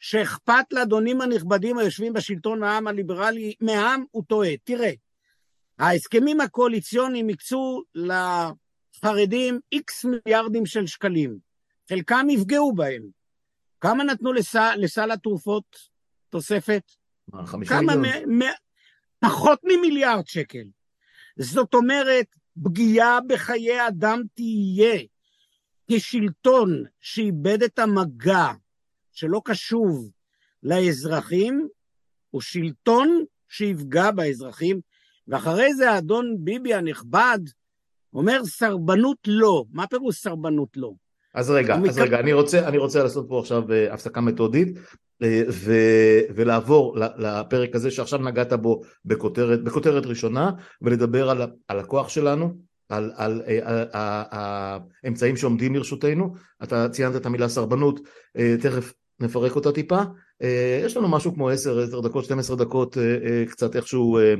[0.00, 4.50] שאכפת לאדונים הנכבדים היושבים בשלטון העם הליברלי מהעם, הוא טועה.
[4.64, 4.92] תראה,
[5.78, 7.82] ההסכמים הקואליציוניים הקצו
[9.04, 11.38] לחרדים איקס מיליארדים של שקלים.
[11.88, 13.02] חלקם יפגעו בהם.
[13.80, 15.76] כמה נתנו לסל, לסל התרופות
[16.28, 16.82] תוספת?
[17.28, 17.96] מה, 50 כמה?
[17.96, 18.42] מ, מ,
[19.20, 20.64] פחות ממיליארד שקל.
[21.38, 22.26] זאת אומרת,
[22.62, 24.98] פגיעה בחיי אדם תהיה.
[25.90, 28.46] כשלטון שאיבד את המגע,
[29.12, 30.10] שלא קשוב
[30.62, 31.68] לאזרחים,
[32.30, 34.80] הוא שלטון שיפגע באזרחים,
[35.28, 37.38] ואחרי זה האדון ביבי הנכבד
[38.18, 39.64] אומר סרבנות לא.
[39.72, 40.92] מה פירוש סרבנות לא?
[41.34, 44.78] אז רגע, אז מכ- רגע, אני רוצה, אני רוצה לעשות פה עכשיו אה, הפסקה מתודית
[45.22, 45.72] אה, ו,
[46.34, 50.50] ולעבור לפרק הזה שעכשיו נגעת בו בכותרת, בכותרת ראשונה
[50.82, 52.54] ולדבר על, על הכוח שלנו,
[52.88, 58.00] על, על אה, ה- ה- האמצעים שעומדים לרשותנו, אתה ציינת את המילה סרבנות,
[58.38, 60.00] אה, תכף נפרק אותה טיפה,
[60.42, 64.34] אה, יש לנו משהו כמו 10, 10 דקות, 12 דקות, אה, אה, קצת איכשהו אה,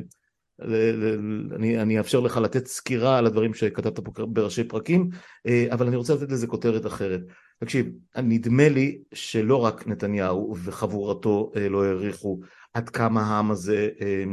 [0.62, 5.08] אני, אני אאפשר לך לתת סקירה על הדברים שכתבת פה בראשי פרקים,
[5.46, 7.20] אה, אבל אני רוצה לתת לזה כותרת אחרת.
[7.60, 7.86] תקשיב,
[8.16, 12.40] נדמה לי שלא רק נתניהו וחבורתו אה, לא העריכו
[12.74, 14.24] עד כמה העם הזה אה,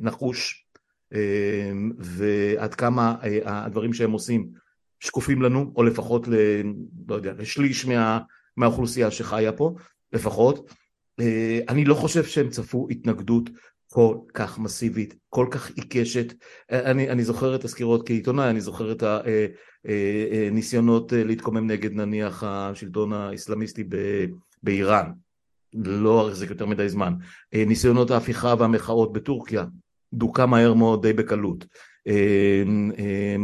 [0.00, 0.66] נחוש,
[1.98, 4.48] ועד כמה הדברים שהם עושים
[5.00, 6.34] שקופים לנו, או לפחות ל...
[7.08, 8.18] לא יודע, לשליש מה,
[8.56, 9.74] מהאוכלוסייה שחיה פה,
[10.12, 10.70] לפחות.
[11.68, 13.50] אני לא חושב שהם צפו התנגדות
[13.92, 16.34] כל כך מסיבית, כל כך עיקשת.
[16.72, 19.02] אה, אני, אני זוכר את הסקירות כעיתונאי, אני זוכר את
[19.84, 23.84] הניסיונות אה, להתקומם נגד נניח השלטון האסלאמיסטי
[24.62, 25.10] באיראן,
[25.74, 27.14] לא החזיק יותר מדי זמן.
[27.54, 29.64] אה, ניסיונות ההפיכה והמחאות בטורקיה,
[30.12, 31.66] דוכא מהר מאוד די בקלות.
[32.06, 32.62] אה,
[32.98, 33.36] אה,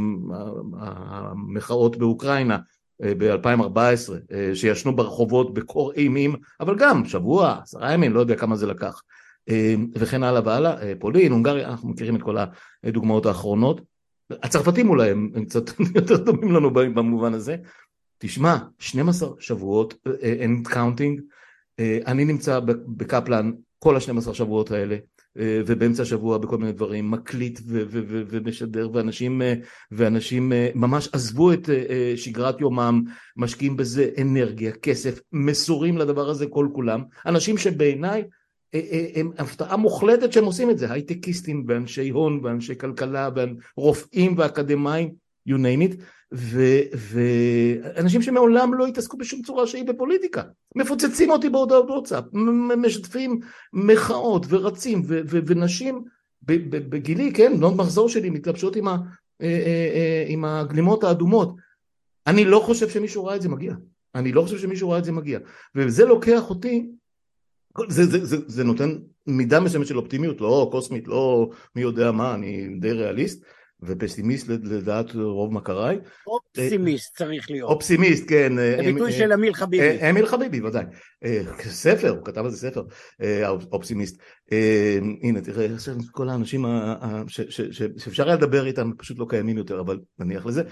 [0.79, 2.59] המחאות באוקראינה
[3.03, 9.03] ב-2014, שישנו ברחובות בקור אימים, אבל גם שבוע, עשרה ימים, לא יודע כמה זה לקח.
[9.49, 12.37] אה, וכן הלאה והלאה, אה, פולין, הונגריה, אנחנו מכירים את כל
[12.85, 13.81] הדוגמאות האחרונות.
[14.31, 17.57] הצרפתים אולי הם, הם קצת יותר דומים לנו במובן הזה.
[18.19, 21.21] תשמע, 12 שבועות, and counting,
[22.07, 24.97] אני נמצא בקפלן כל ה-12 שבועות האלה,
[25.39, 27.61] אה, ובאמצע השבוע בכל מיני דברים, מקליט
[28.31, 29.55] ומשדר, ואנשים, אה,
[29.91, 33.03] ואנשים אה, ממש עזבו את אה, אה, שגרת יומם,
[33.37, 38.25] משקיעים בזה אנרגיה, כסף, מסורים לדבר הזה כל כולם, אנשים שבעיניי אה, אה,
[39.15, 43.29] הם הפתעה מוחלטת שהם עושים את זה, הייטקיסטים ואנשי הון ואנשי כלכלה
[43.77, 45.13] ורופאים ואקדמאים,
[45.49, 45.97] you name it,
[46.33, 50.43] ואנשים שמעולם לא התעסקו בשום צורה שהיא בפוליטיקה,
[50.77, 52.25] מפוצצים אותי בהודעות וואטסאפ,
[52.77, 53.41] משתפים
[53.73, 56.05] מחאות ורצים ונשים
[56.43, 58.97] בגילי, כן, בנות מחזור שלי מתלבשות עם, אה,
[59.41, 59.49] אה,
[59.95, 61.57] אה, עם הגלימות האדומות,
[62.27, 63.75] אני לא חושב שמישהו ראה את זה מגיע,
[64.15, 65.39] אני לא חושב שמישהו ראה את זה מגיע,
[65.75, 66.87] וזה לוקח אותי
[67.89, 72.35] זה, זה, זה, זה נותן מידה מסוימת של אופטימיות, לא קוסמית, לא מי יודע מה,
[72.35, 73.45] אני די ריאליסט
[73.83, 75.99] ופסימיסט לדעת רוב מכריי.
[76.27, 77.71] אופסימיסט צריך להיות.
[77.71, 78.57] אופסימיסט, כן.
[78.57, 80.11] זה ביטוי של אמיל חביבי.
[80.11, 80.85] אמיל חביבי, ודאי.
[81.61, 82.83] ספר, הוא כתב על זה ספר,
[83.73, 84.21] אופסימיסט.
[85.23, 85.67] הנה, תראה,
[86.13, 86.65] כל האנשים
[87.29, 90.63] שאפשר היה לדבר איתם פשוט לא קיימים יותר, אבל נניח לזה.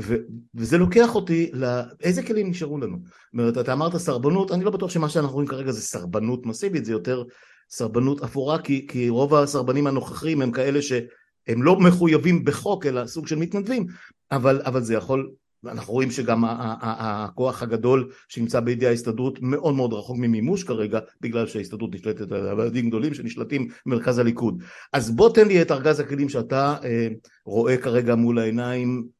[0.00, 0.16] ו...
[0.54, 2.98] וזה לוקח אותי לאיזה כלים נשארו לנו.
[3.02, 6.84] זאת אומרת, אתה אמרת סרבנות, אני לא בטוח שמה שאנחנו רואים כרגע זה סרבנות מסיבית,
[6.84, 7.24] זה יותר
[7.70, 13.26] סרבנות אפורה, כי, כי רוב הסרבנים הנוכחים הם כאלה שהם לא מחויבים בחוק, אלא סוג
[13.26, 13.86] של מתנדבים,
[14.32, 15.30] אבל, אבל זה יכול,
[15.66, 21.94] אנחנו רואים שגם הכוח הגדול שנמצא בידי ההסתדרות מאוד מאוד רחוק ממימוש כרגע, בגלל שההסתדרות
[21.94, 24.62] נשלטת על ועדים גדולים שנשלטים במרכז הליכוד.
[24.92, 27.08] אז בוא תן לי את ארגז הכלים שאתה אה,
[27.44, 29.19] רואה כרגע מול העיניים,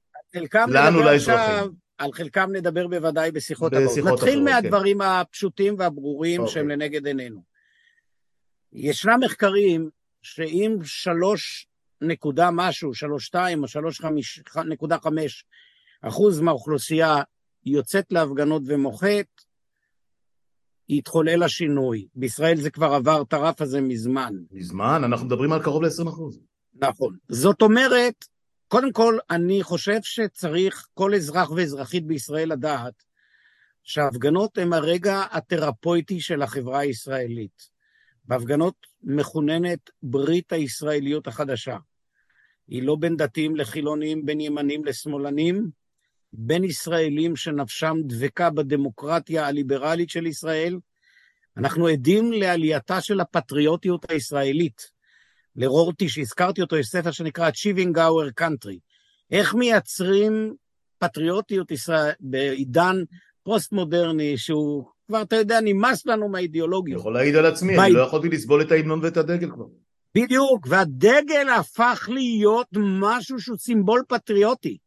[0.69, 1.73] לנו לאזרחים.
[1.99, 3.99] על חלקם נדבר בוודאי בשיחות הבאות.
[3.99, 5.05] נתחיל אחרות, מהדברים כן.
[5.05, 6.55] הפשוטים והברורים אוקיי.
[6.55, 7.43] שהם לנגד עינינו.
[8.73, 9.91] ישנם מחקרים
[10.23, 11.67] שאם שלוש
[12.01, 14.01] נקודה משהו, שלוש שתיים או שלוש
[14.67, 15.45] נקודה חמש
[16.03, 17.23] אחוז מהאוכלוסייה
[17.67, 19.27] יוצאת להפגנות ומוחת,
[20.89, 22.07] יתחולל השינוי.
[22.15, 24.35] בישראל זה כבר עבר את הרף הזה מזמן.
[24.51, 26.37] מזמן, אנחנו מדברים על קרוב ל-20%.
[26.75, 27.17] נכון.
[27.29, 28.25] זאת אומרת,
[28.71, 32.95] קודם כל, אני חושב שצריך כל אזרח ואזרחית בישראל לדעת
[33.83, 37.71] שההפגנות הן הרגע התרפויטי של החברה הישראלית.
[38.25, 41.77] בהפגנות מכוננת ברית הישראליות החדשה.
[42.69, 45.71] היא לא בין דתיים לחילונים, בין ימנים לשמאלנים,
[46.33, 50.79] בין ישראלים שנפשם דבקה בדמוקרטיה הליברלית של ישראל.
[51.57, 55.00] אנחנו עדים לעלייתה של הפטריוטיות הישראלית.
[55.57, 58.79] לרורטי, שהזכרתי אותו, יש ספר שנקרא Achieving Our Country.
[59.31, 60.55] איך מייצרים
[60.99, 62.97] פטריוטיות ישראל בעידן
[63.43, 66.95] פוסט-מודרני, שהוא כבר, אתה יודע, נמאס לנו מהאידיאולוגיה.
[66.95, 69.65] אני יכול להעיד על עצמי, אני לא יכולתי לסבול את ההמנון ואת הדגל כבר.
[70.15, 74.79] בדיוק, והדגל הפך להיות משהו שהוא סימבול פטריוטי.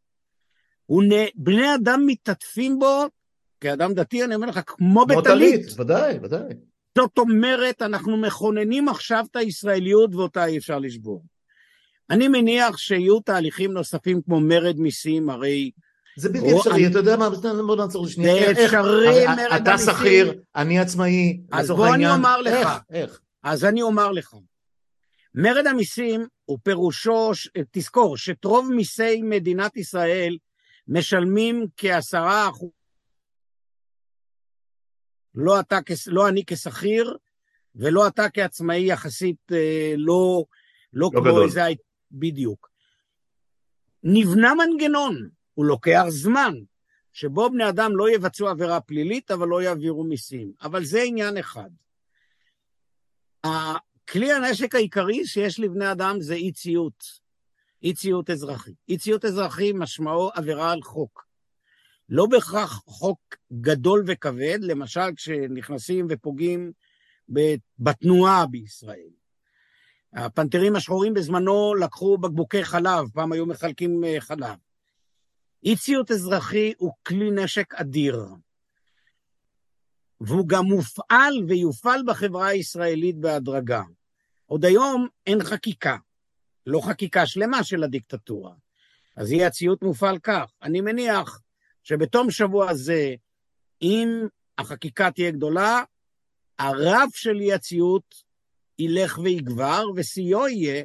[1.36, 3.04] בני אדם מתעטפים בו,
[3.62, 5.80] כאדם דתי, אני אומר לך, כמו בטלית.
[5.80, 6.54] ודאי, ודאי.
[6.98, 11.24] זאת אומרת, אנחנו מכוננים עכשיו את הישראליות ואותה אי אפשר לשבור.
[12.10, 15.72] אני מניח שיהיו תהליכים נוספים כמו מרד מיסים, הרי...
[16.18, 17.30] זה בלתי אפשרי, אתה יודע מה,
[17.68, 18.54] בוא נעצור לשנייה.
[18.54, 19.62] זה אפשרי, מרד המיסים.
[19.62, 22.70] אתה שכיר, אני עצמאי, אז בוא אני אומר לך.
[22.90, 23.20] איך?
[23.44, 24.34] אז אני אומר לך.
[25.36, 27.32] מרד המיסים הוא פירושו,
[27.72, 30.38] תזכור, שאת רוב מיסי מדינת ישראל
[30.88, 32.70] משלמים כעשרה אחוז.
[35.36, 37.18] לא, אתה, לא אני כשכיר,
[37.76, 40.46] ולא אתה כעצמאי יחסית אה, לא, לא,
[40.94, 41.44] לא כמו גדול.
[41.44, 41.62] איזה...
[42.12, 42.70] בדיוק.
[44.04, 46.54] נבנה מנגנון, הוא לוקח זמן,
[47.14, 50.52] שבו בני אדם לא יבצעו עבירה פלילית, אבל לא יעבירו מיסים.
[50.62, 51.70] אבל זה עניין אחד.
[54.10, 57.04] כלי הנשק העיקרי שיש לבני אדם זה אי ציות,
[57.84, 58.74] אי ציות אזרחי.
[58.90, 61.26] אי ציות אזרחי משמעו עבירה על חוק.
[62.10, 63.20] לא בהכרח חוק
[63.54, 66.72] גדול וכבד, למשל כשנכנסים ופוגעים
[67.80, 69.10] בתנועה בישראל.
[70.14, 74.56] הפנתרים השחורים בזמנו לקחו בקבוקי חלב, פעם היו מחלקים אה, חלב.
[75.64, 78.26] אי ציות אזרחי הוא כלי נשק אדיר.
[80.22, 83.84] והוא גם מופעל ויופעל בחברה הישראלית בהדרגה.
[84.46, 85.98] עוד היום אין חקיקה,
[86.66, 88.54] לא חקיקה שלמה של הדיקטטורה.
[89.18, 90.52] אז אי הציות מופעל כך.
[90.62, 91.42] אני מניח
[91.84, 93.16] שבתום שבוע זה,
[93.82, 94.10] אם
[94.58, 95.84] החקיקה תהיה גדולה,
[96.60, 98.16] הרף של אי הציות
[98.80, 100.84] ילך ויגבר, ושיאו יהיה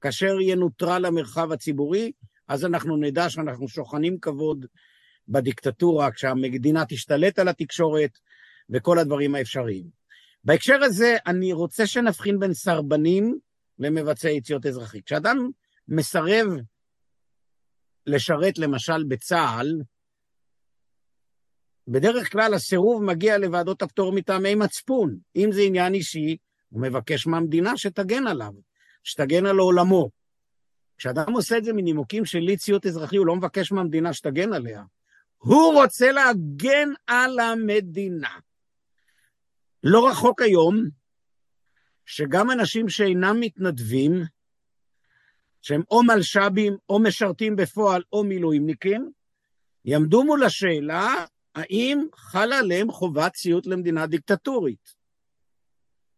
[0.00, 2.12] כאשר ינוטרל למרחב הציבורי,
[2.48, 4.66] אז אנחנו נדע שאנחנו שוכנים כבוד
[5.28, 8.18] בדיקטטורה, כשהמדינה תשתלט על התקשורת,
[8.70, 9.86] וכל הדברים האפשריים.
[10.44, 13.38] בהקשר הזה, אני רוצה שנבחין בין סרבנים
[13.78, 15.06] למבצעי יציאות אזרחית.
[15.06, 15.50] כשאדם
[15.88, 16.46] מסרב
[18.06, 19.82] לשרת למשל בצה"ל,
[21.92, 25.18] בדרך כלל הסירוב מגיע לוועדות הפטור מטעמי מצפון.
[25.36, 26.36] אם זה עניין אישי,
[26.68, 28.52] הוא מבקש מהמדינה שתגן עליו,
[29.02, 30.10] שתגן על עולמו.
[30.98, 34.82] כשאדם עושה את זה מנימוקים של אי ציות אזרחי, הוא לא מבקש מהמדינה שתגן עליה.
[35.38, 38.38] הוא רוצה להגן על המדינה.
[39.82, 40.84] לא רחוק היום
[42.06, 44.22] שגם אנשים שאינם מתנדבים,
[45.62, 49.10] שהם או מלש"בים, או משרתים בפועל, או מילואימניקים,
[49.84, 51.24] יעמדו מול השאלה
[51.54, 55.02] האם חלה עליהם חובת ציות למדינה דיקטטורית.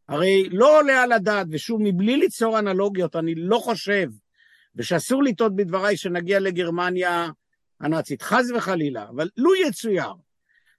[0.08, 4.10] הרי לא עולה על הדעת, ושוב, מבלי ליצור אנלוגיות, אני לא חושב,
[4.74, 7.28] ושאסור לטעות בדבריי שנגיע לגרמניה
[7.80, 10.12] הנאצית, חס וחלילה, אבל לו יצויר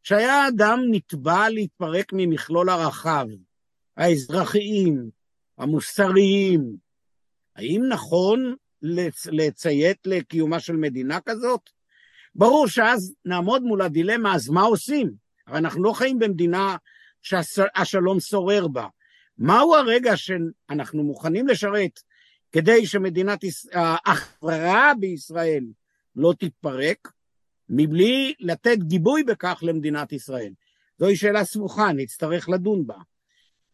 [0.04, 3.28] שהיה אדם נתבע להתפרק ממכלול הרחב,
[3.98, 5.10] האזרחיים,
[5.58, 6.76] המוסריים,
[7.56, 9.28] האם נכון לצ...
[9.32, 11.70] לציית לקיומה של מדינה כזאת?
[12.36, 15.12] ברור שאז נעמוד מול הדילמה, אז מה עושים?
[15.48, 16.76] הרי אנחנו לא חיים במדינה
[17.22, 18.88] שהשלום שורר בה.
[19.38, 22.00] מהו הרגע שאנחנו מוכנים לשרת
[22.52, 23.40] כדי שמדינת
[23.74, 25.64] ההכרעה בישראל
[26.16, 27.12] לא תתפרק,
[27.70, 30.54] מבלי לתת גיבוי בכך למדינת ישראל.
[31.00, 32.98] זוהי שאלה סבוכה, נצטרך לדון בה.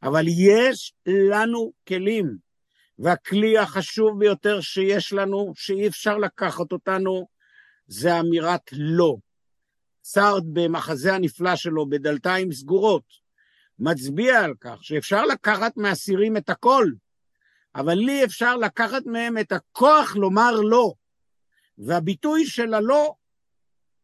[0.03, 2.37] אבל יש לנו כלים,
[2.99, 7.27] והכלי החשוב ביותר שיש לנו, שאי אפשר לקחת אותנו,
[7.91, 9.17] זה אמירת לא.
[10.03, 13.03] סארד במחזה הנפלא שלו, בדלתיים סגורות,
[13.79, 16.85] מצביע על כך שאפשר לקחת מאסירים את הכל,
[17.75, 20.93] אבל לי אפשר לקחת מהם את הכוח לומר לא.
[21.77, 23.13] והביטוי של הלא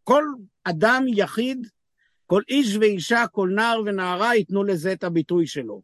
[0.04, 0.24] כל
[0.64, 1.68] אדם יחיד,
[2.26, 5.82] כל איש ואישה, כל נער ונערה ייתנו לזה את הביטוי שלו.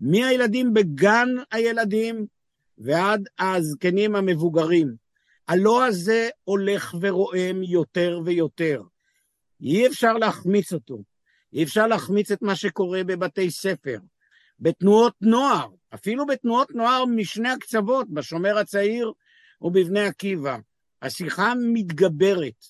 [0.00, 2.26] מהילדים בגן הילדים
[2.78, 5.05] ועד הזקנים המבוגרים.
[5.48, 8.82] הלא הזה הולך ורועם יותר ויותר.
[9.60, 10.98] אי אפשר להחמיץ אותו.
[11.52, 13.98] אי אפשר להחמיץ את מה שקורה בבתי ספר,
[14.60, 19.12] בתנועות נוער, אפילו בתנועות נוער משני הקצוות, בשומר הצעיר
[19.60, 20.56] ובבני עקיבא.
[21.02, 22.64] השיחה מתגברת,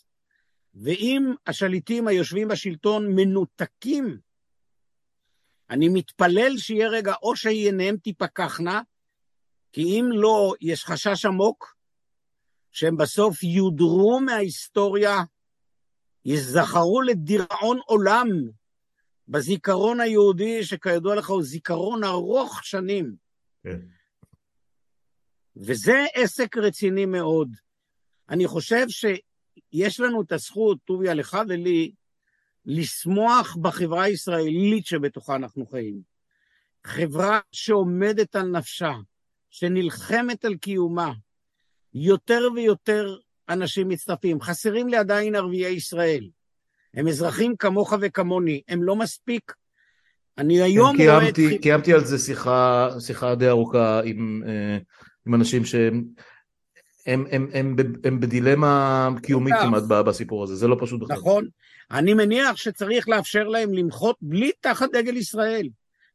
[0.74, 4.18] ואם השליטים היושבים בשלטון מנותקים,
[5.70, 8.82] אני מתפלל שיהיה רגע או שעיניהם תיפקחנה,
[9.72, 11.75] כי אם לא, יש חשש עמוק
[12.76, 15.16] שהם בסוף יודרו מההיסטוריה,
[16.24, 18.28] ייזכרו לדיראון עולם
[19.28, 23.14] בזיכרון היהודי, שכידוע לך הוא זיכרון ארוך שנים.
[23.62, 23.80] כן.
[25.56, 27.56] וזה עסק רציני מאוד.
[28.28, 31.92] אני חושב שיש לנו את הזכות, טוביה, לך ולי,
[32.66, 36.00] לשמוח בחברה הישראלית שבתוכה אנחנו חיים.
[36.84, 38.92] חברה שעומדת על נפשה,
[39.50, 41.12] שנלחמת על קיומה.
[41.96, 43.16] יותר ויותר
[43.48, 44.40] אנשים מצטרפים.
[44.40, 46.28] חסרים לי עדיין ערביי ישראל.
[46.94, 49.52] הם אזרחים כמוך וכמוני, הם לא מספיק.
[50.38, 51.34] אני היום רואה את...
[51.60, 54.78] קיימתי על זה שיחה, שיחה די ארוכה עם, אה,
[55.26, 56.04] עם אנשים שהם
[57.06, 61.16] הם, הם, הם, הם, הם בדילמה קיומית כמעט בסיפור הזה, זה לא פשוט בכלל.
[61.16, 61.48] נכון.
[61.90, 65.68] אני מניח שצריך לאפשר להם למחות בלי תחת דגל ישראל.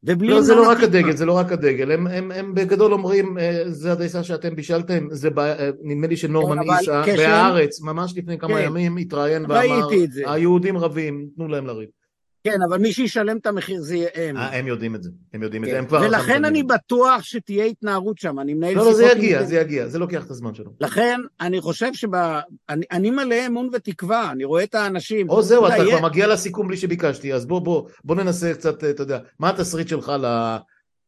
[0.04, 0.28] ובלי...
[0.28, 3.62] לא, זה לא רק הדגל, זה לא רק הדגל, הם, הם, הם בגדול אומרים, אה,
[3.66, 5.38] זה הדייסה שאתם בישלתם, זה ב...
[5.38, 8.64] אה, נדמה לי שנורמן איסה, בהארץ, ממש לפני כמה כן.
[8.64, 9.88] ימים, התראיין ואמר,
[10.26, 11.88] היהודים רבים, תנו להם לריב.
[12.44, 14.36] כן, אבל מי שישלם את המחיר זה יהיה הם.
[14.36, 16.00] אה, הם יודעים את זה, הם יודעים את זה, הם כבר...
[16.00, 19.98] ולכן אני בטוח שתהיה התנערות שם, אני מנהל לא, לא, זה יגיע, זה יגיע, זה
[19.98, 20.72] לוקח את הזמן שלו.
[20.80, 22.14] לכן, אני חושב שב...
[22.68, 25.28] אני, אני מלא אמון ותקווה, אני רואה את האנשים.
[25.30, 29.02] או זהו, אתה כבר מגיע לסיכום בלי שביקשתי, אז בוא, בוא, בוא ננסה קצת, אתה
[29.02, 30.12] יודע, מה התסריט שלך.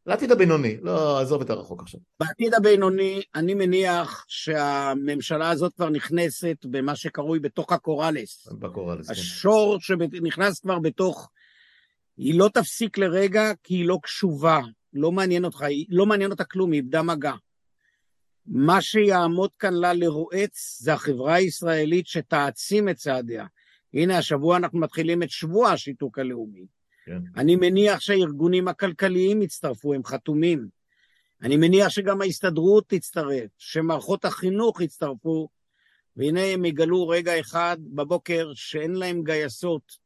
[0.07, 2.01] לעתיד הבינוני, לא, עזוב את הרחוק עכשיו.
[2.21, 8.49] בעתיד הבינוני, אני מניח שהממשלה הזאת כבר נכנסת במה שקרוי בתוך הקוראלס.
[8.53, 9.13] בקוראלס, כן.
[9.13, 11.31] השור שנכנס כבר בתוך...
[12.17, 14.61] היא לא תפסיק לרגע כי היא לא קשובה,
[14.93, 17.33] לא מעניין אותך, לא מעניין אותה כלום, היא איבדה מגע.
[18.47, 23.47] מה שיעמוד כאן לה לרועץ זה החברה הישראלית שתעצים את צעדיה.
[23.95, 26.67] הנה, השבוע אנחנו מתחילים את שבוע השיתוק הלאומי.
[27.07, 27.19] כן.
[27.37, 30.67] אני מניח שהארגונים הכלכליים יצטרפו, הם חתומים.
[31.43, 35.49] אני מניח שגם ההסתדרות תצטרף, שמערכות החינוך יצטרפו,
[36.17, 40.05] והנה הם יגלו רגע אחד בבוקר שאין להם גייסות.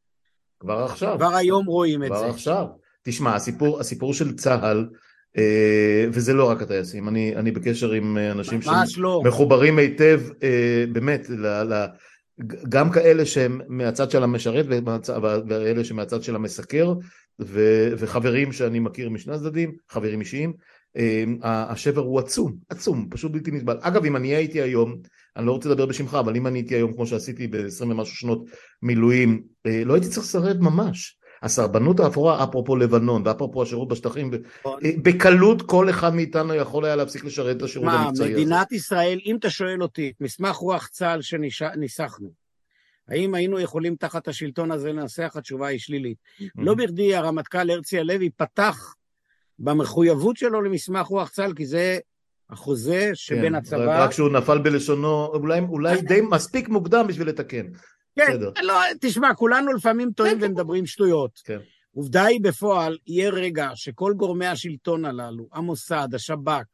[0.59, 1.15] כבר עכשיו.
[1.17, 2.25] כבר היום רואים את כבר זה.
[2.25, 2.65] כבר עכשיו.
[3.03, 4.89] תשמע, הסיפור, הסיפור של צה"ל,
[5.37, 9.81] אה, וזה לא רק הטייסים, אני, אני בקשר עם אנשים שמחוברים לא.
[9.81, 11.85] היטב, אה, באמת, ל, ל,
[12.69, 14.65] גם כאלה שהם מהצד של המשרת
[15.47, 16.93] ואלה שמהצד של המסקר
[17.39, 20.53] ו, וחברים שאני מכיר משני הצדדים, חברים אישיים,
[20.95, 23.77] אמ, השבר הוא עצום, עצום, פשוט בלתי נסבל.
[23.81, 24.95] אגב, אם אני הייתי היום,
[25.37, 28.45] אני לא רוצה לדבר בשמך, אבל אם אני הייתי היום כמו שעשיתי ב-20 ומשהו שנות
[28.81, 31.18] מילואים, אה, לא הייתי צריך לסרב ממש.
[31.43, 34.79] הסרבנות האפורה, אפרופו לבנון, ואפרופו השירות בשטחים, נכון.
[34.85, 38.23] אה, בקלות כל אחד מאיתנו יכול היה להפסיק לשרת את השירות המבצעי הזה.
[38.23, 42.29] מה, מדינת ישראל, אם אתה שואל אותי, מסמך רוח צה"ל שניסחנו,
[43.07, 45.33] האם היינו יכולים תחת השלטון הזה לנסח?
[45.35, 46.17] התשובה היא שלילית.
[46.17, 46.45] Mm-hmm.
[46.57, 48.95] לא בכדי הרמטכ"ל הרצי הלוי פתח
[49.59, 51.99] במחויבות שלו למסמך רוח צה"ל, כי זה
[52.49, 54.03] החוזה שבין כן, הצבא...
[54.03, 57.65] רק שהוא נפל בלשונו, אולי, אולי די מספיק מוקדם בשביל לתקן.
[58.15, 58.51] כן, בסדר.
[58.61, 60.45] לא, תשמע, כולנו לפעמים טועים כן, כן.
[60.45, 61.41] ומדברים שטויות.
[61.45, 61.59] כן.
[61.95, 66.65] עובדה היא בפועל, יהיה רגע שכל גורמי השלטון הללו, המוסד, השב"כ,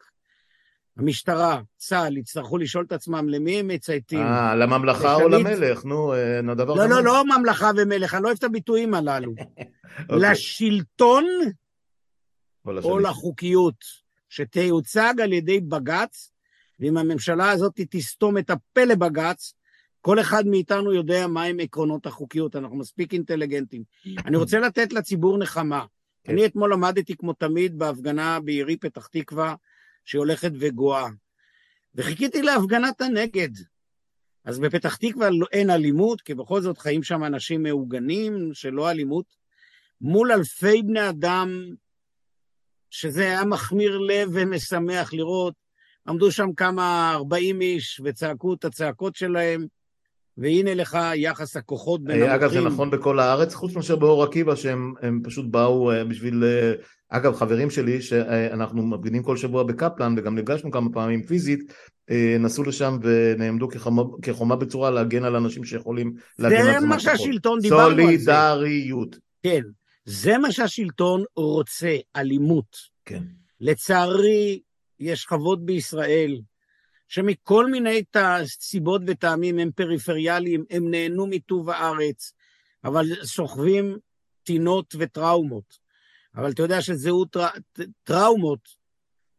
[0.97, 4.19] המשטרה, צה"ל, יצטרכו לשאול את עצמם למי הם מצייתים.
[4.19, 6.13] אה, לממלכה או למלך, נו,
[6.43, 6.73] נדבר...
[6.73, 9.33] לא, לא, לא ממלכה ומלך, אני לא אוהב את הביטויים הללו.
[10.09, 10.31] אוקיי.
[10.31, 11.25] לשלטון
[12.65, 13.75] או לחוקיות,
[14.29, 16.31] שתיוצג על ידי בג"ץ,
[16.79, 19.53] ואם הממשלה הזאת תסתום את הפה לבג"ץ,
[20.05, 23.83] כל אחד מאיתנו יודע מהם עקרונות החוקיות, אנחנו מספיק אינטליגנטים.
[24.25, 25.85] אני רוצה לתת לציבור נחמה.
[26.23, 26.31] כן.
[26.33, 29.55] אני אתמול עמדתי כמו תמיד בהפגנה בעירי פתח תקווה,
[30.05, 31.07] שהיא הולכת וגואה.
[31.95, 33.49] וחיכיתי להפגנת הנגד.
[34.43, 39.25] אז בפתח תקווה לא- אין אלימות, כי בכל זאת חיים שם אנשים מעוגנים, שלא אלימות.
[40.01, 41.49] מול אלפי בני אדם,
[42.89, 45.53] שזה היה מחמיר לב ומשמח לראות.
[46.07, 49.67] עמדו שם כמה ארבעים איש וצעקו את הצעקות שלהם,
[50.37, 52.35] והנה לך יחס הכוחות בין המוחים.
[52.35, 56.43] אגב, זה נכון בכל הארץ, חוץ מאשר באור עקיבא, שהם פשוט באו אה, בשביל...
[56.43, 56.73] אה,
[57.09, 61.73] אגב, חברים שלי, שאנחנו מפגינים כל שבוע בקפלן, וגם נפגשנו כמה פעמים פיזית,
[62.09, 66.79] אה, נסעו לשם ונעמדו כחומה, כחומה בצורה להגן על אנשים שיכולים להגן על עצמם.
[66.79, 68.33] זה מה שהשלטון, דיברנו על זה.
[68.33, 69.17] סולידריות.
[69.43, 69.61] כן,
[70.05, 72.77] זה מה שהשלטון רוצה, אלימות.
[73.05, 73.23] כן.
[73.61, 74.59] לצערי,
[74.99, 76.39] יש שכבות בישראל
[77.07, 78.03] שמכל מיני
[78.45, 82.33] סיבות וטעמים הם פריפריאליים, הם נהנו מטוב הארץ,
[82.83, 83.97] אבל סוחבים
[84.43, 85.85] טינות וטראומות.
[86.35, 87.37] אבל אתה יודע שזהות
[88.03, 88.85] טראומות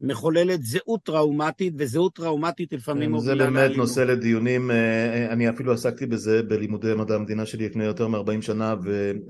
[0.01, 3.55] מחוללת זהות טראומטית, וזהות טראומטית לפעמים מובילה לאלימות.
[3.55, 7.85] זה באמת נושא לדיונים, אה, אה, אני אפילו עסקתי בזה בלימודי מדע המדינה שלי לפני
[7.85, 8.75] יותר מ-40 שנה,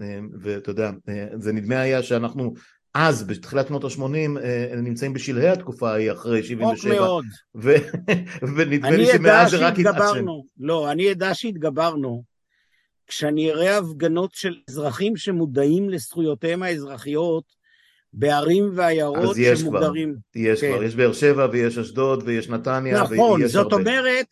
[0.01, 0.91] אה, ואתה יודע,
[1.39, 2.55] זה נדמה היה שאנחנו
[2.99, 4.41] אז, בתחילת שנות ה-80,
[4.77, 6.95] נמצאים בשלהי התקופה ההיא, אחרי 77.
[6.95, 7.25] רחוק מאוד.
[8.57, 10.27] ונדמה לי שמאז זה רק התעצם.
[10.59, 12.23] לא, אני אדע שהתגברנו.
[13.07, 17.45] כשאני אראה הפגנות של אזרחים שמודעים לזכויותיהם האזרחיות,
[18.13, 20.11] בערים ועיירות שמוגדרים.
[20.11, 20.73] אז יש כן.
[20.73, 23.77] כבר, יש באר שבע ויש אשדוד ויש נתניה נכון, זאת הרבה.
[23.77, 24.27] אומרת,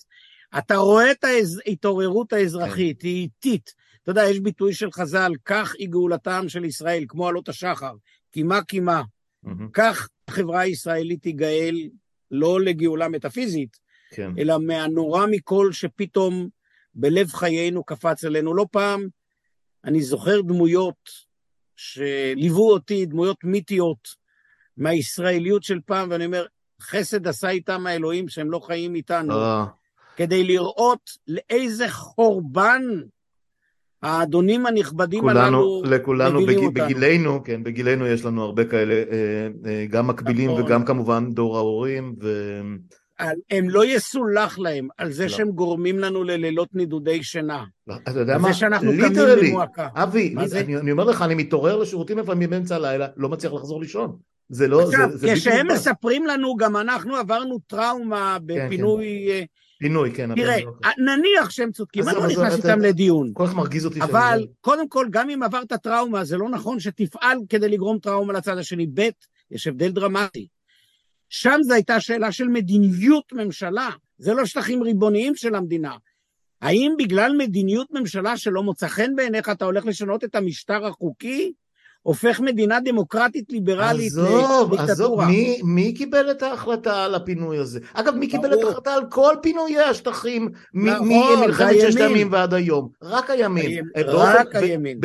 [0.58, 1.24] אתה רואה את
[1.66, 3.08] ההתעוררות האזרחית, כן.
[3.08, 3.70] היא איטית.
[4.02, 7.92] אתה יודע, יש ביטוי של חז"ל, כך היא גאולתם של ישראל, כמו עלות השחר,
[8.34, 9.02] קימה קימה.
[9.46, 9.50] Mm-hmm.
[9.72, 11.88] כך החברה הישראלית תיגאל
[12.30, 13.76] לא לגאולה מטאפיזית,
[14.10, 14.30] כן.
[14.38, 16.48] אלא מהנורא מכל שפתאום
[16.94, 18.54] בלב חיינו קפץ עלינו.
[18.54, 19.08] לא פעם
[19.84, 21.10] אני זוכר דמויות
[21.76, 24.08] שליוו אותי, דמויות מיתיות
[24.76, 26.46] מהישראליות של פעם, ואני אומר,
[26.80, 29.66] חסד עשה איתם האלוהים שהם לא חיים איתנו, אה.
[30.16, 32.82] כדי לראות לאיזה חורבן
[34.04, 36.72] האדונים הנכבדים כולנו, הללו לכולנו בג, אותנו.
[36.72, 40.62] בגילנו, כן, בגילנו יש לנו הרבה כאלה, אה, אה, גם מקבילים נכון.
[40.62, 42.14] וגם כמובן דור ההורים.
[42.22, 42.60] ו...
[43.50, 45.28] הם לא יסולח להם על זה לא.
[45.28, 47.64] שהם גורמים לנו ללילות נידודי שינה.
[47.86, 48.48] לא, אתה יודע מה?
[48.48, 49.12] זה שאנחנו קמים
[49.42, 49.88] במועקה.
[49.94, 54.16] אבי, אני, אני אומר לך, אני מתעורר לשירותים לפעמים באמצע הלילה, לא מצליח לחזור לישון.
[54.48, 59.28] זה לא, עכשיו, זה, זה כשהם מספרים לנו, גם אנחנו עברנו טראומה בפינוי...
[59.28, 59.44] כן, כן.
[59.78, 60.34] פינוי, כן.
[60.34, 63.30] תראה, לא נניח שהם צודקים, אני לא נכנס איתם לדיון.
[63.34, 64.02] כל כך מרגיז אותי.
[64.02, 68.58] אבל קודם כל, גם אם עברת טראומה, זה לא נכון שתפעל כדי לגרום טראומה לצד
[68.58, 68.86] השני.
[68.94, 69.08] ב',
[69.50, 70.48] יש הבדל דרמטי.
[71.28, 75.96] שם זו הייתה שאלה של מדיניות ממשלה, זה לא שטחים ריבוניים של המדינה.
[76.62, 81.52] האם בגלל מדיניות ממשלה שלא מוצא חן בעיניך אתה הולך לשנות את המשטר החוקי?
[82.04, 84.44] הופך מדינה דמוקרטית ליברלית לדיקטטורה.
[84.44, 87.80] עזוב, עזוב, מי, מי קיבל את ההחלטה על הפינוי הזה?
[87.94, 92.88] אגב, מי קיבל את ההחלטה על כל פינויי השטחים נכון, ממלחמת ששת הימים ועד היום?
[93.02, 93.84] רק הימין.
[94.06, 95.00] רק הימין.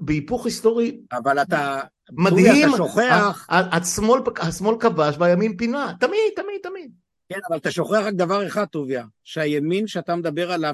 [0.00, 0.96] בהיפוך היסטורי.
[1.12, 1.80] אבל אתה...
[2.12, 3.46] מדהים, אתה שוכח...
[3.48, 6.90] השמאל, השמאל כבש והימין פינה, תמיד, תמיד, תמיד.
[7.28, 10.72] כן, אבל אתה שוכח רק דבר אחד, טוביה, שהימין שאתה מדבר עליו,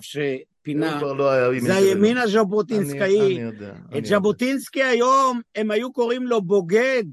[0.61, 3.21] שפינה, לא זה הימין הז'בוטינסקאי.
[3.21, 3.73] אני, יודע.
[3.99, 7.05] את ז'בוטינסקי היום, הם היו קוראים לו בוגד.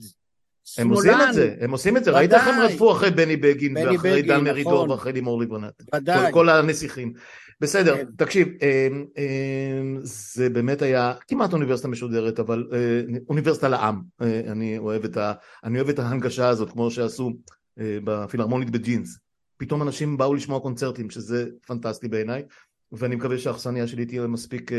[0.78, 3.78] הם עושים את זה, הם עושים את זה, ראית איך הם רדפו אחרי בני בגין
[3.78, 4.92] ואחרי דן מרידור נכון.
[4.92, 5.84] ואחרי לימור לבנת.
[5.96, 6.32] ודאי.
[6.34, 7.14] כל הנסיכים.
[7.62, 8.06] בסדר, כן.
[8.18, 14.02] תקשיב, אמ, אמ, זה באמת היה כמעט אוניברסיטה משודרת, אבל אה, אוניברסיטה לעם.
[14.22, 15.34] אה, אני אוהב את, ה,
[15.64, 17.32] אני אוהב את ההנגשה הזאת, כמו שעשו
[17.80, 19.20] אה, בפילהרמונית בג'ינס.
[19.58, 22.44] פתאום אנשים באו לשמוע קונצרטים, שזה פנטסטי בעיניי,
[22.92, 24.72] ואני מקווה שהאכסניה שלי תהיה מספיק,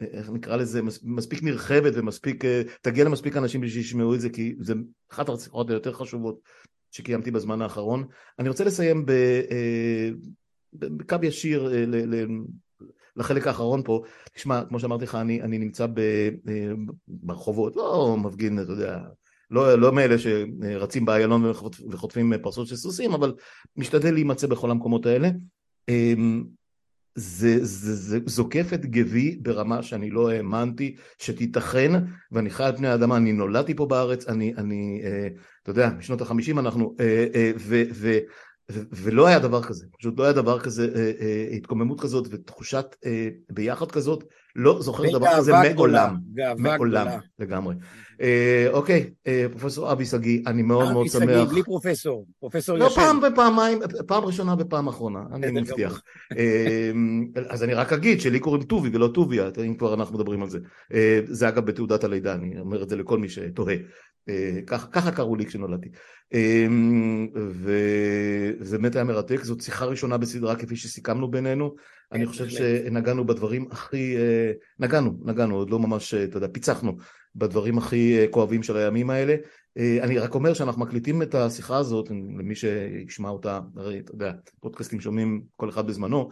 [0.00, 2.44] איך נקרא לזה, מספיק נרחבת ומספיק,
[2.82, 4.74] תגיע למספיק אנשים בשביל שישמעו את זה, כי זה
[5.12, 6.40] אחת הרציחות היותר חשובות
[6.90, 8.04] שקיימתי בזמן האחרון.
[8.38, 9.06] אני רוצה לסיים.
[10.74, 11.84] בקו ישיר אה,
[13.16, 14.02] לחלק האחרון פה,
[14.34, 16.28] תשמע, כמו שאמרתי לך, אני, אני נמצא אה,
[17.08, 18.98] ברחובות, לא מפגין, אתה יודע,
[19.50, 21.44] לא, לא מאלה שרצים באיילון
[21.90, 23.34] וחוטפים פרסות של סוסים, אבל
[23.76, 25.28] משתדל להימצא בכל המקומות האלה.
[25.88, 26.44] אמ,
[27.14, 31.92] זה, זה, זה זוקף את גבי ברמה שאני לא האמנתי שתיתכן,
[32.32, 35.28] ואני חי על פני האדמה, אני נולדתי פה בארץ, אני, אני אה,
[35.62, 36.94] אתה יודע, בשנות החמישים אנחנו,
[37.58, 38.18] ו, ו,
[38.70, 43.28] ולא היה דבר כזה, פשוט לא היה דבר כזה, אה, אה, התקוממות כזאת ותחושת אה,
[43.50, 44.24] ביחד כזאת,
[44.56, 46.16] לא זוכר דבר כזה מעולם,
[46.58, 47.06] מעולם
[47.38, 47.74] לגמרי.
[48.72, 49.10] אוקיי,
[49.50, 51.22] פרופסור אבי שגיא, אני מאוד מאוד שמח.
[51.22, 52.84] אבי שגיא, בלי פרופסור, פרופסור ישן.
[52.84, 56.02] לא פעם ופעמיים, פעם ראשונה ופעם אחרונה, אני מבטיח.
[57.48, 60.58] אז אני רק אגיד שלי קוראים טובי ולא טוביה, אם כבר אנחנו מדברים על זה.
[61.24, 63.76] זה אגב בתעודת הלידה, אני אומר את זה לכל מי שתוהה.
[64.66, 65.88] ככה קראו לי כשנולדתי.
[67.36, 71.74] וזה באמת היה מרתק, זאת שיחה ראשונה בסדרה כפי שסיכמנו בינינו,
[72.12, 76.48] אני כן, חושב שנגענו בדברים הכי, אה, נגענו, נגענו, עוד לא ממש, אה, אתה יודע,
[76.52, 76.96] פיצחנו
[77.36, 79.36] בדברים הכי אה, כואבים של הימים האלה.
[80.02, 85.00] אני רק אומר שאנחנו מקליטים את השיחה הזאת, למי שישמע אותה, הרי אתה יודע, פודקאסטים
[85.00, 86.30] שומעים כל אחד בזמנו,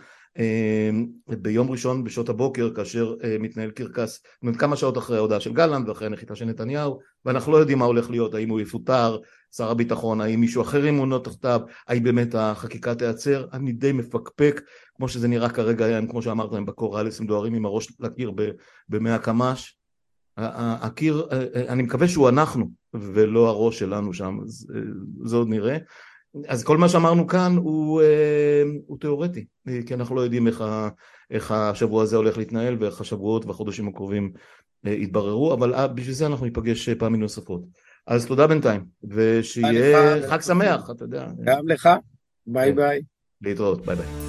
[1.28, 5.88] ביום ראשון בשעות הבוקר כאשר מתנהל קרקס, זאת אומרת כמה שעות אחרי ההודעה של גלנט
[5.88, 9.18] ואחרי הנחיתה של נתניהו, ואנחנו לא יודעים מה הולך להיות, האם הוא יפוטר,
[9.56, 14.60] שר הביטחון, האם מישהו אחר ימונו תחתיו, האם באמת החקיקה תיעצר, אני די מפקפק,
[14.94, 18.32] כמו שזה נראה כרגע, כמו שאמרת, הם בקור אליס, הם דוהרים עם הראש לקיר
[18.88, 19.76] במאה קמ"ש,
[20.36, 21.28] הקיר,
[21.68, 24.78] אני מקווה שהוא אנחנו ולא הראש שלנו שם, זה,
[25.24, 25.78] זה עוד נראה.
[26.48, 28.02] אז כל מה שאמרנו כאן הוא,
[28.86, 29.44] הוא תיאורטי,
[29.86, 30.88] כי אנחנו לא יודעים איך, ה,
[31.30, 34.32] איך השבוע הזה הולך להתנהל ואיך השבועות והחודשים הקרובים
[34.84, 37.62] יתבררו, אבל בשביל זה אנחנו ניפגש פעמים נוספות.
[38.06, 41.28] אז תודה בינתיים, ושיהיה חג שמח, אתה יודע.
[41.44, 41.88] גם לך,
[42.46, 43.02] ביי ביי.
[43.42, 44.21] להתראות, ביי ביי.